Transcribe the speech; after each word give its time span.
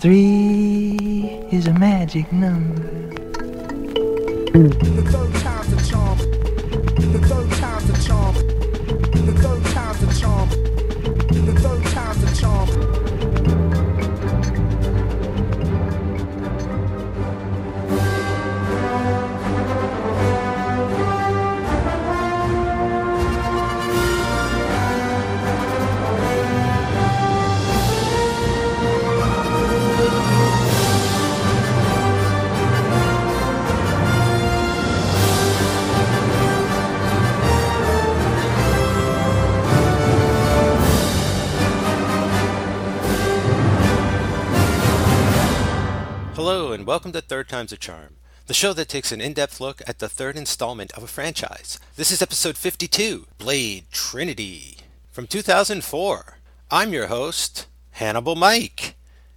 Three 0.00 1.46
is 1.52 1.66
a 1.66 1.74
magic 1.74 2.32
number. 2.32 2.96
Hello, 46.46 46.70
and 46.70 46.86
welcome 46.86 47.10
to 47.10 47.20
Third 47.20 47.48
Time's 47.48 47.72
a 47.72 47.76
Charm, 47.76 48.18
the 48.46 48.54
show 48.54 48.72
that 48.72 48.88
takes 48.88 49.10
an 49.10 49.20
in 49.20 49.32
depth 49.32 49.60
look 49.60 49.82
at 49.84 49.98
the 49.98 50.08
third 50.08 50.36
installment 50.36 50.92
of 50.92 51.02
a 51.02 51.08
franchise. 51.08 51.80
This 51.96 52.12
is 52.12 52.22
episode 52.22 52.56
52 52.56 53.26
Blade 53.36 53.86
Trinity 53.90 54.76
from 55.10 55.26
2004. 55.26 56.38
I'm 56.70 56.92
your 56.92 57.08
host, 57.08 57.66
Hannibal 57.90 58.36
Mike, 58.36 58.94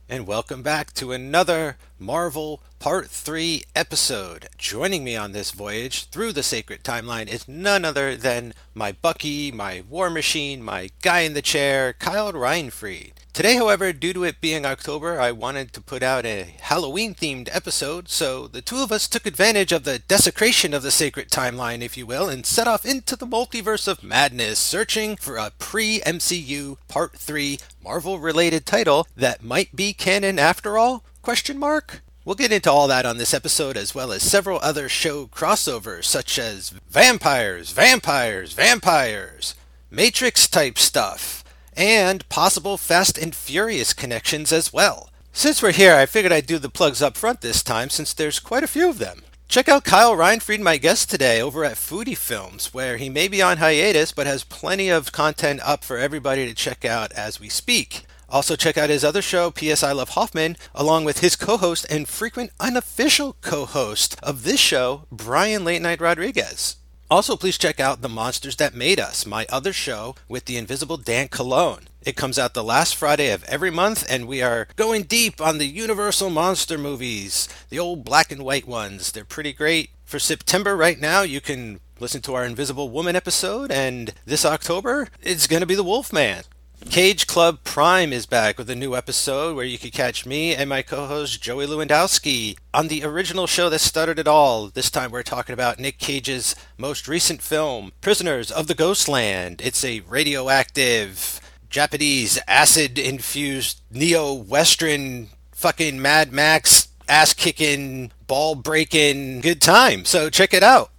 and 0.08 0.28
welcome 0.28 0.62
back 0.62 0.94
to 0.94 1.12
another 1.12 1.78
Marvel 1.98 2.62
Part 2.80 3.10
3 3.10 3.64
episode. 3.76 4.48
Joining 4.58 5.04
me 5.04 5.18
on 5.18 5.34
this 5.34 5.52
voyage 5.52 6.06
through 6.06 6.32
the 6.32 6.42
sacred 6.42 6.82
timeline 6.82 7.28
is 7.28 7.46
none 7.46 7.84
other 7.84 8.16
than 8.16 8.54
my 8.74 8.94
Bucky, 8.94 9.52
my 9.52 9.84
War 9.90 10.10
Machine, 10.10 10.64
my 10.64 10.90
guy 11.02 11.20
in 11.20 11.34
the 11.34 11.42
chair, 11.42 11.92
Kyle 11.92 12.32
Reinfried. 12.32 13.12
Today, 13.34 13.56
however, 13.56 13.92
due 13.92 14.14
to 14.14 14.24
it 14.24 14.40
being 14.40 14.66
October, 14.66 15.20
I 15.20 15.34
wanted 15.34 15.74
to 15.74 15.82
put 15.82 16.02
out 16.02 16.26
a 16.26 16.56
Halloween 16.62 17.16
themed 17.16 17.50
episode, 17.52 18.08
so 18.08 18.48
the 18.48 18.62
two 18.62 18.78
of 18.78 18.94
us 18.94 19.10
took 19.10 19.26
advantage 19.26 19.74
of 19.74 19.84
the 19.84 20.00
desecration 20.00 20.74
of 20.74 20.82
the 20.82 20.90
sacred 20.90 21.30
timeline, 21.30 21.82
if 21.82 21.98
you 21.98 22.06
will, 22.06 22.30
and 22.30 22.46
set 22.46 22.66
off 22.66 22.86
into 22.86 23.18
the 23.18 23.28
multiverse 23.28 23.90
of 23.90 24.04
madness, 24.04 24.58
searching 24.58 25.18
for 25.18 25.36
a 25.36 25.52
pre 25.60 26.00
MCU 26.00 26.78
Part 26.88 27.18
3 27.18 27.60
Marvel 27.84 28.20
related 28.20 28.66
title 28.66 29.06
that 29.18 29.44
might 29.44 29.76
be 29.76 29.92
canon 29.92 30.40
after 30.40 30.78
all? 30.78 31.04
Question 31.22 31.60
mark? 31.60 32.02
We'll 32.30 32.36
get 32.36 32.52
into 32.52 32.72
all 32.72 32.88
that 32.90 33.08
on 33.08 33.18
this 33.18 33.34
episode, 33.34 33.76
as 33.76 33.96
well 33.96 34.12
as 34.12 34.22
several 34.22 34.60
other 34.62 34.88
show 34.88 35.26
crossovers, 35.26 36.04
such 36.04 36.38
as 36.38 36.70
vampires, 36.88 37.72
vampires, 37.72 38.54
vampires, 38.54 39.56
Matrix 39.90 40.48
type 40.48 40.78
stuff, 40.78 41.44
and 41.76 42.30
possible 42.30 42.78
Fast 42.78 43.18
and 43.18 43.34
Furious 43.34 43.94
connections 43.94 44.52
as 44.52 44.72
well. 44.72 45.10
Since 45.34 45.64
we're 45.64 45.72
here, 45.72 45.96
I 45.96 46.06
figured 46.06 46.32
I'd 46.32 46.46
do 46.46 46.60
the 46.60 46.70
plugs 46.70 47.02
up 47.02 47.18
front 47.18 47.42
this 47.42 47.64
time 47.64 47.90
since 47.90 48.14
there's 48.14 48.40
quite 48.40 48.64
a 48.64 48.68
few 48.68 48.88
of 48.88 49.00
them. 49.00 49.24
Check 49.48 49.68
out 49.68 49.84
Kyle 49.84 50.16
Reinfried, 50.16 50.60
my 50.60 50.78
guest 50.78 51.10
today, 51.10 51.42
over 51.42 51.66
at 51.66 51.78
Foodie 51.78 52.16
Films, 52.16 52.76
where 52.76 52.98
he 52.98 53.10
may 53.10 53.28
be 53.28 53.42
on 53.42 53.58
hiatus 53.58 54.12
but 54.12 54.28
has 54.28 54.44
plenty 54.44 54.90
of 54.90 55.12
content 55.12 55.62
up 55.66 55.84
for 55.84 55.98
everybody 55.98 56.46
to 56.46 56.54
check 56.54 56.86
out 56.86 57.12
as 57.14 57.40
we 57.40 57.50
speak. 57.50 58.04
Also, 58.30 58.56
check 58.56 58.78
out 58.78 58.90
his 58.90 59.04
other 59.04 59.22
show, 59.22 59.50
P.S. 59.50 59.84
I 59.84 59.92
Love 59.92 60.10
Hoffman, 60.10 60.56
along 60.76 61.04
with 61.04 61.20
his 61.20 61.36
co 61.36 61.58
host 61.58 61.86
and 61.90 62.08
frequent 62.08 62.52
unofficial 62.60 63.36
co 63.42 63.66
host 63.66 64.18
of 64.22 64.44
this 64.44 64.60
show, 64.60 65.06
Brian 65.12 65.64
Late 65.64 65.82
Night 65.82 66.00
Rodriguez. 66.00 66.76
Also, 67.12 67.36
please 67.36 67.58
check 67.58 67.80
out 67.80 68.04
The 68.04 68.10
Monsters 68.10 68.58
That 68.58 68.76
Made 68.76 69.00
Us, 69.00 69.26
my 69.26 69.48
other 69.50 69.74
show 69.74 70.14
with 70.28 70.46
the 70.46 70.58
invisible 70.58 70.98
Dan 70.98 71.28
Colon. 71.28 71.88
It 72.04 72.16
comes 72.16 72.38
out 72.38 72.54
the 72.54 72.64
last 72.64 72.96
Friday 72.96 73.32
of 73.32 73.44
every 73.46 73.72
month, 73.72 74.06
and 74.08 74.28
we 74.28 74.44
are 74.44 74.68
going 74.76 75.04
deep 75.04 75.42
on 75.42 75.58
the 75.58 75.66
Universal 75.66 76.30
Monster 76.30 76.78
movies, 76.78 77.50
the 77.70 77.80
old 77.80 78.06
black 78.06 78.32
and 78.32 78.44
white 78.44 78.68
ones. 78.68 79.12
They're 79.12 79.26
pretty 79.26 79.54
great. 79.54 79.90
For 80.06 80.20
September, 80.20 80.78
right 80.78 81.00
now, 81.00 81.24
you 81.24 81.42
can 81.42 81.80
listen 82.00 82.22
to 82.22 82.36
our 82.36 82.46
Invisible 82.46 82.90
Woman 82.90 83.16
episode, 83.16 83.72
and 83.72 84.14
this 84.26 84.46
October, 84.46 85.08
it's 85.20 85.48
going 85.48 85.62
to 85.62 85.68
be 85.68 85.76
The 85.76 85.84
Wolfman. 85.84 86.44
Cage 86.88 87.28
Club 87.28 87.60
Prime 87.64 88.12
is 88.12 88.26
back 88.26 88.58
with 88.58 88.68
a 88.70 88.76
new 88.76 88.96
episode 88.96 89.56
where 89.56 89.66
you 89.66 89.78
can 89.78 89.92
catch 89.92 90.26
me 90.26 90.56
and 90.56 90.68
my 90.70 90.82
co 90.82 91.06
host 91.06 91.40
Joey 91.40 91.68
Lewandowski 91.68 92.58
on 92.74 92.88
the 92.88 93.04
original 93.04 93.46
show 93.46 93.70
that 93.70 93.80
started 93.80 94.18
it 94.18 94.28
all. 94.28 94.70
This 94.70 94.90
time 94.90 95.12
we're 95.12 95.22
talking 95.22 95.54
about 95.54 95.78
Nick 95.78 96.00
Cage's 96.00 96.56
most 96.80 97.08
recent 97.08 97.44
film, 97.44 97.92
Prisoners 98.02 98.50
of 98.50 98.66
the 98.66 98.74
Ghostland. 98.74 99.62
It's 99.62 99.84
a 99.84 100.00
radioactive, 100.00 101.40
Japanese, 101.70 102.40
acid 102.48 102.98
infused, 102.98 103.82
neo 103.92 104.34
Western, 104.34 105.28
fucking 105.52 106.02
Mad 106.02 106.32
Max, 106.32 106.88
ass 107.08 107.36
kicking, 107.36 108.12
ball 108.26 108.56
breaking, 108.56 109.42
good 109.42 109.62
time. 109.62 110.06
So 110.06 110.32
check 110.32 110.56
it 110.56 110.64
out. 110.64 110.90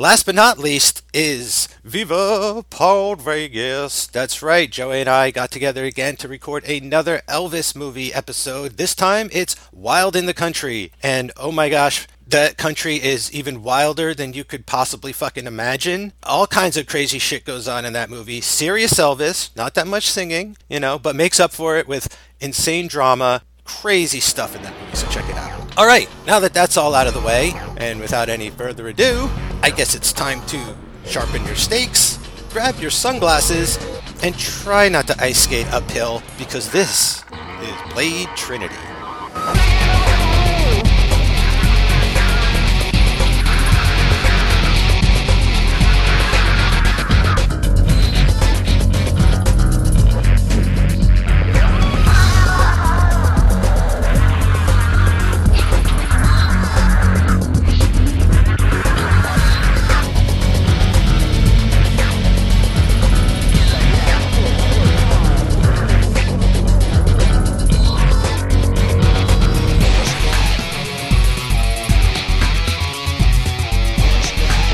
Last 0.00 0.26
but 0.26 0.36
not 0.36 0.60
least 0.60 1.02
is 1.12 1.68
Viva 1.82 2.64
Paul 2.70 3.16
Vegas. 3.16 4.06
That's 4.06 4.44
right, 4.44 4.70
Joey 4.70 5.00
and 5.00 5.08
I 5.08 5.32
got 5.32 5.50
together 5.50 5.84
again 5.84 6.14
to 6.18 6.28
record 6.28 6.62
another 6.68 7.22
Elvis 7.26 7.74
movie 7.74 8.14
episode. 8.14 8.76
This 8.76 8.94
time 8.94 9.28
it's 9.32 9.56
Wild 9.72 10.14
in 10.14 10.26
the 10.26 10.32
Country. 10.32 10.92
And 11.02 11.32
oh 11.36 11.50
my 11.50 11.68
gosh, 11.68 12.06
that 12.28 12.56
country 12.56 13.02
is 13.02 13.32
even 13.32 13.64
wilder 13.64 14.14
than 14.14 14.34
you 14.34 14.44
could 14.44 14.66
possibly 14.66 15.12
fucking 15.12 15.48
imagine. 15.48 16.12
All 16.22 16.46
kinds 16.46 16.76
of 16.76 16.86
crazy 16.86 17.18
shit 17.18 17.44
goes 17.44 17.66
on 17.66 17.84
in 17.84 17.92
that 17.94 18.10
movie. 18.10 18.40
Serious 18.40 18.92
Elvis, 18.94 19.50
not 19.56 19.74
that 19.74 19.88
much 19.88 20.08
singing, 20.08 20.56
you 20.68 20.78
know, 20.78 20.98
but 21.00 21.16
makes 21.16 21.40
up 21.40 21.50
for 21.50 21.76
it 21.76 21.88
with 21.88 22.16
insane 22.38 22.86
drama, 22.86 23.42
crazy 23.68 24.18
stuff 24.18 24.56
in 24.56 24.62
that 24.62 24.74
movie, 24.80 24.96
so 24.96 25.06
check 25.08 25.28
it 25.28 25.36
out. 25.36 25.78
All 25.78 25.86
right, 25.86 26.08
now 26.26 26.40
that 26.40 26.54
that's 26.54 26.76
all 26.76 26.94
out 26.94 27.06
of 27.06 27.14
the 27.14 27.20
way, 27.20 27.52
and 27.76 28.00
without 28.00 28.28
any 28.28 28.50
further 28.50 28.88
ado, 28.88 29.28
I 29.62 29.70
guess 29.70 29.94
it's 29.94 30.12
time 30.12 30.44
to 30.46 30.74
sharpen 31.04 31.44
your 31.44 31.54
stakes, 31.54 32.18
grab 32.50 32.80
your 32.80 32.90
sunglasses, 32.90 33.78
and 34.22 34.36
try 34.36 34.88
not 34.88 35.06
to 35.08 35.22
ice 35.22 35.44
skate 35.44 35.72
uphill 35.72 36.22
because 36.38 36.72
this 36.72 37.22
is 37.62 37.92
Blade 37.92 38.28
Trinity. 38.34 38.74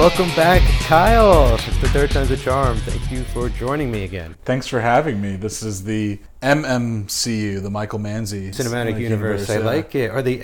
Welcome 0.04 0.28
back, 0.36 0.60
Kyle. 0.82 1.54
It's 1.54 1.80
the 1.80 1.88
third 1.88 2.10
time's 2.10 2.30
a 2.30 2.36
charm. 2.36 2.76
Thank 2.76 3.10
you 3.10 3.24
for 3.24 3.48
joining 3.48 3.90
me 3.90 4.04
again. 4.04 4.36
Thanks 4.44 4.66
for 4.66 4.78
having 4.78 5.18
me. 5.18 5.36
This 5.36 5.62
is 5.62 5.82
the 5.82 6.18
MMCU, 6.42 7.62
the 7.62 7.70
Michael 7.70 8.00
Manzi 8.00 8.50
Cinematic 8.50 9.00
universe. 9.00 9.48
I 9.48 9.56
like 9.56 9.94
it. 9.94 10.10
Or 10.10 10.20
the 10.20 10.40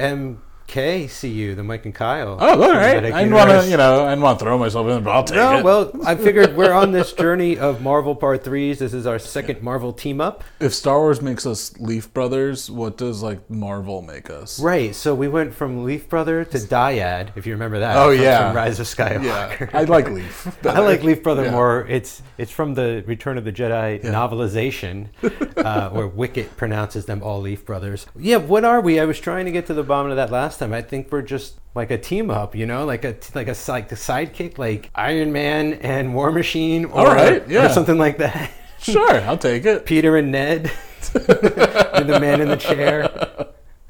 MKCU, 0.75 1.57
the 1.57 1.63
Mike 1.65 1.85
and 1.85 1.95
Kyle. 1.95 2.37
Oh, 2.41 2.63
all 2.63 2.73
right. 2.73 2.97
I 3.05 3.23
didn't 3.25 3.33
want 3.35 3.51
to, 3.51 3.69
you 3.69 3.77
know, 3.77 4.05
I 4.07 4.11
didn't 4.11 4.23
want 4.23 4.39
to 4.39 4.45
throw 4.45 4.59
myself 4.59 4.87
in, 4.89 5.03
but 5.03 5.11
I'll 5.11 5.25
take 5.25 5.37
No, 5.37 5.59
it. 5.59 5.65
well, 5.65 5.91
I 6.05 6.15
figured 6.17 6.57
we're 6.57 6.73
on 6.73 6.93
this 6.93 7.13
journey 7.13 7.59
of 7.59 7.83
Marvel 7.83 8.15
Part 8.15 8.45
3s. 8.45 8.79
This 8.79 8.95
is 8.95 9.07
our 9.07 9.19
second 9.19 9.63
Marvel 9.63 9.93
team 9.93 10.21
up. 10.21 10.45
if 10.61 10.75
Star 10.75 10.99
Wars 10.99 11.21
makes 11.21 11.47
us 11.47 11.77
Leaf 11.79 12.13
Brothers, 12.13 12.71
what 12.71 12.97
does 12.97 13.23
like 13.23 13.49
Marvel 13.51 14.03
make 14.03 14.31
us? 14.31 14.61
Right, 14.61 14.95
so 14.95 15.15
we 15.15 15.29
went 15.29 15.55
from 15.55 15.85
Leaf 15.85 16.09
Brother 16.09 16.45
to 16.45 16.59
Dyad, 16.59 17.37
if 17.37 17.47
you 17.47 17.53
remember 17.53 17.81
that. 17.81 17.97
Oh, 17.97 18.11
yeah. 18.11 18.49
From 18.49 18.57
Rise 18.57 18.81
of 18.81 18.87
Yeah, 18.99 19.09
Skywalker. 19.57 19.75
I 19.75 19.85
like 19.85 20.09
Leaf. 20.11 20.67
I 20.67 20.81
like 20.81 21.03
Leaf 21.03 21.23
Brother 21.23 21.45
Yeah. 21.45 21.51
more. 21.53 21.87
It's 21.89 22.23
it's 22.39 22.51
from 22.51 22.75
the 22.75 23.03
Return 23.07 23.39
of 23.39 23.45
the 23.45 23.53
Jedi 23.53 24.03
novelization, 24.03 25.09
uh, 25.57 25.91
where 25.91 26.07
Wicket 26.07 26.57
pronounces 26.57 27.07
them 27.07 27.23
all 27.23 27.41
Leaf 27.41 27.65
Brothers. 27.65 28.07
Yeah, 28.19 28.37
what 28.37 28.65
are 28.65 28.81
we? 28.81 29.01
I 29.01 29.05
was 29.05 29.19
trying 29.21 29.45
to 29.47 29.51
get 29.53 29.67
to 29.67 29.75
the 29.75 29.83
bottom 29.83 30.11
of 30.11 30.17
that 30.17 30.31
last 30.31 30.59
time. 30.61 30.73
I 30.73 30.83
think 30.83 31.11
we're 31.11 31.23
just 31.23 31.59
like 31.75 31.91
a 31.91 31.99
team 31.99 32.31
up, 32.31 32.55
you 32.55 32.67
know, 32.67 32.85
like 32.85 33.05
a 33.05 33.17
like 33.35 33.49
a 33.49 33.57
like 33.69 33.91
a 33.91 33.97
sidekick, 33.97 34.59
like 34.59 34.91
Iron 34.95 35.33
Man 35.33 35.75
and 35.75 36.15
War 36.15 36.31
Machine, 36.31 36.85
or, 36.85 37.09
All 37.09 37.15
right, 37.15 37.47
yeah. 37.49 37.67
or 37.67 37.69
something 37.71 37.99
like 37.99 38.19
that. 38.19 38.51
Sure, 38.81 39.21
I'll 39.23 39.37
take 39.37 39.67
it. 39.67 39.85
Peter 39.85 40.17
and 40.17 40.33
Ned. 40.33 40.73
the 41.13 42.19
man 42.21 42.41
in 42.41 42.49
the 42.49 42.57
chair. 42.57 43.11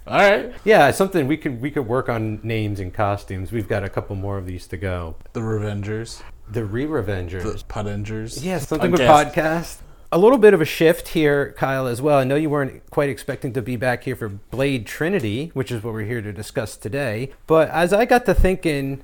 All 0.06 0.18
right. 0.18 0.52
Yeah, 0.64 0.90
something 0.90 1.26
we 1.26 1.36
could 1.36 1.60
we 1.60 1.70
could 1.70 1.86
work 1.86 2.08
on 2.08 2.40
names 2.42 2.80
and 2.80 2.92
costumes. 2.92 3.52
We've 3.52 3.68
got 3.68 3.84
a 3.84 3.88
couple 3.88 4.16
more 4.16 4.38
of 4.38 4.46
these 4.46 4.66
to 4.68 4.76
go. 4.76 5.16
The 5.32 5.40
Revengers. 5.40 6.22
The 6.48 6.64
Re-Revengers. 6.64 7.42
The 7.42 7.64
Podengers. 7.68 8.42
Yeah, 8.42 8.58
something 8.58 8.90
with 8.90 9.02
Podcast. 9.02 9.78
Podcast. 10.10 10.16
A 10.16 10.18
little 10.18 10.38
bit 10.38 10.54
of 10.54 10.60
a 10.60 10.64
shift 10.64 11.08
here, 11.08 11.52
Kyle, 11.56 11.86
as 11.86 12.02
well. 12.02 12.18
I 12.18 12.24
know 12.24 12.36
you 12.36 12.50
weren't 12.50 12.88
quite 12.90 13.08
expecting 13.10 13.52
to 13.54 13.62
be 13.62 13.76
back 13.76 14.04
here 14.04 14.16
for 14.16 14.28
Blade 14.28 14.86
Trinity, 14.86 15.50
which 15.54 15.70
is 15.70 15.82
what 15.82 15.94
we're 15.94 16.06
here 16.06 16.22
to 16.22 16.32
discuss 16.32 16.76
today. 16.76 17.30
But 17.46 17.70
as 17.70 17.92
I 17.92 18.04
got 18.04 18.26
to 18.26 18.34
thinking, 18.34 19.02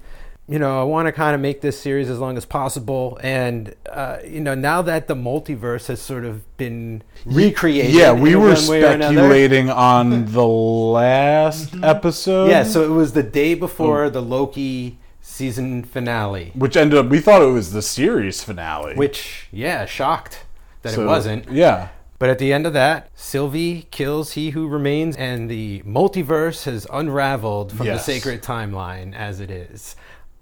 you 0.49 0.59
know, 0.61 0.81
I 0.81 0.85
want 0.85 1.07
to 1.07 1.13
kind 1.13 1.35
of 1.35 1.41
make 1.41 1.61
this 1.61 1.79
series 1.81 2.09
as 2.09 2.19
long 2.21 2.37
as 2.37 2.45
possible. 2.45 3.19
And, 3.23 3.75
uh, 3.91 4.19
you 4.25 4.41
know, 4.41 4.55
now 4.55 4.83
that 4.83 5.09
the 5.09 5.17
multiverse 5.17 5.87
has 5.89 6.01
sort 6.01 6.25
of 6.25 6.57
been 6.57 7.03
recreated. 7.25 7.93
Yeah, 7.93 8.13
we 8.13 8.37
were 8.37 8.51
one 8.55 8.57
another- 8.77 9.15
speculating 9.17 9.71
on 9.71 10.27
the 10.33 10.47
last 10.47 11.75
episode. 11.83 12.49
Yeah, 12.51 12.63
so 12.63 12.85
it 12.85 12.95
was 12.95 13.13
the 13.13 13.25
day 13.25 13.55
before 13.55 14.09
the 14.11 14.23
Loki 14.23 14.99
season 15.21 15.83
finale, 15.83 16.53
which 16.55 16.77
ended 16.77 16.99
up 16.99 17.07
we 17.07 17.19
thought 17.21 17.43
it 17.43 17.47
was 17.47 17.73
the 17.73 17.83
series 17.83 18.43
finale. 18.45 18.95
which, 18.95 19.49
yeah, 19.51 19.85
shocked 19.85 20.45
that 20.87 20.95
So, 20.95 21.03
it 21.03 21.07
wasn't. 21.07 21.51
Yeah. 21.51 21.89
But 22.19 22.31
at 22.31 22.39
the 22.39 22.53
end 22.53 22.67
of 22.67 22.73
that, 22.73 23.11
Sylvie 23.15 23.89
kills 23.91 24.33
he 24.33 24.51
who 24.51 24.67
remains, 24.69 25.17
and 25.17 25.51
the 25.51 25.83
multiverse 25.87 26.65
has 26.65 26.87
unraveled 26.91 27.73
from 27.73 27.87
Yes. 27.87 28.07
the 28.07 28.13
sacred 28.13 28.43
timeline 28.43 29.15
as 29.15 29.39
it 29.41 29.51
is. 29.51 29.97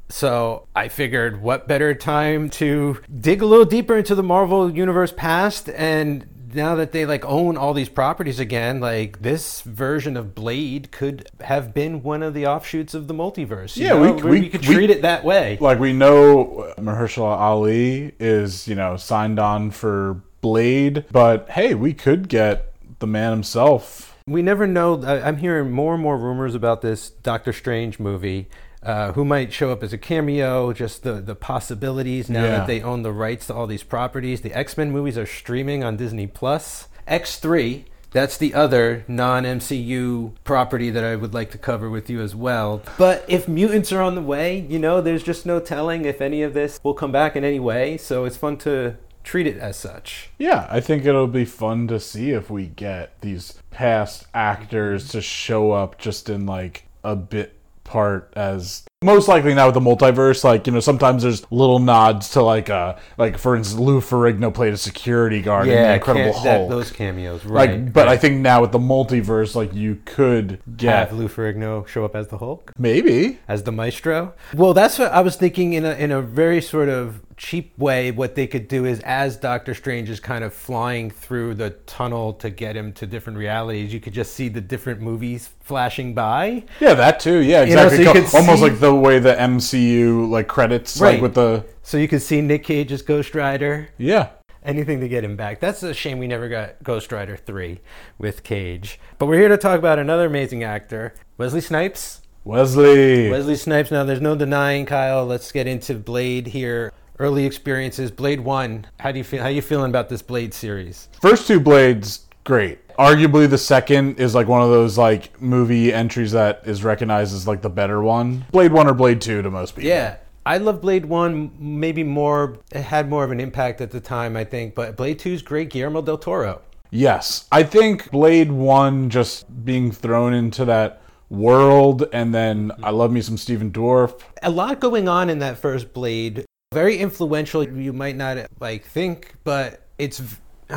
So 0.09 0.67
I 0.77 0.89
figured, 0.89 1.43
what 1.43 1.67
better 1.67 1.95
time 1.95 2.49
to 2.51 2.99
dig 3.21 3.43
a 3.43 3.47
little 3.47 3.65
deeper 3.65 3.97
into 3.97 4.15
the 4.15 4.23
Marvel 4.23 4.71
Universe 4.71 5.13
past 5.17 5.69
and 5.71 6.27
now 6.55 6.77
that 6.77 6.93
they 6.93 7.05
like 7.05 7.25
own 7.25 7.57
all 7.57 7.75
these 7.75 7.89
properties 7.89 8.39
again, 8.39 8.79
like 8.79 9.23
this 9.23 9.63
version 9.63 10.17
of 10.17 10.37
Blade 10.37 10.93
could 10.93 11.29
have 11.41 11.75
been 11.75 12.01
one 12.05 12.23
of 12.23 12.33
the 12.33 12.47
offshoots 12.47 12.95
of 12.95 13.09
the 13.09 13.15
multiverse. 13.15 13.77
Yeah, 13.77 13.95
we- 14.01 14.13
Where 14.13 14.25
we- 14.25 14.49
could 14.51 14.65
we- 14.65 14.75
treat 14.75 14.91
it 14.91 15.03
that 15.03 15.25
way. 15.25 15.59
Like 15.61 15.81
we 15.81 15.93
know 15.93 16.73
Mahershala 16.79 17.37
Ali 17.37 18.13
is, 18.21 18.69
you 18.69 18.77
know, 18.77 18.97
signed 18.97 19.41
on 19.41 19.73
for 19.73 20.21
Blade, 20.45 21.07
but 21.11 21.49
hey, 21.49 21.75
we 21.75 21.95
could 21.95 22.29
get 22.29 22.75
the 22.99 23.07
man 23.07 23.31
himself. 23.31 24.15
We 24.27 24.43
never 24.43 24.67
know. 24.67 25.03
I'm 25.03 25.39
hearing 25.39 25.71
more 25.73 25.95
and 25.95 26.03
more 26.03 26.19
rumors 26.19 26.55
about 26.55 26.83
this 26.83 27.09
Doctor 27.09 27.51
Strange 27.51 27.99
movie. 27.99 28.51
Uh, 28.83 29.13
who 29.13 29.25
might 29.25 29.55
show 29.55 29.71
up 29.73 29.83
as 29.83 29.95
a 29.95 29.99
cameo? 29.99 30.75
Just 30.75 31.03
the 31.03 31.15
the 31.15 31.35
possibilities 31.35 32.29
now 32.29 32.45
Yeah. 32.45 32.51
that 32.59 32.67
they 32.67 32.83
own 32.83 33.01
the 33.03 33.11
rights 33.13 33.47
to 33.47 33.55
all 33.55 33.67
these 33.67 33.83
properties. 33.83 34.43
The 34.43 34.53
X 34.53 34.77
Men 34.77 34.91
movies 34.91 35.17
are 35.17 35.25
streaming 35.25 35.83
on 35.83 35.97
Disney 35.97 36.27
Plus. 36.27 36.89
X 37.07 37.39
three. 37.39 37.87
That's 38.13 38.37
the 38.37 38.53
other 38.53 39.05
non 39.09 39.45
MCU 39.45 40.33
property 40.45 40.91
that 40.91 41.03
I 41.03 41.17
would 41.17 41.33
like 41.33 41.51
to 41.53 41.59
cover 41.59 41.89
with 41.89 42.11
you 42.11 42.21
as 42.21 42.35
well. 42.37 42.83
But 42.99 43.25
if 43.29 43.49
mutants 43.49 43.93
are 43.93 44.03
on 44.03 44.15
the 44.15 44.21
way, 44.21 44.59
you 44.69 44.79
know, 44.79 45.01
there's 45.01 45.23
just 45.23 45.47
no 45.47 45.59
telling 45.59 46.05
if 46.05 46.21
any 46.21 46.43
of 46.43 46.53
this 46.53 46.79
will 46.85 46.95
come 46.95 47.11
back 47.13 47.35
in 47.35 47.45
any 47.45 47.59
way. 47.59 47.97
So 47.97 48.25
it's 48.27 48.37
fun 48.37 48.59
to 48.59 48.97
treat 49.25 49.47
it 49.47 49.59
as 49.59 49.77
such. 49.77 50.31
Yeah, 50.39 50.69
I 50.71 50.81
think 50.81 51.05
it'll 51.05 51.27
be 51.27 51.45
fun 51.45 51.89
to 51.89 51.99
see 51.99 52.31
if 52.31 52.51
we 52.51 52.67
get 52.67 53.21
these 53.23 53.55
past 53.71 54.27
actors 54.33 55.09
to 55.09 55.21
show 55.21 55.73
up 55.73 55.99
just 55.99 56.29
in 56.29 56.47
like 56.47 56.85
a 57.03 57.17
bit 57.17 57.59
part 57.83 58.33
as 58.37 58.85
most 59.05 59.29
likely 59.29 59.55
now 59.55 59.67
with 59.67 59.75
the 59.75 59.81
multiverse 59.81 60.43
like 60.45 60.67
you 60.67 60.73
know 60.73 60.81
sometimes 60.81 61.23
there's 61.23 61.51
little 61.53 61.79
nods 61.79 62.31
to 62.31 62.43
like 62.43 62.71
uh 62.71 62.97
like 63.19 63.39
for 63.39 63.55
instance 63.57 63.79
Lou 63.81 64.01
Ferrigno 64.01 64.53
played 64.53 64.73
a 64.73 64.77
security 64.77 65.41
guard 65.43 65.69
in 65.69 65.75
the 65.75 65.95
Incredible 65.95 66.33
ca- 66.33 66.43
that- 66.45 66.69
those 66.69 66.91
cameos, 66.91 67.45
like 67.45 67.71
right? 67.71 67.93
but 67.93 68.09
I 68.09 68.17
think 68.17 68.41
now 68.41 68.61
with 68.63 68.73
the 68.73 68.79
multiverse 68.79 69.55
like 69.55 69.75
you 69.75 70.01
could 70.05 70.61
get 70.77 71.09
have 71.11 71.13
Lou 71.19 71.29
Ferrigno 71.29 71.87
show 71.87 72.05
up 72.05 72.17
as 72.17 72.29
the 72.29 72.39
Hulk, 72.39 72.73
maybe 72.79 73.39
as 73.47 73.63
the 73.65 73.73
Maestro. 73.73 74.33
Well, 74.55 74.75
that's 74.75 74.99
what 74.99 75.13
I 75.13 75.21
was 75.21 75.37
thinking 75.37 75.75
in 75.75 75.85
a 75.85 75.93
in 75.93 76.11
a 76.11 76.23
very 76.23 76.61
sort 76.63 76.89
of 76.89 77.21
cheap 77.37 77.77
way. 77.77 78.11
What 78.13 78.37
they 78.37 78.47
could 78.47 78.69
do 78.69 78.85
is, 78.85 79.01
as 79.01 79.37
Doctor 79.37 79.75
Strange 79.75 80.09
is 80.09 80.21
kind 80.21 80.45
of 80.45 80.55
flying 80.55 81.11
through 81.11 81.55
the 81.55 81.71
tunnel 81.87 82.33
to 82.35 82.49
get 82.49 82.77
him 82.77 82.93
to 82.95 83.07
different 83.07 83.39
realities, 83.39 83.93
you 83.93 83.99
could 84.01 84.13
just 84.13 84.35
see 84.35 84.49
the 84.49 84.61
different 84.61 85.01
movies 85.01 85.51
flashing 85.61 86.15
by. 86.15 86.63
yeah 86.81 86.95
that 86.95 87.19
too 87.19 87.39
yeah 87.39 87.63
You 87.65 87.75
know, 87.75 87.89
so 87.89 87.95
exactly 87.95 88.05
you 88.23 88.27
could 88.29 88.35
almost 88.37 88.59
see- 88.59 88.69
like 88.69 88.81
the 88.81 88.94
way 88.97 89.19
the 89.19 89.35
MCU 89.35 90.29
like 90.29 90.49
credits 90.49 90.99
Right. 91.01 91.15
like 91.15 91.23
with 91.23 91.35
the 91.35 91.65
So 91.83 91.97
you 91.97 92.09
could 92.09 92.23
see 92.23 92.41
Nick 92.41 92.65
Cage 92.65 92.93
as 92.93 93.03
Ghost 93.03 93.35
Rider. 93.35 93.89
yeah 93.99 94.31
Anything 94.65 95.01
to 95.01 95.09
get 95.09 95.23
him 95.25 95.37
back. 95.37 95.61
That's 95.61 95.83
a 95.83 95.93
shame 95.93 96.19
we 96.19 96.27
never 96.27 96.49
got 96.49 96.83
Ghost 96.83 97.13
Rider 97.13 97.37
3 97.37 97.81
with 98.19 98.43
Cage. 98.45 98.99
But 99.19 99.27
we're 99.27 99.39
here 99.39 99.49
to 99.51 99.59
talk 99.59 99.79
about 99.79 99.99
another 99.99 100.25
amazing 100.27 100.63
actor, 100.65 101.13
Wesley 101.37 101.61
Snipes. 101.61 102.23
Wesley 102.45 103.31
Wesley 103.31 103.57
Snipes. 103.57 103.91
Now, 103.91 104.05
there's 104.05 104.21
no 104.23 104.35
denying 104.37 104.87
Kyle. 104.87 105.27
Let's 105.27 105.53
get 105.53 105.67
into 105.67 105.95
Blade 105.95 106.47
here. 106.47 106.93
Early 107.19 107.45
experiences. 107.47 108.11
Blade 108.11 108.41
One. 108.41 108.87
How 109.01 109.13
do 109.13 109.19
you 109.19 109.25
feel? 109.25 109.43
How 109.43 109.49
you 109.49 109.63
feeling 109.63 109.91
about 109.91 110.09
this 110.09 110.21
Blade 110.23 110.53
series? 110.55 111.09
First 111.21 111.47
two 111.47 111.61
Blades, 111.61 112.24
great. 112.45 112.87
Arguably, 112.97 113.51
the 113.51 113.59
second 113.59 114.21
is 114.21 114.35
like 114.35 114.47
one 114.47 114.63
of 114.63 114.71
those 114.71 114.97
like 114.97 115.41
movie 115.41 115.93
entries 115.93 116.33
that 116.33 116.63
is 116.65 116.85
recognized 116.85 117.35
as 117.35 117.49
like 117.49 117.63
the 117.63 117.71
better 117.71 118.01
one. 118.03 118.45
Blade 118.53 118.73
One 118.73 118.87
or 118.87 118.95
Blade 118.95 119.21
Two 119.21 119.43
to 119.43 119.51
most 119.51 119.75
people. 119.75 119.89
Yeah, 119.89 120.19
I 120.47 120.59
love 120.59 120.81
Blade 120.81 121.07
One. 121.07 121.51
Maybe 121.59 122.05
more. 122.05 122.59
It 122.71 122.83
had 122.83 123.09
more 123.09 123.25
of 123.25 123.33
an 123.33 123.41
impact 123.41 123.81
at 123.81 123.91
the 123.91 124.01
time, 124.01 124.37
I 124.37 124.45
think. 124.45 124.75
But 124.75 124.97
Blade 124.97 125.19
Two 125.19 125.33
is 125.33 125.43
great. 125.43 125.71
Guillermo 125.71 126.03
del 126.03 126.19
Toro. 126.19 126.61
Yes, 126.91 127.49
I 127.51 127.65
think 127.65 128.13
Blade 128.13 128.53
One 128.53 129.11
just 129.11 129.65
being 129.65 129.91
thrown 129.91 130.33
into 130.33 130.65
that 130.67 131.03
world, 131.29 132.09
and 132.13 132.33
then 132.33 132.71
I 132.85 132.91
love 132.91 133.11
me 133.11 133.21
some 133.21 133.37
Stephen 133.37 133.73
Dorff. 133.73 134.21
A 134.43 134.51
lot 134.51 134.79
going 134.79 135.09
on 135.09 135.31
in 135.31 135.41
that 135.41 135.59
first 135.59 135.93
Blade. 135.93 136.45
Very 136.73 136.99
influential. 136.99 137.65
You 137.65 137.93
might 137.93 138.15
not 138.17 138.47
like 138.61 138.85
think, 138.85 139.35
but 139.43 139.89
it's 139.99 140.23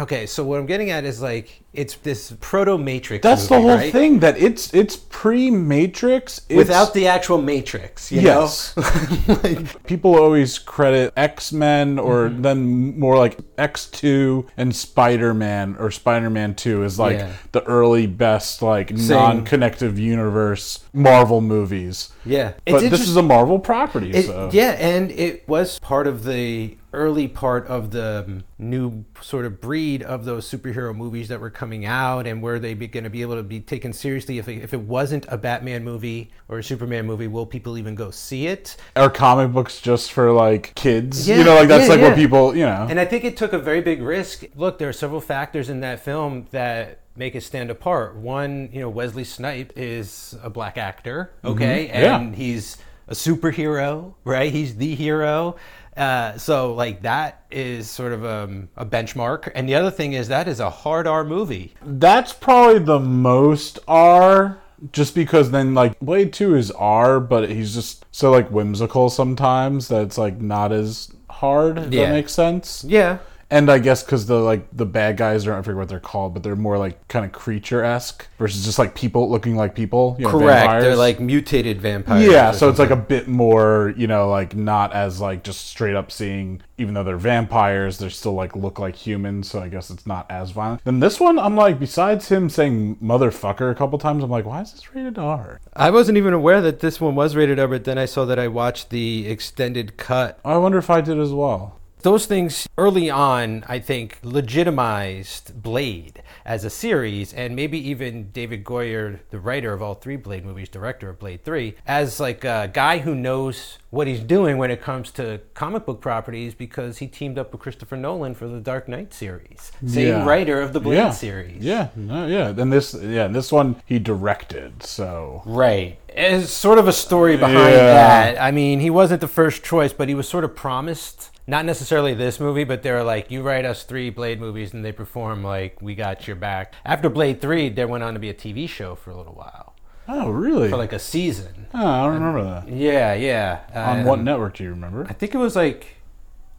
okay. 0.01 0.25
So 0.25 0.43
what 0.43 0.59
I'm 0.59 0.65
getting 0.65 0.89
at 0.91 1.05
is 1.05 1.21
like 1.21 1.63
it's 1.77 1.95
this 1.97 2.33
proto 2.41 2.77
Matrix. 2.77 3.21
That's 3.23 3.47
the 3.47 3.61
whole 3.61 3.69
right? 3.69 3.91
thing. 3.91 4.19
That 4.19 4.37
it's 4.37 4.73
it's 4.73 4.95
pre 4.97 5.51
Matrix 5.51 6.41
Without 6.49 6.93
the 6.93 7.07
actual 7.07 7.39
Matrix, 7.41 8.11
you 8.11 8.21
Yes. 8.21 8.75
know. 8.75 9.39
like, 9.43 9.83
people 9.85 10.15
always 10.15 10.57
credit 10.59 11.13
X 11.15 11.53
Men 11.53 11.99
or 11.99 12.17
Mm-hmm. 12.29 12.41
then 12.41 12.99
more 12.99 13.15
like 13.17 13.37
X 13.59 13.85
Two 13.85 14.47
and 14.57 14.75
Spider 14.75 15.33
Man 15.35 15.75
or 15.79 15.91
Spider 15.91 16.29
Man 16.31 16.55
Two 16.55 16.83
is 16.83 16.97
like 16.97 17.19
Yeah. 17.19 17.31
the 17.51 17.63
early 17.65 18.07
best 18.07 18.61
like 18.63 18.91
non 18.91 19.45
connective 19.45 19.99
universe 19.99 20.79
Marvel 20.93 21.41
movies. 21.41 22.09
yeah, 22.25 22.53
But 22.65 22.89
this 22.89 23.07
is 23.07 23.15
a 23.15 23.21
Marvel 23.21 23.59
property, 23.59 24.09
It- 24.11 24.25
so 24.25 24.49
Yeah, 24.51 24.71
and 24.71 25.11
it 25.11 25.47
was 25.47 25.77
part 25.79 26.07
of 26.07 26.23
the 26.23 26.75
early 26.93 27.27
part 27.27 27.67
of 27.67 27.91
the 27.91 28.23
um, 28.27 28.43
new 28.57 29.05
sort 29.21 29.45
of 29.45 29.61
breed 29.61 30.01
of 30.01 30.25
those 30.25 30.49
superhero 30.49 30.95
movies 30.95 31.27
that 31.27 31.39
were 31.39 31.49
coming 31.51 31.66
out 31.85 32.27
and 32.27 32.41
were 32.41 32.59
they 32.59 32.73
going 32.75 33.03
to 33.03 33.09
be 33.09 33.21
able 33.21 33.35
to 33.35 33.43
be 33.43 33.59
taken 33.59 33.93
seriously. 33.93 34.39
If 34.39 34.47
it, 34.47 34.63
if 34.63 34.73
it 34.73 34.81
wasn't 34.81 35.25
a 35.29 35.37
Batman 35.37 35.83
movie 35.83 36.31
or 36.47 36.59
a 36.59 36.63
Superman 36.63 37.05
movie, 37.05 37.27
will 37.27 37.45
people 37.45 37.77
even 37.77 37.95
go 37.95 38.11
see 38.11 38.47
it? 38.47 38.77
are 38.95 39.09
comic 39.09 39.51
books 39.53 39.81
just 39.81 40.11
for 40.11 40.31
like 40.31 40.73
kids? 40.75 41.27
Yeah, 41.27 41.37
you 41.37 41.43
know, 41.43 41.55
like 41.55 41.67
that's 41.67 41.85
yeah, 41.85 41.89
like 41.89 41.99
yeah. 41.99 42.07
what 42.09 42.15
people 42.15 42.55
you 42.55 42.65
know. 42.65 42.87
And 42.89 42.99
I 42.99 43.05
think 43.05 43.23
it 43.23 43.37
took 43.37 43.53
a 43.53 43.59
very 43.59 43.81
big 43.81 44.01
risk. 44.01 44.43
Look, 44.55 44.79
there 44.79 44.89
are 44.89 44.93
several 44.93 45.21
factors 45.21 45.69
in 45.69 45.81
that 45.81 45.99
film 45.99 46.47
that 46.51 46.99
make 47.15 47.35
it 47.35 47.41
stand 47.41 47.69
apart. 47.69 48.15
One, 48.15 48.69
you 48.71 48.79
know, 48.79 48.89
Wesley 48.89 49.23
Snipe 49.23 49.73
is 49.75 50.35
a 50.43 50.49
black 50.49 50.77
actor, 50.77 51.31
okay, 51.43 51.87
Mm-hmm. 51.87 52.05
And 52.05 52.35
he's 52.35 52.77
a 53.07 53.13
superhero, 53.13 54.13
right? 54.23 54.51
He's 54.51 54.75
the 54.75 54.95
hero. 54.95 55.55
Uh, 55.97 56.37
so 56.37 56.73
like 56.73 57.01
that 57.01 57.45
is 57.49 57.89
sort 57.89 58.13
of 58.13 58.23
um, 58.25 58.69
a 58.77 58.85
benchmark. 58.85 59.51
And 59.55 59.67
the 59.67 59.75
other 59.75 59.91
thing 59.91 60.13
is 60.13 60.27
that 60.27 60.47
is 60.47 60.59
a 60.59 60.69
hard 60.69 61.07
R 61.07 61.23
movie. 61.23 61.73
That's 61.83 62.33
probably 62.33 62.79
the 62.79 62.99
most 62.99 63.79
R. 63.87 64.59
Just 64.91 65.15
because 65.15 65.49
then 65.49 65.73
like 65.73 65.99
Blade 65.99 66.31
Two 66.31 66.55
is 66.55 66.69
R, 66.69 67.19
but 67.19 67.49
he's 67.49 67.73
just 67.73 68.05
so 68.11 68.29
like 68.29 68.49
whimsical 68.51 69.09
sometimes 69.09 69.87
that 69.87 70.03
it's 70.03 70.19
like 70.19 70.39
not 70.39 70.71
as 70.71 71.11
hard. 71.31 71.79
If 71.79 71.93
Yeah. 71.93 72.05
that 72.05 72.11
makes 72.13 72.31
sense. 72.31 72.83
Yeah. 72.87 73.17
And 73.49 73.69
I 73.71 73.79
guess 73.79 74.03
because 74.03 74.25
the 74.25 74.39
like 74.39 74.67
the 74.73 74.85
bad 74.85 75.15
guys 75.17 75.47
are 75.47 75.53
I 75.53 75.61
forget 75.61 75.77
what 75.77 75.89
they're 75.89 75.99
called, 75.99 76.33
but 76.33 76.43
they're 76.43 76.55
more 76.55 76.77
like 76.77 77.07
kind 77.07 77.25
of 77.25 77.31
creature 77.31 77.83
esque 77.83 78.27
versus 78.37 78.65
just 78.65 78.77
like 78.77 78.93
people 78.93 79.29
looking 79.29 79.55
like 79.55 79.73
people. 79.73 80.15
You 80.19 80.25
know, 80.25 80.31
Correct. 80.31 80.61
vampires. 80.61 80.83
They're 80.83 80.95
like 80.95 81.19
mutated 81.19 81.81
vampires. 81.81 82.29
yeah, 82.29 82.51
so 82.51 82.69
it's 82.69 82.79
like 82.79 82.89
a 82.89 82.95
bit 82.95 83.27
more, 83.27 83.93
you 83.95 84.07
know, 84.07 84.29
like 84.29 84.55
not 84.55 84.93
as 84.93 85.21
like 85.21 85.43
just 85.43 85.67
straight 85.67 85.95
up 85.95 86.11
seeing. 86.11 86.61
Even 86.79 86.93
though 86.93 87.03
they're 87.03 87.17
vampires, 87.17 87.97
they 87.97 88.09
still 88.09 88.33
like 88.33 88.55
look 88.55 88.77
like 88.77 88.95
humans. 88.95 89.49
So 89.49 89.61
I 89.61 89.69
guess 89.69 89.89
it's 89.89 90.05
not 90.05 90.29
as 90.29 90.51
violent. 90.51 90.83
Then 90.83 90.99
this 90.99 91.19
one, 91.19 91.39
I'm 91.39 91.55
like, 91.55 91.79
besides 91.79 92.29
him 92.29 92.49
saying 92.49 92.97
motherfucker 92.97 93.71
a 93.71 93.75
couple 93.75 93.97
times, 93.97 94.23
I'm 94.23 94.29
like, 94.29 94.45
why 94.45 94.61
is 94.61 94.73
this 94.73 94.93
rated 94.93 95.17
R? 95.17 95.59
I 95.73 95.89
wasn't 95.89 96.17
even 96.17 96.33
aware 96.33 96.61
that 96.61 96.81
this 96.81 97.01
one 97.01 97.15
was 97.15 97.35
rated 97.35 97.59
R, 97.59 97.67
but 97.67 97.85
then 97.85 97.97
I 97.97 98.05
saw 98.05 98.25
that 98.25 98.37
I 98.37 98.47
watched 98.47 98.89
the 98.89 99.27
extended 99.27 99.97
cut 99.97 100.39
I 100.45 100.57
wonder 100.57 100.77
if 100.77 100.89
I 100.89 101.01
did 101.01 101.19
as 101.19 101.31
well. 101.31 101.76
Those 102.03 102.25
things 102.27 102.69
early 102.77 103.09
on, 103.09 103.65
I 103.67 103.79
think, 103.79 104.19
legitimized 104.23 105.61
Blade 105.61 106.21
as 106.45 106.63
a 106.63 106.69
series, 106.69 107.33
and 107.33 107.55
maybe 107.55 107.77
even 107.89 108.29
David 108.31 108.63
Goyer, 108.63 109.19
the 109.31 109.39
writer 109.39 109.73
of 109.73 109.81
all 109.81 109.95
three 109.95 110.15
Blade 110.15 110.45
movies, 110.45 110.69
director 110.69 111.09
of 111.09 111.19
Blade 111.19 111.43
3, 111.43 111.75
as 111.87 112.19
like 112.19 112.43
a 112.45 112.69
guy 112.71 112.99
who 112.99 113.15
knows 113.15 113.79
what 113.89 114.05
he's 114.07 114.19
doing 114.19 114.57
when 114.57 114.69
it 114.69 114.81
comes 114.81 115.09
to 115.11 115.41
comic 115.55 115.85
book 115.85 115.99
properties 115.99 116.53
because 116.53 116.99
he 116.99 117.07
teamed 117.07 117.39
up 117.39 117.51
with 117.51 117.61
Christopher 117.61 117.97
Nolan 117.97 118.35
for 118.35 118.47
the 118.47 118.59
Dark 118.59 118.87
Knight 118.87 119.13
series. 119.13 119.71
Same 119.85 120.07
Yeah. 120.07 120.25
writer 120.25 120.61
of 120.61 120.73
the 120.73 120.79
Blade 120.79 120.97
yeah. 120.97 121.11
series. 121.11 121.63
Yeah, 121.63 121.87
no, 121.95 122.27
yeah. 122.27 122.51
Then 122.51 122.69
this, 122.69 122.93
yeah, 122.93 123.25
and 123.25 123.35
this 123.35 123.51
one 123.51 123.77
he 123.85 123.97
directed. 123.99 124.83
So 124.83 125.41
Right. 125.45 125.97
It's 126.09 126.51
sort 126.51 126.79
of 126.79 126.87
a 126.87 126.93
story 126.93 127.37
behind 127.37 127.57
Yeah. 127.75 128.33
that. 128.33 128.41
I 128.41 128.51
mean, 128.51 128.79
he 128.81 128.89
wasn't 128.89 129.21
the 129.21 129.27
first 129.27 129.63
choice, 129.63 129.93
but 129.93 130.07
he 130.09 130.15
was 130.15 130.27
sort 130.27 130.43
of 130.43 130.55
promised. 130.55 131.31
Not 131.49 131.63
necessarily 131.65 132.13
this 132.13 132.39
movie, 132.41 132.65
but 132.65 132.83
they 132.83 132.91
were 132.91 133.03
like, 133.03 133.31
"You 133.31 133.41
write 133.41 133.63
us 133.63 133.83
three 133.83 134.09
Blade 134.09 134.39
movies," 134.41 134.73
and 134.73 134.83
they 134.83 134.91
perform 134.91 135.43
like, 135.43 135.81
"We 135.81 135.95
got 135.95 136.27
your 136.27 136.35
back." 136.35 136.73
After 136.85 137.07
Blade 137.09 137.39
Three, 137.39 137.69
there 137.69 137.87
went 137.87 138.03
on 138.03 138.13
to 138.15 138.19
be 138.19 138.29
a 138.29 138.33
TV 138.33 138.67
show 138.67 138.95
for 138.95 139.11
a 139.11 139.15
little 139.17 139.33
while, 139.33 139.73
oh, 140.09 140.29
really? 140.29 140.69
for 140.69 140.75
like 140.77 140.91
a 140.93 140.99
season. 140.99 141.67
oh, 141.73 141.87
I 141.87 142.03
don't 142.03 142.15
remember 142.15 142.43
that. 142.43 142.67
Yeah, 142.69 143.13
yeah. 143.13 143.59
On 143.73 143.99
Um, 143.99 144.05
what 144.05 144.19
network 144.19 144.55
do 144.57 144.63
you 144.65 144.71
remember? 144.71 145.05
I 145.09 145.13
think 145.13 145.33
it 145.33 145.37
was 145.37 145.55
like 145.55 145.95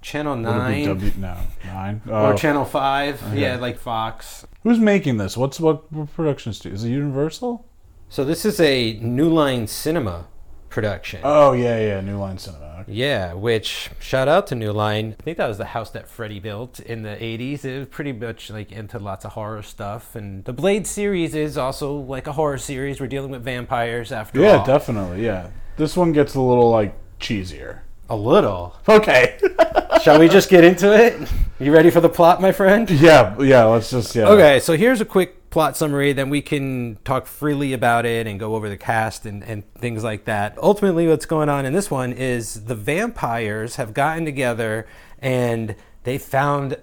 Channel 0.01 0.37
Would 0.37 0.43
it 0.45 0.47
be 0.47 0.53
Nine 0.59 0.85
W- 0.87 1.13
no, 1.19 1.37
nine. 1.67 2.01
or 2.09 2.33
Oh. 2.33 2.37
Channel 2.37 2.65
Five. 2.65 3.21
Yeah, 3.35 3.57
like 3.57 3.79
Fox. 3.79 4.47
Who's 4.63 4.79
making 4.79 5.19
this? 5.19 5.37
What's 5.37 5.61
what, 5.61 5.93
what 5.93 6.11
production 6.15 6.55
studio? 6.55 6.75
Is 6.77 6.85
it 6.85 6.91
Universal? 6.91 7.67
So 8.09 8.25
this 8.25 8.47
is 8.47 8.59
a 8.59 8.95
New 9.03 9.29
Line 9.29 9.67
Cinema 9.67 10.29
production. 10.71 11.21
Oh 11.25 11.53
yeah, 11.53 11.79
yeah, 11.79 12.01
New 12.01 12.19
Line 12.19 12.39
Cinema. 12.39 12.79
Okay. 12.81 12.93
Yeah, 12.93 13.33
which 13.35 13.91
shout 14.01 14.29
out 14.29 14.47
to 14.49 14.55
New 14.55 14.73
Line. 14.73 15.17
I 15.19 15.23
think 15.23 15.37
that 15.39 15.49
was 15.49 15.59
the 15.59 15.65
house 15.67 15.91
that 15.91 16.09
Freddie 16.09 16.41
built 16.41 16.79
in 16.81 17.03
the 17.03 17.11
80s. 17.17 17.65
It 17.65 17.79
was 17.81 17.89
pretty 17.89 18.13
much 18.13 18.51
like 18.51 18.71
into 18.73 18.99
lots 18.99 19.25
of 19.25 19.33
horror 19.33 19.63
stuff. 19.63 20.15
And 20.15 20.45
the 20.45 20.53
Blade 20.53 20.87
series 20.87 21.35
is 21.35 21.59
also 21.59 21.95
like 21.95 22.27
a 22.27 22.33
horror 22.33 22.59
series. 22.59 23.01
We're 23.01 23.07
dealing 23.09 23.31
with 23.31 23.43
vampires 23.43 24.13
after 24.13 24.41
Yeah, 24.41 24.59
all. 24.59 24.65
definitely. 24.67 25.25
Yeah, 25.25 25.51
this 25.77 25.97
one 25.97 26.13
gets 26.13 26.35
a 26.35 26.41
little 26.41 26.71
like 26.71 26.95
cheesier. 27.19 27.81
A 28.11 28.17
little. 28.17 28.75
Okay. 28.89 29.39
Shall 30.03 30.19
we 30.19 30.29
just 30.29 30.49
get 30.49 30.65
into 30.65 30.91
it? 30.95 31.29
You 31.59 31.73
ready 31.73 31.91
for 31.91 32.01
the 32.01 32.09
plot, 32.09 32.41
my 32.41 32.53
friend? 32.53 32.89
yeah, 32.91 33.37
yeah. 33.41 33.65
Let's 33.65 33.91
just 33.91 34.15
yeah. 34.15 34.29
Okay, 34.29 34.61
so 34.61 34.77
here's 34.77 35.01
a 35.01 35.05
quick 35.05 35.38
plot 35.51 35.77
summary, 35.77 36.13
then 36.13 36.31
we 36.31 36.43
can 36.43 36.99
talk 37.05 37.27
freely 37.27 37.73
about 37.73 38.05
it 38.07 38.27
and 38.27 38.39
go 38.39 38.55
over 38.55 38.69
the 38.69 38.77
cast 38.77 39.27
and, 39.27 39.43
and 39.43 39.65
things 39.75 40.05
like 40.05 40.25
that. 40.25 40.57
Ultimately, 40.59 41.07
what's 41.09 41.27
going 41.27 41.49
on 41.49 41.65
in 41.65 41.73
this 41.73 41.91
one 41.91 42.13
is 42.13 42.65
the 42.65 42.75
vampires 42.75 43.77
have 43.77 43.95
gotten 43.95 44.25
together 44.25 44.87
and 45.21 45.75
they 46.05 46.19
found 46.19 46.77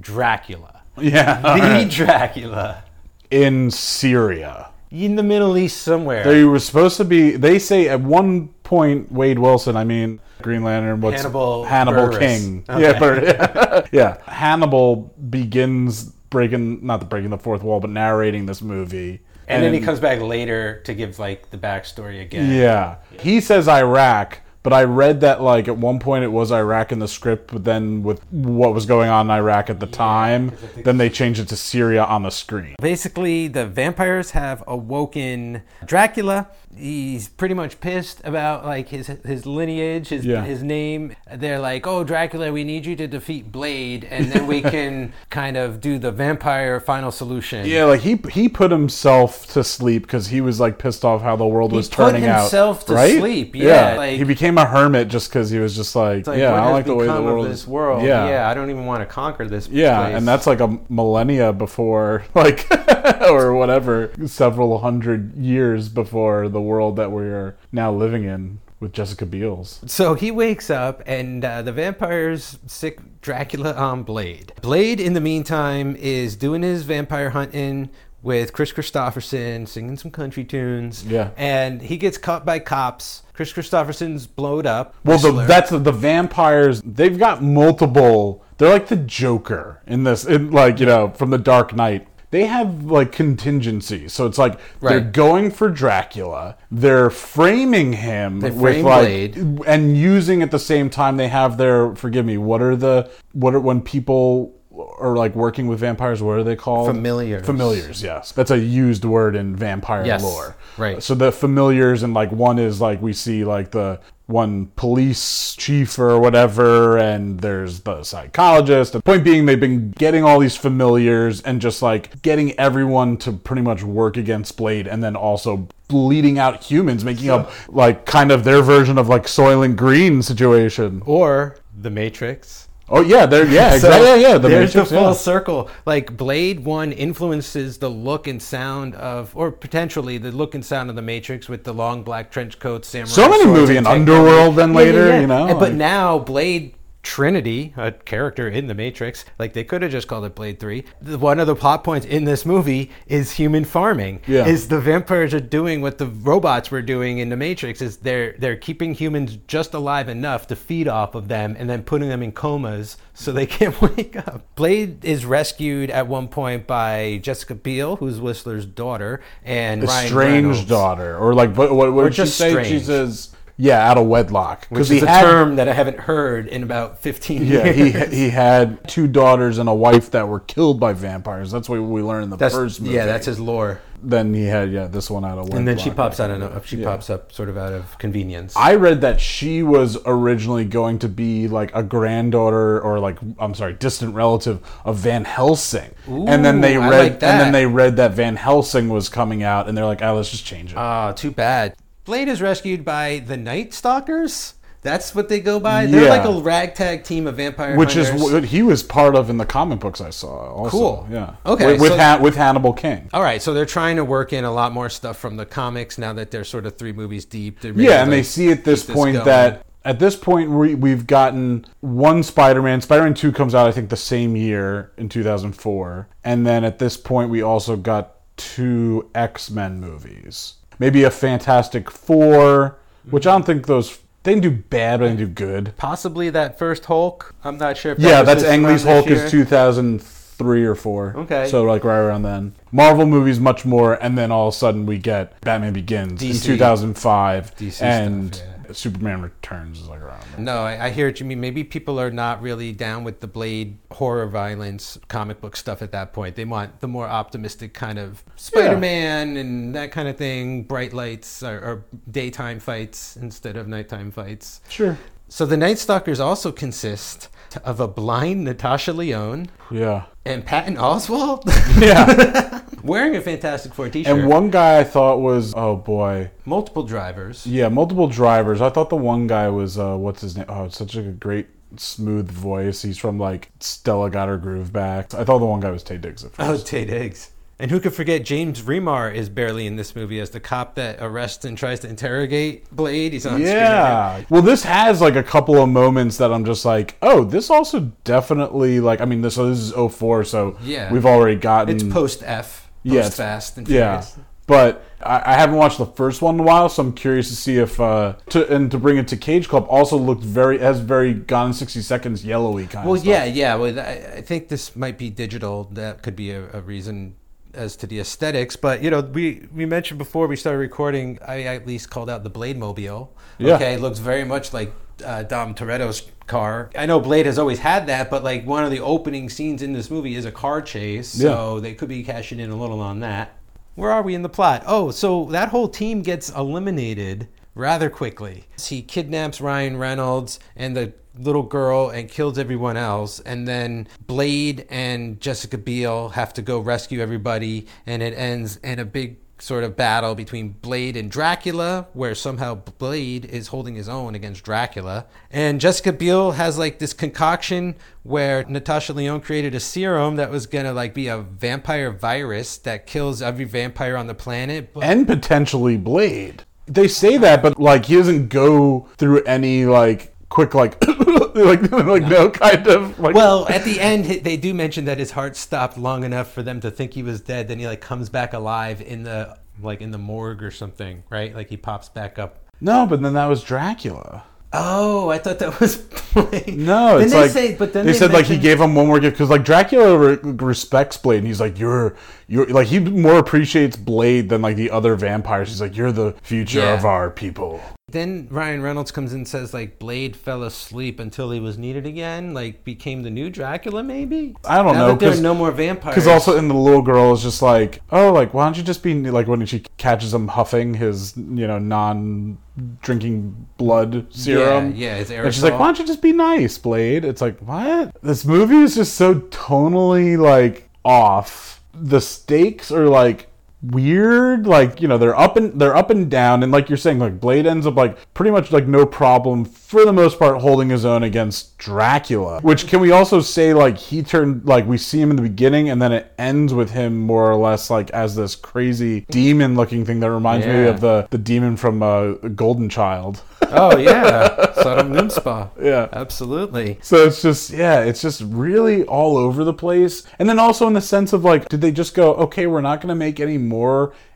Dracula. 0.00 0.82
Yeah. 0.98 1.40
The. 1.84 1.90
Dracula. 1.90 2.84
In 3.30 3.70
Syria. 3.70 4.70
In 4.90 5.16
the 5.16 5.22
Middle 5.22 5.58
East 5.58 5.82
somewhere. 5.82 6.24
They 6.24 6.44
were 6.44 6.58
supposed 6.58 6.96
to 6.98 7.04
be. 7.04 7.32
They 7.32 7.58
say 7.58 7.88
at 7.88 8.00
one 8.00 8.48
point, 8.62 9.12
Wade 9.12 9.38
Wilson. 9.38 9.76
I 9.76 9.84
mean, 9.84 10.20
Green 10.42 10.62
Lantern. 10.62 11.00
What's 11.00 11.22
Hannibal 11.22 11.64
Hannibal. 11.64 12.16
King? 12.16 12.64
Okay. 12.68 12.80
Yeah, 12.80 12.98
Bur- 12.98 13.84
yeah. 13.92 14.18
Hannibal 14.26 15.12
begins 15.28 16.12
breaking, 16.30 16.84
not 16.86 17.00
the 17.00 17.06
breaking 17.06 17.30
the 17.30 17.38
fourth 17.38 17.62
wall, 17.62 17.80
but 17.80 17.90
narrating 17.90 18.46
this 18.46 18.62
movie. 18.62 19.20
and 19.48 19.62
then 19.62 19.72
he 19.72 19.80
comes 19.80 20.00
back 20.00 20.20
later 20.20 20.80
to 20.84 20.94
give 20.94 21.18
like 21.18 21.50
the 21.50 21.58
backstory 21.58 22.20
again. 22.20 22.50
Yeah, 22.52 22.96
he 23.20 23.40
says 23.40 23.68
Iraq, 23.68 24.40
but 24.64 24.72
I 24.72 24.82
read 24.82 25.20
that 25.20 25.40
like 25.40 25.68
at 25.68 25.76
one 25.78 26.00
point 26.00 26.24
it 26.24 26.32
was 26.32 26.50
Iraq 26.50 26.90
in 26.90 26.98
the 26.98 27.06
script, 27.06 27.52
but 27.52 27.62
then 27.62 28.02
with 28.02 28.20
what 28.32 28.74
was 28.74 28.86
going 28.86 29.08
on 29.08 29.26
in 29.26 29.30
Iraq 29.30 29.70
at 29.70 29.78
the 29.78 29.86
time, 29.86 30.50
then 30.84 30.96
they 30.98 31.08
changed 31.08 31.38
it 31.38 31.46
to 31.50 31.56
Syria 31.56 32.02
on 32.04 32.24
the 32.24 32.30
screen. 32.30 32.74
Basically, 32.82 33.46
the 33.46 33.64
vampires 33.66 34.32
have 34.32 34.64
awoken 34.66 35.62
Dracula. 35.84 36.48
He's 36.76 37.28
pretty 37.28 37.54
much 37.54 37.80
pissed 37.80 38.20
about 38.24 38.64
like 38.64 38.88
his 38.88 39.06
his 39.24 39.46
lineage, 39.46 40.08
his 40.08 40.24
Yeah. 40.26 40.44
his 40.44 40.62
name. 40.62 41.16
They're 41.34 41.58
like, 41.58 41.86
"Oh, 41.86 42.04
Dracula, 42.04 42.52
we 42.52 42.64
need 42.64 42.84
you 42.86 42.94
to 42.96 43.06
defeat 43.06 43.50
Blade, 43.50 44.06
and 44.10 44.30
then 44.30 44.46
we 44.46 44.60
can 44.76 45.12
kind 45.30 45.56
of 45.56 45.80
do 45.80 45.98
the 45.98 46.12
vampire 46.12 46.78
final 46.80 47.10
solution." 47.10 47.66
Yeah, 47.66 47.84
like 47.84 48.00
he 48.00 48.20
he 48.30 48.48
put 48.48 48.70
himself 48.70 49.46
to 49.54 49.64
sleep 49.64 50.02
because 50.02 50.28
he 50.28 50.40
was 50.40 50.60
like 50.60 50.78
pissed 50.78 51.04
off 51.04 51.22
how 51.22 51.36
the 51.36 51.46
world 51.46 51.70
He 51.70 51.76
was 51.78 51.88
turning 51.88 52.26
out. 52.26 52.36
Put 52.36 52.40
himself 52.42 52.86
to 52.86 52.94
right? 52.94 53.18
sleep, 53.18 53.54
yeah, 53.56 53.96
like- 53.96 54.16
he 54.18 54.24
became 54.24 54.58
a 54.58 54.64
hermit 54.66 55.08
just 55.08 55.28
because 55.30 55.50
he 55.50 55.58
was 55.58 55.74
just 55.74 55.96
like, 55.96 56.26
like, 56.26 56.38
yeah, 56.38 56.52
I 56.54 56.60
don't 56.64 56.72
like 56.72 56.86
the 56.86 56.94
way 56.94 57.06
the 57.06 57.22
world 57.22 57.46
this 57.46 57.60
is. 57.60 57.66
world. 57.66 58.02
Yeah, 58.02 58.28
yeah, 58.28 58.48
I 58.48 58.54
don't 58.54 58.70
even 58.70 58.84
want 58.86 59.00
to 59.00 59.06
conquer 59.06 59.48
this. 59.48 59.68
Yeah, 59.68 60.02
place. 60.04 60.16
and 60.16 60.28
that's 60.28 60.46
like 60.46 60.60
a 60.60 60.78
millennia 60.88 61.52
before, 61.52 62.24
like, 62.34 62.66
or 63.30 63.54
whatever, 63.54 64.10
several 64.26 64.78
hundred 64.78 65.34
years 65.36 65.88
before 65.88 66.48
the 66.48 66.60
world 66.66 66.96
that 66.96 67.10
we're 67.10 67.56
now 67.72 67.92
living 67.92 68.24
in 68.24 68.60
with 68.78 68.92
Jessica 68.92 69.24
Biel's. 69.24 69.80
So 69.86 70.14
he 70.14 70.30
wakes 70.30 70.68
up, 70.68 71.02
and 71.06 71.44
uh, 71.44 71.62
the 71.62 71.72
vampires 71.72 72.58
sic 72.66 73.00
Dracula 73.22 73.72
on 73.72 74.02
Blade. 74.02 74.52
Blade, 74.60 75.00
in 75.00 75.14
the 75.14 75.20
meantime, 75.20 75.96
is 75.96 76.36
doing 76.36 76.62
his 76.62 76.82
vampire 76.82 77.30
hunting 77.30 77.90
with 78.22 78.52
Kris 78.52 78.72
Kristofferson, 78.72 79.68
singing 79.68 79.96
some 79.96 80.10
country 80.10 80.44
tunes. 80.44 81.04
Yeah. 81.04 81.30
And 81.36 81.80
he 81.80 81.96
gets 81.96 82.18
caught 82.18 82.44
by 82.44 82.58
cops. 82.58 83.22
Kris 83.32 83.52
Kristofferson's 83.52 84.26
blowed 84.26 84.66
up. 84.66 84.94
Well, 85.04 85.18
the, 85.18 85.32
that's 85.46 85.70
the 85.70 85.92
vampires. 85.92 86.82
They've 86.82 87.18
got 87.18 87.42
multiple. 87.42 88.44
They're 88.58 88.72
like 88.72 88.88
the 88.88 88.96
Joker 88.96 89.82
in 89.86 90.04
this, 90.04 90.24
in 90.24 90.50
like 90.50 90.80
you 90.80 90.86
know, 90.86 91.10
from 91.10 91.30
the 91.30 91.38
Dark 91.38 91.74
Knight. 91.74 92.08
They 92.36 92.44
have 92.44 92.84
like 92.84 93.12
contingencies, 93.12 94.12
so 94.12 94.26
it's 94.26 94.36
like 94.36 94.60
they're 94.82 95.00
going 95.00 95.50
for 95.50 95.70
Dracula. 95.70 96.58
They're 96.70 97.08
framing 97.08 97.94
him 97.94 98.40
They 98.40 98.50
with 98.50 98.84
like, 98.84 99.32
Blade. 99.32 99.36
and 99.66 99.96
using 99.96 100.42
at 100.42 100.50
the 100.50 100.58
same 100.58 100.90
time. 100.90 101.16
They 101.16 101.28
have 101.28 101.56
their 101.56 101.96
forgive 101.96 102.26
me. 102.26 102.36
What 102.36 102.60
are 102.60 102.76
the 102.76 103.10
what 103.32 103.54
are 103.54 103.60
when 103.60 103.80
people 103.80 104.52
are 104.98 105.16
like 105.16 105.34
working 105.34 105.66
with 105.66 105.78
vampires? 105.78 106.22
What 106.22 106.36
are 106.36 106.44
they 106.44 106.56
called? 106.56 106.88
Familiars. 106.88 107.46
Familiars. 107.46 108.02
Yes, 108.02 108.32
that's 108.32 108.50
a 108.50 108.58
used 108.58 109.06
word 109.06 109.34
in 109.34 109.56
vampire 109.56 110.04
Yes, 110.04 110.22
lore. 110.22 110.56
right. 110.76 111.02
So 111.02 111.14
the 111.14 111.32
familiars 111.32 112.02
and 112.02 112.12
like 112.12 112.30
one 112.32 112.58
is 112.58 112.82
like 112.82 113.00
we 113.00 113.14
see 113.14 113.46
like 113.46 113.70
the 113.70 113.98
one 114.26 114.66
police 114.76 115.54
chief 115.54 115.98
or 115.98 116.18
whatever, 116.18 116.98
and 116.98 117.40
there's 117.40 117.80
the 117.80 118.02
psychologist. 118.02 118.92
The 118.92 119.00
point 119.00 119.24
being, 119.24 119.46
they've 119.46 119.58
been 119.58 119.92
getting 119.92 120.24
all 120.24 120.40
these 120.40 120.56
familiars 120.56 121.40
and 121.42 121.60
just 121.60 121.80
like 121.80 122.22
getting 122.22 122.58
everyone 122.58 123.16
to 123.18 123.32
pretty 123.32 123.62
much 123.62 123.82
work 123.82 124.16
against 124.16 124.56
Blade, 124.56 124.88
and 124.88 125.02
then 125.02 125.14
also 125.14 125.68
bleeding 125.88 126.38
out 126.38 126.64
humans, 126.64 127.04
making 127.04 127.30
up 127.30 127.52
like 127.68 128.04
kind 128.06 128.32
of 128.32 128.42
their 128.42 128.62
version 128.62 128.98
of 128.98 129.08
like 129.08 129.24
Soylent 129.24 129.76
Green 129.76 130.22
situation. 130.22 131.02
or 131.06 131.56
the 131.78 131.90
Matrix. 131.90 132.65
Oh 132.88 133.00
yeah, 133.00 133.26
they're 133.26 133.46
yeah, 133.46 133.70
So 133.78 133.88
exactly. 133.88 134.06
yeah, 134.08 134.14
yeah. 134.14 134.38
The 134.38 134.48
there's 134.48 134.74
Matrix, 134.74 134.90
the 134.90 134.96
full 134.96 135.06
yeah. 135.08 135.12
circle. 135.14 135.70
Like 135.86 136.16
Blade 136.16 136.60
One 136.64 136.92
influences 136.92 137.78
the 137.78 137.88
look 137.88 138.26
and 138.28 138.40
sound 138.40 138.94
of, 138.94 139.36
or 139.36 139.50
potentially 139.50 140.18
the 140.18 140.30
look 140.30 140.54
and 140.54 140.64
sound 140.64 140.90
of 140.90 140.96
the 140.96 141.02
Matrix 141.02 141.48
with 141.48 141.64
the 141.64 141.72
long 141.74 142.02
black 142.04 142.30
trench 142.30 142.58
coats, 142.58 142.88
samurai. 142.88 143.10
So 143.10 143.28
many 143.28 143.46
movie 143.46 143.76
and. 143.76 143.86
Underworld 143.86 144.56
then 144.56 144.72
later, 144.72 145.20
you 145.20 145.26
know, 145.26 145.46
And- 145.48 145.58
but 145.58 145.70
like- 145.70 145.78
now 145.78 146.18
Blade 146.20 146.74
Trinity, 147.06 147.72
a 147.76 147.92
character 147.92 148.48
in 148.48 148.66
the 148.66 148.74
Matrix, 148.74 149.24
like 149.38 149.52
they 149.52 149.62
could 149.62 149.80
have 149.82 149.92
just 149.92 150.08
called 150.08 150.24
it 150.24 150.34
Blade 150.34 150.58
Three. 150.58 150.84
One 151.00 151.38
of 151.38 151.46
the 151.46 151.54
plot 151.54 151.84
points 151.84 152.04
in 152.04 152.24
this 152.24 152.44
movie 152.44 152.90
is 153.06 153.30
human 153.30 153.64
farming. 153.64 154.22
Yeah. 154.26 154.44
Is 154.44 154.66
the 154.66 154.80
vampires 154.80 155.32
are 155.32 155.38
doing 155.38 155.82
what 155.82 155.98
the 155.98 156.08
robots 156.08 156.72
were 156.72 156.82
doing 156.82 157.18
in 157.18 157.28
the 157.28 157.36
Matrix? 157.36 157.80
Is 157.80 157.98
they're 157.98 158.32
they're 158.40 158.56
keeping 158.56 158.92
humans 158.92 159.38
just 159.46 159.72
alive 159.72 160.08
enough 160.08 160.48
to 160.48 160.56
feed 160.56 160.88
off 160.88 161.14
of 161.14 161.28
them 161.28 161.54
and 161.56 161.70
then 161.70 161.84
putting 161.84 162.08
them 162.08 162.24
in 162.24 162.32
comas 162.32 162.96
so 163.14 163.30
they 163.30 163.46
can't 163.56 163.80
wake 163.80 164.16
up. 164.16 164.44
Blade 164.56 165.04
is 165.04 165.24
rescued 165.24 165.90
at 165.90 166.08
one 166.08 166.26
point 166.26 166.66
by 166.66 167.20
Jessica 167.22 167.54
Biel, 167.54 167.94
who's 167.96 168.20
Whistler's 168.20 168.66
daughter, 168.66 169.22
and 169.44 169.84
Ryan 169.84 170.04
estranged 170.06 170.16
Reynolds, 170.16 170.64
daughter, 170.64 171.16
or 171.16 171.34
like 171.34 171.54
what? 171.54 171.72
What, 171.72 171.92
what 171.92 172.06
Or 172.06 172.10
did 172.10 172.16
she 172.16 172.26
say? 172.26 172.64
She 172.64 172.80
says, 172.80 173.35
"Yeah, 173.56 173.78
out 173.88 173.98
of 173.98 174.06
wedlock." 174.06 174.66
which 174.68 174.88
he 174.88 174.98
is 174.98 175.02
a 175.02 175.06
had, 175.08 175.22
term 175.22 175.56
that 175.56 175.68
I 175.68 175.72
haven't 175.72 176.00
heard 176.00 176.46
in 176.48 176.62
about 176.62 176.98
fifteen 177.00 177.44
Yeah, 177.46 177.64
years. 177.70 178.10
he 178.10 178.16
he 178.16 178.30
had 178.30 178.86
two 178.88 179.06
daughters 179.06 179.58
and 179.58 179.68
a 179.68 179.74
wife 179.74 180.10
that 180.12 180.28
were 180.28 180.40
killed 180.40 180.78
by 180.80 180.92
vampires. 180.92 181.50
That's 181.50 181.68
what 181.68 181.80
we 181.80 182.02
learned 182.02 182.24
in 182.24 182.30
the 182.30 182.36
That's 182.36 182.54
first 182.54 182.80
movie. 182.80 182.94
yeah, 182.94 183.06
that's 183.06 183.26
his 183.26 183.40
lore. 183.40 183.80
Then 184.02 184.34
he 184.34 184.44
had 184.44 184.70
yeah 184.70 184.86
this 184.88 185.10
one 185.10 185.24
out 185.24 185.38
of 185.38 185.44
wedlock. 185.44 185.58
And 185.58 185.66
then 185.66 185.78
she 185.78 185.90
pops 185.90 186.20
out 186.20 186.30
of 186.30 186.66
she 186.66 186.76
pops 186.84 187.08
up 187.08 187.32
sort 187.32 187.48
of 187.48 187.56
out 187.56 187.72
of 187.72 187.96
convenience. 187.98 188.54
I 188.54 188.74
read 188.74 189.00
that 189.00 189.20
she 189.20 189.62
was 189.62 189.96
originally 190.04 190.66
going 190.66 190.98
to 191.00 191.08
be 191.08 191.48
like 191.48 191.74
a 191.74 191.82
granddaughter 191.82 192.80
or 192.80 192.98
like 193.00 193.18
I'm 193.38 193.54
sorry, 193.54 193.72
distant 193.72 194.14
relative 194.14 194.60
of 194.84 194.96
Van 194.98 195.24
Helsing. 195.24 195.92
Ooh, 196.10 196.26
and 196.26 196.44
then 196.44 196.60
they 196.60 196.76
read 196.76 196.88
like 196.90 197.12
and 197.12 197.20
that. 197.22 197.38
then 197.38 197.52
they 197.52 197.64
read 197.66 197.96
that 197.96 198.12
Van 198.12 198.36
Helsing 198.36 198.90
was 198.90 199.08
coming 199.08 199.42
out 199.42 199.66
and 199.66 199.76
they're 199.76 199.86
like, 199.86 200.02
"Oh, 200.02 200.14
let's 200.16 200.30
just 200.30 200.44
change 200.44 200.72
it." 200.72 200.78
Ah, 200.78 201.12
too 201.12 201.30
bad. 201.30 201.74
Blade 202.06 202.28
is 202.28 202.40
rescued 202.40 202.84
by 202.84 203.22
the 203.26 203.36
Night 203.36 203.74
Stalkers. 203.74 204.54
That's 204.82 205.12
what 205.16 205.28
they 205.28 205.40
go 205.40 205.58
by. 205.58 205.86
They're 205.86 206.04
Yeah. 206.04 206.10
like 206.10 206.24
a 206.24 206.40
ragtag 206.40 207.02
team 207.02 207.26
of 207.26 207.34
vampire 207.38 207.76
which 207.76 207.96
is 207.96 208.08
hunters. 208.08 208.32
what 208.32 208.44
he 208.44 208.62
was 208.62 208.84
part 208.84 209.16
of 209.16 209.28
in 209.28 209.36
the 209.36 209.44
comic 209.44 209.80
books 209.80 210.00
I 210.00 210.10
saw. 210.10 210.28
Also. 210.54 210.70
Cool. 210.70 211.08
Yeah. 211.10 211.30
Okay, 211.44 211.72
With 211.72 211.80
with, 211.80 211.90
so- 211.92 211.98
Han- 211.98 212.22
with 212.22 212.36
Hannibal 212.36 212.72
King. 212.72 213.08
All 213.12 213.22
right, 213.22 213.42
so 213.42 213.52
they're 213.52 213.66
trying 213.66 213.96
to 213.96 214.04
work 214.04 214.32
in 214.32 214.44
a 214.44 214.52
lot 214.52 214.72
more 214.72 214.88
stuff 214.88 215.16
from 215.16 215.36
the 215.36 215.44
comics 215.46 215.98
now 215.98 216.12
that 216.12 216.30
they're 216.30 216.44
sort 216.44 216.66
of 216.66 216.76
three 216.76 216.92
movies 216.92 217.24
deep. 217.24 217.60
They're 217.60 217.72
Yeah, 217.72 218.04
and 218.04 218.12
they 218.12 218.18
like, 218.18 218.26
see 218.26 218.50
at 218.52 218.62
this 218.62 218.84
point 218.84 219.14
going. 219.14 219.26
that 219.26 219.66
at 219.84 219.98
this 219.98 220.14
point 220.14 220.50
we, 220.50 220.76
we've 220.76 221.06
gotten 221.08 221.64
one 221.80 222.22
Spider-Man. 222.22 222.80
Spider-Man 222.80 223.14
Two 223.14 223.32
comes 223.32 223.56
out 223.56 223.66
I 223.66 223.72
think 223.72 223.88
the 223.88 223.96
same 223.96 224.36
year 224.36 224.92
in 224.96 225.08
2004, 225.08 226.06
and 226.22 226.46
then 226.46 226.62
at 226.62 226.78
this 226.78 226.96
point 226.96 227.30
we 227.30 227.42
also 227.42 227.74
got 227.76 228.12
two 228.36 229.10
X-Men 229.16 229.80
movies, 229.80 230.54
maybe 230.78 231.04
a 231.04 231.10
Fantastic 231.10 231.90
Four, 231.90 232.76
which 233.10 233.26
I 233.26 233.32
don't 233.32 233.46
think 233.46 233.66
those 233.66 233.98
they 234.22 234.34
didn't 234.34 234.42
do 234.42 234.50
bad, 234.50 234.98
but 234.98 235.06
they 235.06 235.16
didn't 235.16 235.34
do 235.36 235.44
good. 235.44 235.76
possibly 235.76 236.30
that 236.30 236.58
first 236.58 236.86
Hulk. 236.86 237.34
I'm 237.44 237.58
not 237.58 237.76
sure. 237.76 237.94
that 237.94 238.02
Yeah, 238.02 238.22
that's 238.22 238.42
Ang 238.42 238.64
Lee's 238.64 238.82
Hulk 238.82 239.06
is 239.06 239.30
2003 239.30 240.64
or 240.64 240.74
four. 240.74 241.14
Okay. 241.16 241.48
so 241.48 241.62
like 241.62 241.84
right 241.84 241.98
around 241.98 242.22
then. 242.22 242.52
Marvel 242.72 243.06
movies 243.06 243.38
much 243.38 243.64
more, 243.64 243.94
and 243.94 244.18
then 244.18 244.32
all 244.32 244.48
of 244.48 244.54
a 244.54 244.56
sudden 244.56 244.84
we 244.84 244.98
get 244.98 245.40
Batman 245.42 245.72
Begins 245.72 246.22
in 246.22 246.32
2005, 246.34 247.54
DC 247.54 247.80
and 247.82 248.34
stuff, 248.34 248.48
Superman 248.74 249.22
Returns 249.22 249.80
is 249.80 249.88
like 249.88 250.00
around. 250.00 250.24
No, 250.38 250.58
I, 250.64 250.86
I 250.86 250.90
hear 250.90 251.06
what 251.06 251.20
you 251.20 251.26
mean. 251.26 251.40
Maybe 251.40 251.62
people 251.64 252.00
are 252.00 252.10
not 252.10 252.40
really 252.42 252.72
down 252.72 253.04
with 253.04 253.20
the 253.20 253.26
Blade 253.26 253.78
horror 253.92 254.26
violence 254.26 254.98
comic 255.08 255.40
book 255.40 255.56
stuff 255.56 255.82
at 255.82 255.92
that 255.92 256.12
point. 256.12 256.36
They 256.36 256.44
want 256.44 256.80
the 256.80 256.88
more 256.88 257.06
optimistic 257.06 257.74
kind 257.74 257.98
of 257.98 258.24
Spider-Man 258.36 259.36
and 259.36 259.74
that 259.74 259.92
kind 259.92 260.08
of 260.08 260.16
thing, 260.16 260.62
bright 260.64 260.92
lights 260.92 261.42
or, 261.42 261.58
or 261.58 261.84
daytime 262.10 262.58
fights 262.60 263.16
instead 263.16 263.56
of 263.56 263.68
nighttime 263.68 264.10
fights. 264.10 264.60
Sure. 264.68 264.98
So 265.28 265.44
the 265.44 265.56
Night 265.56 265.78
Stalkers 265.78 266.20
also 266.20 266.52
consist 266.52 267.28
of 267.64 267.80
a 267.80 267.88
blind 267.88 268.44
Natasha 268.44 268.92
Lyonne 268.92 269.48
Yeah. 269.70 270.04
and 270.24 270.44
Patton 270.44 270.76
Oswalt 270.76 271.42
Yeah. 271.80 272.62
wearing 272.86 273.16
a 273.16 273.20
Fantastic 273.20 273.74
Four 273.74 273.88
t-shirt. 273.88 274.16
and 274.18 274.28
one 274.28 274.50
guy 274.50 274.78
I 274.80 274.84
thought 274.84 275.20
was 275.20 275.52
oh 275.56 275.76
boy. 275.76 276.30
multiple 276.44 276.82
drivers. 276.84 277.46
Yeah, 277.46 277.68
multiple 277.68 278.08
drivers. 278.08 278.60
I 278.60 278.70
thought 278.70 278.88
the 278.90 278.96
one 278.96 279.26
guy 279.26 279.48
was 279.48 279.78
uh 279.78 279.96
what's 279.96 280.22
his 280.22 280.36
name? 280.36 280.46
Oh, 280.48 280.64
it's 280.64 280.76
such 280.78 280.96
a 280.96 281.02
great 281.02 281.48
smooth 281.76 282.30
voice. 282.30 282.82
He's 282.82 282.98
from 282.98 283.18
like 283.18 283.50
Stella 283.60 284.10
got 284.10 284.28
her 284.28 284.38
groove 284.38 284.72
back. 284.72 285.12
I 285.14 285.24
thought 285.24 285.38
the 285.38 285.46
one 285.46 285.60
guy 285.60 285.70
was 285.70 285.84
Taye 285.84 286.00
Diggs 286.00 286.24
at 286.24 286.32
first. 286.32 286.48
Oh, 286.48 286.76
Taye 286.76 286.86
Diggs. 286.86 287.32
And 287.58 287.70
who 287.70 287.80
could 287.80 287.94
forget 287.94 288.22
James 288.22 288.60
Remar 288.60 289.12
is 289.14 289.30
barely 289.30 289.66
in 289.66 289.76
this 289.76 289.96
movie 289.96 290.20
as 290.20 290.28
the 290.28 290.40
cop 290.40 290.74
that 290.74 290.98
arrests 291.00 291.42
and 291.46 291.56
tries 291.56 291.80
to 291.80 291.88
interrogate 291.88 292.68
Blade. 292.70 293.14
He's 293.14 293.24
on 293.24 293.40
Yeah. 293.40 294.24
Well, 294.28 294.42
this 294.42 294.62
has 294.64 295.00
like 295.00 295.16
a 295.16 295.22
couple 295.22 295.56
of 295.62 295.66
moments 295.70 296.18
that 296.18 296.30
I'm 296.34 296.44
just 296.44 296.66
like, 296.66 296.96
oh, 297.00 297.24
this 297.24 297.48
also 297.48 297.92
definitely 298.04 298.80
like. 298.80 299.00
I 299.00 299.06
mean, 299.06 299.22
this 299.22 299.36
so 299.36 299.48
this 299.48 299.58
is 299.58 299.72
04, 299.72 300.24
so 300.24 300.58
Yeah. 300.62 300.92
we've 300.92 301.06
already 301.06 301.36
gotten. 301.40 301.74
It's 301.76 301.82
post 301.84 302.22
F, 302.26 302.65
Yeah, 302.94 303.08
Fast 303.10 303.58
and 303.58 303.68
yeah. 303.68 304.04
But 304.46 304.84
I, 305.02 305.32
I 305.32 305.34
haven't 305.34 305.56
watched 305.56 305.78
the 305.78 305.86
first 305.86 306.22
one 306.22 306.36
in 306.36 306.40
a 306.40 306.44
while, 306.44 306.68
so 306.68 306.82
I'm 306.82 306.92
curious 306.92 307.28
to 307.30 307.34
see 307.36 307.56
if 307.58 307.80
uh 307.80 308.14
to 308.30 308.46
and 308.54 308.70
to 308.70 308.78
bring 308.78 308.96
it 308.96 309.08
to 309.08 309.16
Cage 309.16 309.48
Club 309.48 309.66
also 309.68 309.96
looked 309.96 310.22
very 310.22 310.58
has 310.58 310.78
very 310.78 311.12
Gone 311.14 311.48
in 311.48 311.52
60 311.52 311.82
Seconds 311.82 312.24
yellowy 312.24 312.66
kind 312.66 312.86
Well, 312.86 312.94
of 312.94 313.00
stuff. 313.00 313.08
yeah, 313.10 313.24
yeah. 313.24 313.54
Well, 313.56 313.78
I, 313.78 314.18
I 314.18 314.20
think 314.22 314.48
this 314.48 314.76
might 314.76 314.98
be 314.98 315.10
digital. 315.10 315.64
That 315.72 316.02
could 316.02 316.14
be 316.14 316.30
a, 316.30 316.48
a 316.52 316.60
reason 316.60 317.16
as 317.56 317.76
to 317.76 317.86
the 317.86 317.98
aesthetics. 317.98 318.56
But 318.56 318.82
you 318.82 318.90
know, 318.90 319.00
we 319.00 319.48
we 319.54 319.66
mentioned 319.66 319.98
before 319.98 320.26
we 320.26 320.36
started 320.36 320.58
recording. 320.58 321.18
I 321.26 321.42
at 321.42 321.66
least 321.66 321.90
called 321.90 322.10
out 322.10 322.22
the 322.22 322.30
Blade 322.30 322.58
Mobile. 322.58 323.12
Yeah. 323.38 323.54
Okay, 323.54 323.74
it 323.74 323.80
looks 323.80 323.98
very 323.98 324.24
much 324.24 324.52
like 324.52 324.72
uh, 325.04 325.22
Dom 325.24 325.54
Toretto's 325.54 326.10
car. 326.26 326.70
I 326.76 326.86
know 326.86 327.00
Blade 327.00 327.26
has 327.26 327.38
always 327.38 327.58
had 327.58 327.86
that, 327.88 328.10
but 328.10 328.22
like 328.24 328.46
one 328.46 328.64
of 328.64 328.70
the 328.70 328.80
opening 328.80 329.28
scenes 329.28 329.62
in 329.62 329.72
this 329.72 329.90
movie 329.90 330.14
is 330.14 330.24
a 330.24 330.32
car 330.32 330.62
chase, 330.62 331.08
so 331.08 331.60
they 331.60 331.74
could 331.74 331.88
be 331.88 332.02
cashing 332.02 332.40
in 332.40 332.50
a 332.50 332.56
little 332.56 332.80
on 332.80 333.00
that. 333.00 333.36
Where 333.74 333.90
are 333.90 334.02
we 334.02 334.14
in 334.14 334.22
the 334.22 334.28
plot? 334.28 334.64
Oh, 334.66 334.90
so 334.90 335.26
that 335.26 335.50
whole 335.50 335.68
team 335.68 336.00
gets 336.02 336.30
eliminated 336.30 337.28
rather 337.54 337.90
quickly. 337.90 338.44
He 338.58 338.82
kidnaps 338.82 339.40
Ryan 339.40 339.76
Reynolds 339.76 340.40
and 340.56 340.76
the 340.76 340.94
little 341.18 341.42
girl 341.42 341.90
and 341.90 342.08
kills 342.08 342.38
everyone 342.38 342.76
else. 342.76 343.20
And 343.20 343.46
then 343.46 343.88
Blade 344.06 344.66
and 344.70 345.20
Jessica 345.20 345.58
Biel 345.58 346.10
have 346.10 346.32
to 346.34 346.42
go 346.42 346.58
rescue 346.58 347.00
everybody. 347.00 347.66
And 347.86 348.02
it 348.02 348.14
ends 348.16 348.56
in 348.58 348.78
a 348.78 348.84
big 348.84 349.18
sort 349.38 349.64
of 349.64 349.76
battle 349.76 350.14
between 350.14 350.50
Blade 350.50 350.96
and 350.96 351.10
Dracula, 351.10 351.88
where 351.92 352.14
somehow 352.14 352.54
Blade 352.54 353.24
is 353.26 353.48
holding 353.48 353.74
his 353.74 353.88
own 353.88 354.14
against 354.14 354.44
Dracula. 354.44 355.06
And 355.30 355.60
Jessica 355.60 355.92
Biel 355.92 356.32
has 356.32 356.58
like 356.58 356.78
this 356.78 356.92
concoction 356.92 357.74
where 358.02 358.44
Natasha 358.44 358.92
Lyonne 358.92 359.20
created 359.20 359.54
a 359.54 359.60
serum 359.60 360.16
that 360.16 360.30
was 360.30 360.46
gonna 360.46 360.72
like 360.72 360.94
be 360.94 361.08
a 361.08 361.18
vampire 361.18 361.90
virus 361.90 362.56
that 362.58 362.86
kills 362.86 363.20
every 363.20 363.44
vampire 363.44 363.96
on 363.96 364.06
the 364.06 364.14
planet. 364.14 364.72
But 364.72 364.84
and 364.84 365.06
potentially 365.06 365.76
Blade. 365.76 366.44
They 366.66 366.88
say 366.88 367.16
that, 367.18 367.42
but 367.42 367.58
like 367.60 367.86
he 367.86 367.96
doesn't 367.96 368.28
go 368.28 368.88
through 368.96 369.22
any 369.24 369.66
like 369.66 370.15
quick 370.28 370.54
like 370.54 370.76
like 371.34 371.70
like 371.72 372.02
no 372.02 372.30
kind 372.30 372.66
of 372.66 372.98
like 372.98 373.14
well, 373.14 373.46
at 373.48 373.64
the 373.64 373.80
end, 373.80 374.04
they 374.06 374.36
do 374.36 374.52
mention 374.54 374.84
that 374.86 374.98
his 374.98 375.10
heart 375.12 375.36
stopped 375.36 375.78
long 375.78 376.04
enough 376.04 376.32
for 376.32 376.42
them 376.42 376.60
to 376.60 376.70
think 376.70 376.94
he 376.94 377.02
was 377.02 377.20
dead. 377.20 377.48
Then 377.48 377.58
he 377.58 377.66
like 377.66 377.80
comes 377.80 378.08
back 378.08 378.32
alive 378.32 378.80
in 378.82 379.02
the 379.04 379.38
like 379.62 379.80
in 379.80 379.90
the 379.90 379.98
morgue 379.98 380.42
or 380.42 380.50
something, 380.50 381.02
right? 381.10 381.34
Like 381.34 381.48
he 381.48 381.56
pops 381.56 381.88
back 381.88 382.18
up. 382.18 382.40
no, 382.60 382.86
but 382.86 383.02
then 383.02 383.14
that 383.14 383.26
was 383.26 383.42
Dracula. 383.42 384.24
Oh, 384.52 385.10
I 385.10 385.18
thought 385.18 385.38
that 385.40 385.60
was 385.60 385.76
Blade. 385.76 386.46
No, 386.56 386.96
it's 386.98 387.12
they 387.12 387.20
like 387.20 387.30
say, 387.30 387.54
but 387.56 387.72
then 387.74 387.84
they, 387.84 387.92
they 387.92 387.98
said 387.98 388.12
like 388.12 388.24
he 388.26 388.38
gave 388.38 388.60
him 388.60 388.74
one 388.74 388.86
more 388.86 389.00
gift 389.00 389.16
because 389.16 389.28
like 389.28 389.44
Dracula 389.44 389.98
re- 389.98 390.18
respects 390.22 390.96
Blade 390.96 391.18
and 391.18 391.26
he's 391.26 391.40
like 391.40 391.58
you're 391.58 391.94
you're 392.26 392.46
like 392.46 392.68
he 392.68 392.78
more 392.78 393.18
appreciates 393.18 393.76
Blade 393.76 394.28
than 394.30 394.40
like 394.42 394.56
the 394.56 394.70
other 394.70 394.94
vampires. 394.96 395.48
He's 395.48 395.60
like 395.60 395.76
you're 395.76 395.92
the 395.92 396.14
future 396.22 396.60
Yeah. 396.60 396.74
of 396.74 396.84
our 396.86 397.10
people. 397.10 397.60
Then 397.92 398.26
Ryan 398.32 398.62
Reynolds 398.62 398.90
comes 398.90 399.12
in 399.12 399.18
and 399.20 399.28
says 399.28 399.54
like 399.54 399.78
Blade 399.78 400.16
fell 400.16 400.42
asleep 400.42 400.98
until 400.98 401.30
he 401.30 401.38
was 401.38 401.56
needed 401.56 401.86
again, 401.86 402.34
like 402.34 402.64
became 402.64 403.04
the 403.04 403.10
new 403.10 403.30
Dracula, 403.30 403.84
maybe. 403.84 404.34
I 404.44 404.56
don't 404.56 404.72
now 404.72 404.72
know 404.72 404.88
That 404.88 404.98
there 404.98 405.08
are 405.10 405.12
'cause- 405.12 405.20
no 405.20 405.34
more 405.36 405.52
vampires. 405.52 405.94
Because 405.94 406.08
also, 406.08 406.36
in 406.36 406.48
the 406.48 406.54
little 406.54 406.82
girl 406.82 407.12
is 407.12 407.22
just 407.22 407.42
like, 407.42 407.80
oh, 407.92 408.12
like 408.12 408.34
why 408.34 408.44
don't 408.44 408.56
you 408.56 408.64
just 408.64 408.82
be 408.82 408.92
like 409.08 409.28
when 409.28 409.46
she 409.46 409.62
catches 409.76 410.12
him 410.12 410.26
huffing 410.26 410.74
his 410.74 411.16
you 411.16 411.46
know 411.46 411.60
non 411.60 412.38
drinking 412.82 413.46
blood 413.56 414.06
serum. 414.10 414.72
yeah, 414.74 414.96
his 414.96 415.12
And 415.12 415.32
she's 415.32 415.44
like, 415.44 415.56
why 415.56 415.66
don't 415.66 415.78
you 415.78 415.86
just 415.86 416.02
be 416.02 416.10
nice, 416.12 416.58
Blade? 416.58 417.04
It's 417.04 417.20
like, 417.20 417.38
what? 417.38 417.94
This 418.02 418.24
movie 418.24 418.62
is 418.62 418.74
just 418.74 418.94
so 418.96 419.14
tonally 419.14 420.18
like 420.18 420.68
off. 420.84 421.62
The 421.72 422.00
stakes 422.00 422.72
are 422.72 422.88
like 422.88 423.28
weird 423.72 424.46
like 424.46 424.80
you 424.80 424.88
know 424.88 424.98
they're 424.98 425.16
up 425.16 425.36
and 425.36 425.60
they're 425.60 425.76
up 425.76 425.90
and 425.90 426.10
down 426.10 426.42
and 426.42 426.52
like 426.52 426.68
you're 426.68 426.76
saying 426.76 426.98
like 426.98 427.20
blade 427.20 427.46
ends 427.46 427.66
up 427.66 427.76
like 427.76 427.96
pretty 428.14 428.30
much 428.30 428.52
like 428.52 428.66
no 428.66 428.84
problem 428.84 429.44
for 429.44 429.84
the 429.84 429.92
most 429.92 430.18
part 430.18 430.40
holding 430.40 430.70
his 430.70 430.84
own 430.84 431.02
against 431.02 431.56
dracula 431.58 432.40
which 432.40 432.66
can 432.66 432.80
we 432.80 432.90
also 432.90 433.20
say 433.20 433.54
like 433.54 433.78
he 433.78 434.02
turned 434.02 434.44
like 434.44 434.66
we 434.66 434.76
see 434.78 435.00
him 435.00 435.10
in 435.10 435.16
the 435.16 435.22
beginning 435.22 435.68
and 435.68 435.80
then 435.80 435.92
it 435.92 436.12
ends 436.18 436.52
with 436.52 436.70
him 436.70 436.98
more 436.98 437.30
or 437.30 437.36
less 437.36 437.70
like 437.70 437.90
as 437.90 438.14
this 438.14 438.36
crazy 438.36 439.00
demon 439.10 439.54
looking 439.56 439.84
thing 439.84 440.00
that 440.00 440.10
reminds 440.10 440.46
me 440.46 440.66
of 440.66 440.80
the 440.80 441.06
the 441.10 441.18
demon 441.18 441.56
from 441.56 441.82
uh 441.82 442.12
golden 442.12 442.68
child 442.68 443.22
oh 443.52 443.76
yeah, 443.76 444.28
Sardo 444.56 444.88
Numspa. 444.88 445.50
yeah 445.60 445.88
Absolutely. 445.92 446.78
so 446.82 447.06
it's 447.06 447.22
just 447.22 447.50
yeah, 447.50 447.80
it's 447.80 448.02
just 448.02 448.22
really 448.22 448.84
all 448.84 449.16
over 449.16 449.44
the 449.44 449.54
place. 449.54 450.02
And 450.18 450.28
then 450.28 450.38
also 450.38 450.66
in 450.66 450.72
the 450.72 450.80
sense 450.80 451.12
of 451.12 451.24
like, 451.24 451.48
did 451.48 451.60
they 451.60 451.72
just 451.72 451.94
go, 451.94 452.14
okay, 452.14 452.46
we're 452.46 452.60
not 452.60 452.80
gonna 452.80 452.94
make 452.94 453.20
any 453.20 453.38
more 453.38 453.55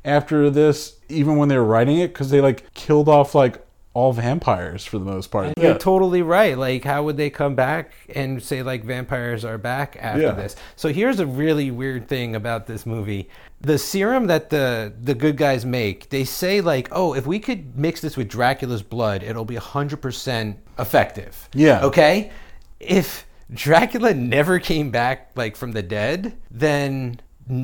after 0.04 0.50
this, 0.50 0.96
even 1.08 1.36
when 1.36 1.48
they 1.48 1.56
were 1.56 1.64
writing 1.64 1.98
it, 1.98 2.08
because 2.08 2.30
they 2.30 2.40
like 2.40 2.72
killed 2.74 3.08
off 3.08 3.34
like 3.34 3.64
all 3.92 4.12
vampires 4.12 4.84
for 4.84 4.98
the 5.00 5.04
most 5.04 5.32
part. 5.32 5.52
You're 5.58 5.76
totally 5.76 6.22
right. 6.22 6.56
Like, 6.56 6.84
how 6.84 7.02
would 7.02 7.16
they 7.16 7.28
come 7.28 7.56
back 7.56 7.90
and 8.14 8.40
say 8.40 8.62
like 8.62 8.84
vampires 8.84 9.44
are 9.44 9.58
back 9.58 9.96
after 10.00 10.22
Yeah. 10.22 10.30
this? 10.32 10.54
So 10.76 10.90
here's 10.90 11.18
a 11.18 11.26
really 11.26 11.72
weird 11.72 12.06
thing 12.08 12.36
about 12.36 12.66
this 12.68 12.86
movie: 12.86 13.28
the 13.60 13.78
serum 13.78 14.28
that 14.28 14.50
the 14.50 14.92
the 15.02 15.14
good 15.14 15.36
guys 15.36 15.66
make. 15.66 16.08
They 16.10 16.24
say 16.24 16.60
like, 16.60 16.88
oh, 16.92 17.14
if 17.14 17.26
we 17.26 17.40
could 17.40 17.76
mix 17.76 18.00
this 18.00 18.16
with 18.16 18.28
Dracula's 18.28 18.82
blood, 18.82 19.22
it'll 19.24 19.44
be 19.44 19.56
hundred 19.56 19.96
percent 20.00 20.58
effective. 20.78 21.48
Yeah. 21.52 21.84
Okay. 21.84 22.30
If 22.78 23.26
Dracula 23.52 24.14
never 24.14 24.60
came 24.60 24.90
back 24.92 25.32
like 25.34 25.56
from 25.56 25.72
the 25.72 25.82
dead, 25.82 26.36
then 26.50 26.92
n- 26.92 27.20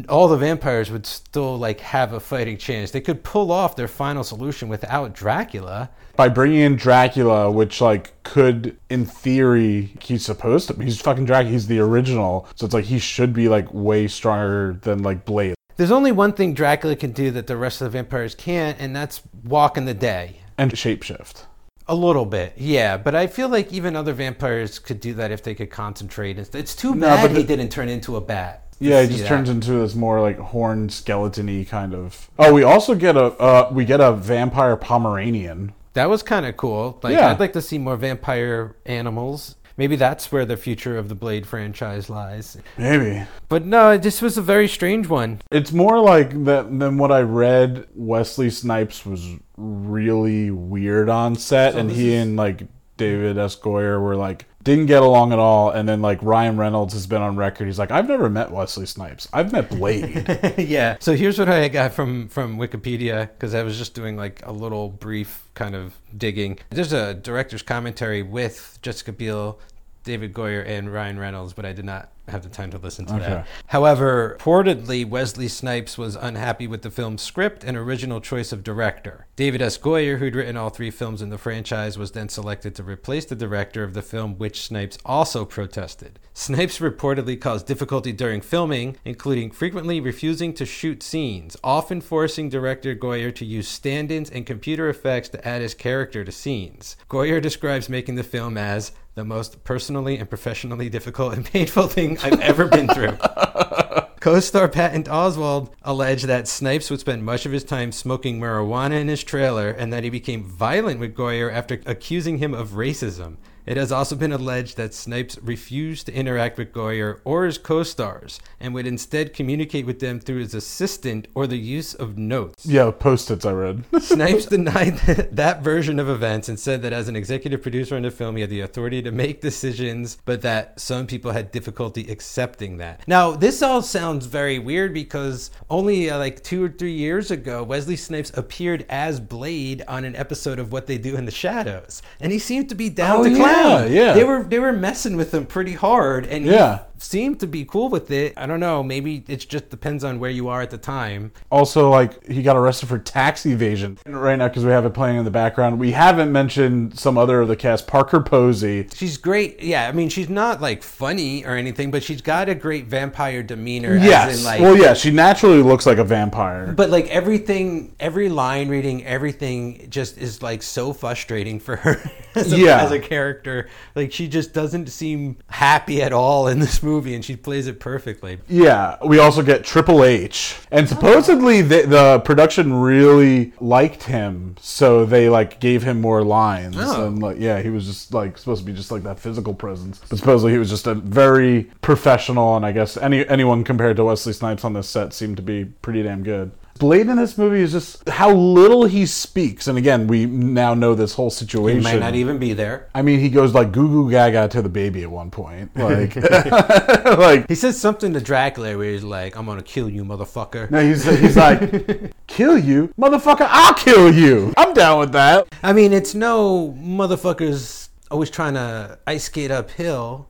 all 0.09 0.29
the 0.29 0.37
vampires 0.37 0.91
would 0.91 1.07
still 1.07 1.59
like 1.59 1.81
have 1.81 2.13
a 2.13 2.21
fighting 2.21 2.57
chance. 2.59 2.91
They 2.91 3.01
could 3.01 3.23
pull 3.25 3.51
off 3.53 3.77
their 3.77 3.89
final 3.89 4.25
solution 4.25 4.69
without 4.69 5.15
Dracula. 5.15 5.91
By 6.17 6.29
bringing 6.29 6.61
in 6.61 6.77
Dracula, 6.77 7.51
which 7.51 7.81
like 7.81 8.13
could, 8.23 8.77
in 8.89 9.05
theory, 9.05 9.93
he's 10.01 10.25
supposed 10.25 10.69
to. 10.69 10.83
He's 10.83 11.01
fucking 11.01 11.27
Dracula. 11.27 11.53
He's 11.53 11.67
the 11.67 11.79
original, 11.81 12.49
so 12.55 12.65
it's 12.65 12.75
like 12.75 12.87
he 12.87 12.99
should 12.99 13.33
be 13.33 13.49
like 13.49 13.73
way 13.73 14.09
stronger 14.09 14.79
than 14.83 15.03
like 15.03 15.25
Blade 15.25 15.55
There's 15.77 15.91
only 15.91 16.13
one 16.13 16.33
thing 16.33 16.55
Dracula 16.55 16.97
can 16.97 17.13
do 17.13 17.31
that 17.33 17.47
the 17.47 17.57
rest 17.57 17.81
of 17.81 17.87
the 17.87 17.91
vampires 17.99 18.35
can't, 18.35 18.79
and 18.81 18.97
that's 18.97 19.21
walk 19.45 19.77
in 19.77 19.85
the 19.85 19.95
day. 19.95 20.41
and 20.59 20.73
shapeshift. 20.73 21.45
A 21.89 21.95
little 21.95 22.25
bit, 22.27 22.55
yeah. 22.57 22.97
But 22.97 23.15
I 23.15 23.29
feel 23.29 23.49
like 23.49 23.73
even 23.73 23.95
other 23.95 24.13
vampires 24.13 24.81
could 24.81 24.99
do 25.01 25.15
that 25.15 25.31
if 25.31 25.45
they 25.45 25.55
could 25.55 25.71
concentrate. 25.71 26.37
It's- 26.39 26.75
too 26.75 26.95
No, 26.97 27.07
bad 27.07 27.29
but 27.29 27.37
he 27.37 27.45
didn't 27.45 27.69
turn 27.69 27.89
into 27.89 28.17
a 28.17 28.21
bat. 28.21 28.66
Yeah, 28.79 29.01
it 29.01 29.09
just 29.09 29.21
that. 29.21 29.29
turns 29.29 29.49
into 29.49 29.73
this 29.73 29.95
more 29.95 30.21
like 30.21 30.39
horn 30.39 30.89
skeleton-y 30.89 31.67
kind 31.69 31.95
of. 31.95 32.31
Oh, 32.39 32.53
we 32.53 32.63
also 32.63 32.95
get 32.95 33.17
a 33.17 33.25
uh, 33.39 33.71
we 33.73 33.85
get 33.85 34.01
a 34.01 34.13
vampire 34.13 34.77
Pomeranian. 34.77 35.73
That 35.95 36.11
was 36.11 36.23
kind 36.23 36.45
of 36.45 36.57
cool. 36.59 36.99
Like, 37.03 37.15
Yeah. 37.15 37.31
I'd 37.31 37.41
like 37.41 37.55
to 37.55 37.63
see 37.63 37.79
more 37.79 37.97
vampire 37.97 38.77
animals. 38.85 39.57
Maybe 39.79 39.97
that's 39.97 40.31
where 40.33 40.45
the 40.47 40.57
future 40.57 40.97
of 40.97 41.09
the 41.11 41.15
Blade 41.15 41.47
franchise 41.47 42.09
lies. 42.09 42.57
Maybe 42.79 43.25
But 43.49 43.67
no, 43.67 43.97
this 43.99 44.23
was 44.23 44.39
a 44.39 44.43
very 44.43 44.69
strange 44.69 45.07
one. 45.07 45.41
it's 45.51 45.73
more 45.73 45.99
like 46.01 46.45
that 46.45 46.79
than 46.79 46.97
what 46.99 47.13
I 47.13 47.21
read. 47.21 47.87
Wesley 47.95 48.49
Snipes 48.51 49.05
was 49.07 49.37
really 49.57 50.51
weird 50.51 51.09
on 51.09 51.35
set, 51.37 51.75
and 51.75 51.91
he 51.91 52.15
and 52.15 52.37
like 52.37 52.67
David 52.97 53.37
S. 53.39 53.57
Goyer 53.57 54.01
were 54.01 54.17
like 54.17 54.47
didn't 54.67 54.87
get 54.87 55.03
along 55.03 55.33
at 55.33 55.39
all. 55.39 55.71
And 55.71 55.89
then 55.89 56.03
like 56.03 56.19
Ryan 56.23 56.57
Reynolds 56.57 56.93
has 56.93 57.07
been 57.07 57.23
on 57.23 57.37
record. 57.37 57.67
He's 57.67 57.79
like, 57.79 57.93
I've 57.93 58.09
never 58.09 58.29
met 58.29 58.51
Wesley 58.51 58.85
Snipes. 58.85 59.29
I've 59.33 59.53
met 59.53 59.71
Blade. 59.71 60.27
yeah. 60.59 60.97
So 61.01 61.15
here's 61.15 61.39
what 61.39 61.49
I 61.49 61.69
got 61.69 61.93
from 61.93 62.29
from 62.29 62.59
Wikipedia 62.59 63.31
because 63.31 63.55
I 63.55 63.63
was 63.63 63.79
just 63.79 63.95
doing 63.95 64.17
like 64.17 64.45
a 64.45 64.53
little 64.53 64.91
brief 64.91 65.45
kind 65.55 65.75
of 65.75 65.95
digging. 66.17 66.59
There's 66.71 66.93
a 66.93 67.15
director's 67.15 67.63
commentary 67.63 68.23
with 68.23 68.79
Jessica 68.83 69.13
Biel, 69.13 69.61
David 70.03 70.35
Goyer, 70.35 70.67
and 70.67 70.93
Ryan 70.93 71.19
Reynolds, 71.19 71.53
but 71.53 71.65
I 71.65 71.73
did 71.73 71.85
not 71.85 72.11
have 72.29 72.43
the 72.43 72.49
time 72.49 72.71
to 72.71 72.79
listen 72.79 73.07
to 73.07 73.15
Okay. 73.15 73.25
that. 73.25 73.47
However, 73.67 74.37
reportedly 74.41 75.09
Wesley 75.09 75.49
Snipes 75.49 75.97
was 75.97 76.17
unhappy 76.17 76.67
with 76.67 76.83
the 76.83 76.91
film's 76.91 77.23
script 77.23 77.63
and 77.65 77.77
original 77.77 78.21
choice 78.21 78.53
of 78.53 78.65
director. 78.65 79.27
David 79.37 79.63
S. 79.63 79.79
Goyer, 79.79 80.19
who'd 80.19 80.35
written 80.35 80.57
all 80.57 80.71
three 80.71 80.91
films 80.91 81.23
in 81.23 81.31
the 81.31 81.39
franchise, 81.39 81.99
was 81.99 82.13
then 82.13 82.29
selected 82.29 82.75
to 82.75 82.83
replace 82.83 83.25
the 83.27 83.37
director 83.37 83.85
of 83.85 83.95
the 83.95 84.03
film, 84.03 84.39
which 84.39 84.63
Snipes 84.63 84.99
also 85.05 85.45
protested. 85.45 86.19
Snipes 86.35 86.79
reportedly 86.81 87.41
caused 87.41 87.67
difficulty 87.67 88.13
during 88.13 88.41
filming, 88.41 88.97
including 89.05 89.51
frequently 89.51 90.01
refusing 90.01 90.53
to 90.55 90.67
shoot 90.67 91.03
scenes, 91.03 91.57
often 91.63 92.01
forcing 92.01 92.49
director 92.49 92.95
Goyer 92.95 93.35
to 93.35 93.45
use 93.45 93.69
stand 93.69 94.11
ins 94.11 94.31
and 94.31 94.45
computer 94.47 94.89
effects 94.89 95.29
to 95.31 95.47
add 95.49 95.63
his 95.63 95.75
character 95.75 96.25
to 96.25 96.33
scenes. 96.33 96.97
Goyer 97.09 97.41
describes 97.41 97.89
making 97.89 98.17
the 98.17 98.23
film 98.23 98.59
as 98.59 98.93
the 99.15 99.25
most 99.25 99.65
personally 99.65 100.19
and 100.19 100.29
professionally 100.29 100.91
difficult 100.91 101.33
and 101.35 101.45
painful 101.53 101.87
thing 101.89 102.16
I've 102.23 102.41
ever 102.41 102.67
been 102.67 102.89
through. 102.89 103.17
Co-star 104.21 104.69
Patton 104.69 105.05
Oswalt 105.05 105.71
alleged 105.83 106.27
that 106.27 106.49
Snipes 106.49 106.91
would 106.91 107.01
spend 107.01 107.25
much 107.25 107.47
of 107.47 107.53
his 107.53 107.63
time 107.63 107.93
smoking 107.93 108.41
marijuana 108.41 109.01
in 109.01 109.09
his 109.09 109.23
trailer 109.23 109.71
and 109.71 109.93
that 109.93 110.03
he 110.03 110.11
became 110.11 110.43
violent 110.43 110.99
with 110.99 111.15
Goyer 111.15 111.53
after 111.53 111.81
accusing 111.87 112.39
him 112.39 112.53
of 112.53 112.71
racism. 112.71 113.37
It 113.67 113.77
has 113.77 113.91
also 113.93 114.15
been 114.17 114.33
alleged 114.33 114.77
that 114.77 114.95
Snipes 114.95 115.39
refused 115.43 116.07
to 116.07 116.15
interact 116.15 116.57
with 116.57 116.73
Goyer 116.73 117.21
or 117.25 117.45
his 117.47 117.59
co-stars 117.59 118.41
and 118.61 118.73
would 118.75 118.87
instead 118.87 119.35
communicate 119.35 119.85
with 119.87 119.99
them 120.01 120.21
through 120.21 120.39
his 120.39 120.55
assistant 120.55 121.27
or 121.35 121.47
the 121.47 121.59
use 121.59 121.93
of 121.95 122.17
notes. 122.17 122.65
yeah, 122.65 122.91
post-its 122.91 123.45
I 123.45 123.53
read. 123.53 123.85
Snipes 124.01 124.47
denied 124.47 124.97
that 125.33 125.63
version 125.63 125.99
of 125.99 126.09
events 126.09 126.49
and 126.49 126.59
said 126.61 126.83
that 126.83 126.93
as 126.93 127.09
an 127.09 127.17
executive 127.17 127.61
producer 127.63 127.97
on 127.97 128.03
the 128.03 128.11
film, 128.11 128.37
he 128.37 128.41
had 128.43 128.51
the 128.51 128.61
authority 128.61 129.03
to 129.03 129.11
make 129.11 129.41
decisions, 129.41 130.19
but 130.25 130.43
that 130.43 130.79
some 130.79 131.07
people 131.07 131.33
had 131.33 131.51
difficulty 131.51 132.07
accepting 132.11 132.77
that. 132.77 133.03
Now, 133.09 133.33
this 133.33 133.63
all 133.63 133.83
sounds 133.83 134.27
very 134.27 134.59
weird 134.59 134.95
because 134.95 135.51
only 135.69 136.09
uh, 136.11 136.19
like 136.19 136.43
two 136.43 136.65
or 136.65 136.69
three 136.69 136.93
years 136.93 137.31
ago, 137.31 137.63
Wesley 137.65 137.97
Snipes 137.97 138.31
appeared 138.37 138.87
as 138.89 139.19
Blade 139.21 139.83
on 139.89 140.05
an 140.05 140.15
episode 140.15 140.59
of 140.59 140.73
What 140.73 140.87
They 140.87 140.99
Do 140.99 141.17
in 141.17 141.25
the 141.25 141.31
Shadows, 141.33 142.03
and 142.21 142.31
he 142.33 142.39
seemed 142.39 142.69
to 142.69 142.75
be 142.75 142.89
down 142.91 143.21
Oh, 143.21 143.25
to 143.25 143.31
yeah, 143.31 143.39
clown. 143.63 143.93
yeah. 143.93 144.13
They 144.13 144.25
were 144.25 144.43
they 144.45 144.59
were 144.59 144.73
messing 144.73 145.17
with 145.17 145.33
him 145.35 145.47
pretty 145.47 145.73
hard, 145.75 146.27
and 146.27 146.45
Yeah. 146.45 146.81
He 146.97 147.01
seemed 147.01 147.41
to 147.41 147.47
be 147.47 147.65
cool 147.65 147.89
with 147.89 148.11
it. 148.11 148.33
I 148.37 148.47
don't 148.47 148.61
know. 148.61 148.83
Maybe 148.83 149.25
it 149.29 149.47
just 149.49 149.71
depends 149.71 150.05
on 150.05 150.19
where 150.19 150.31
you 150.31 150.49
are 150.49 150.63
at 150.63 150.71
the 150.71 150.79
time. 150.79 151.33
also 151.51 151.91
like 151.91 152.27
he 152.27 152.43
got 152.43 152.57
arrested 152.57 152.89
for 152.89 152.99
tax 152.99 153.47
evasion 153.47 153.99
right 154.07 154.37
now 154.37 154.49
because 154.49 154.65
we 154.65 154.71
have 154.71 154.85
it 154.85 154.95
playing 154.95 155.17
in 155.19 155.25
the 155.25 155.31
background 155.31 155.79
we 155.79 155.93
haven't 155.93 156.31
mentioned 156.33 156.99
some 156.99 157.17
other 157.19 157.41
of 157.43 157.49
the 157.49 157.57
cast 157.57 157.87
parker 157.87 158.21
posey 158.21 158.87
She's 158.95 159.17
great. 159.17 159.63
Yeah, 159.63 159.89
I 159.89 159.93
mean, 159.93 160.09
she's 160.09 160.29
not 160.29 160.61
like 160.61 160.83
funny 160.83 161.45
or 161.45 161.57
anything, 161.57 161.91
but 161.91 162.03
she's 162.03 162.21
got 162.23 162.49
a 162.49 162.55
great 162.55 162.87
vampire 162.87 163.43
demeanor. 163.43 163.97
yes 163.97 164.31
As 164.31 164.39
in, 164.41 164.45
like, 164.45 164.61
well 164.61 164.77
yeah 164.77 164.95
she 164.95 165.11
naturally 165.11 165.63
looks 165.63 165.87
like 165.87 165.99
a 165.99 166.05
vampire 166.05 166.73
But 166.73 166.91
like 166.91 167.07
everything, 167.09 167.95
every 168.01 168.29
line 168.29 168.69
reading, 168.69 169.05
everything 169.05 169.87
just 169.91 170.19
is 170.19 170.43
like 170.43 170.63
so 170.63 170.93
frustrating 170.93 171.61
for 171.61 171.77
her 171.77 172.01
as 172.35 172.53
a, 172.53 172.59
Yeah. 172.59 172.83
as 172.83 172.91
a 172.93 172.99
character. 172.99 173.69
Like 173.95 174.13
she 174.13 174.29
just 174.29 174.53
doesn't 174.53 174.89
seem 174.89 175.37
happy 175.49 176.03
at 176.03 176.13
all 176.13 176.49
in 176.49 176.59
this 176.61 176.83
movie, 176.87 177.15
and 177.15 177.25
she 177.25 177.37
plays 177.37 177.67
it 177.67 177.81
perfectly. 177.81 178.39
yeah 178.49 178.97
we 179.05 179.19
also 179.19 179.43
get 179.43 179.65
triple 179.65 180.05
h. 180.05 180.57
And 180.71 180.87
oh. 180.87 180.89
supposedly 180.89 181.63
the, 181.63 181.83
the 181.83 182.21
production 182.21 182.73
really 182.73 183.53
liked 183.61 184.05
him 184.05 184.57
so 184.61 185.05
they 185.05 185.29
like 185.29 185.61
gave 185.61 185.83
him 185.83 186.01
more 186.01 186.23
lines. 186.23 186.77
Oh. 186.79 187.07
and 187.07 187.23
like 187.23 187.39
yeah 187.39 187.61
he 187.61 187.71
was 187.71 187.85
just 187.87 188.15
like 188.15 188.39
supposed 188.39 188.63
to 188.63 188.67
be 188.67 188.73
just 188.73 188.91
like 188.91 189.03
that 189.03 189.19
physical 189.19 189.55
presence. 189.55 190.01
But 190.09 190.19
supposedly 190.19 190.53
he 190.53 190.59
was 190.59 190.71
just 190.71 190.87
a 190.87 190.95
very 190.95 191.65
professional 191.83 192.57
and 192.57 192.65
i 192.65 192.73
guess 192.73 192.97
any 192.97 193.27
anyone 193.29 193.65
compared 193.65 193.97
to 193.97 194.05
wesley 194.05 194.33
snipes 194.33 194.65
on 194.65 194.73
this 194.73 194.89
set 194.89 195.13
seemed 195.13 195.37
to 195.37 195.43
be 195.43 195.65
pretty 195.65 196.03
damn 196.03 196.23
good 196.23 196.51
Blade 196.79 197.09
in 197.09 197.17
this 197.17 197.39
movie 197.39 197.61
is 197.61 197.73
just 197.73 198.09
how 198.09 198.33
little 198.33 198.85
he 198.85 199.07
speaks, 199.07 199.67
and 199.67 199.79
again, 199.79 200.07
we 200.07 200.27
now 200.27 200.75
know 200.75 200.95
this 200.95 201.15
whole 201.15 201.31
situation. 201.31 201.81
He 201.81 201.85
might 201.85 202.01
not 202.01 202.15
even 202.15 202.39
be 202.39 202.53
there. 202.53 202.89
I 202.95 203.03
mean, 203.03 203.21
he 203.21 203.29
goes 203.29 203.55
like 203.55 203.73
goo 203.73 203.89
goo 203.89 204.11
gaga 204.11 204.49
to 204.49 204.63
the 204.63 204.69
baby 204.69 205.03
at 205.03 205.11
one 205.11 205.31
point, 205.31 205.77
like, 205.77 206.17
like 207.05 207.49
He 207.49 207.55
says 207.55 207.79
something 207.79 208.13
to 208.13 208.21
Dracula 208.21 208.77
where 208.77 208.93
he's 208.93 209.05
like, 209.05 209.37
"I'm 209.37 209.47
gonna 209.47 209.63
kill 209.63 209.89
you, 209.89 210.05
motherfucker." 210.05 210.71
no, 210.71 210.83
he's 210.83 211.05
he's 211.05 211.37
like, 211.37 212.15
kill 212.27 212.59
you, 212.59 212.93
motherfucker, 212.99 213.47
I'll 213.49 213.75
kill 213.75 214.13
you. 214.13 214.53
I'm 214.57 214.75
down 214.75 215.01
with 215.01 215.13
that. 215.13 215.47
I 215.63 215.73
mean, 215.73 215.93
it's 215.93 216.15
no 216.15 216.77
motherfuckers 216.79 217.89
always 218.11 218.31
trying 218.31 218.55
to 218.55 218.99
ice 219.07 219.25
skate 219.25 219.51
uphill. 219.51 220.29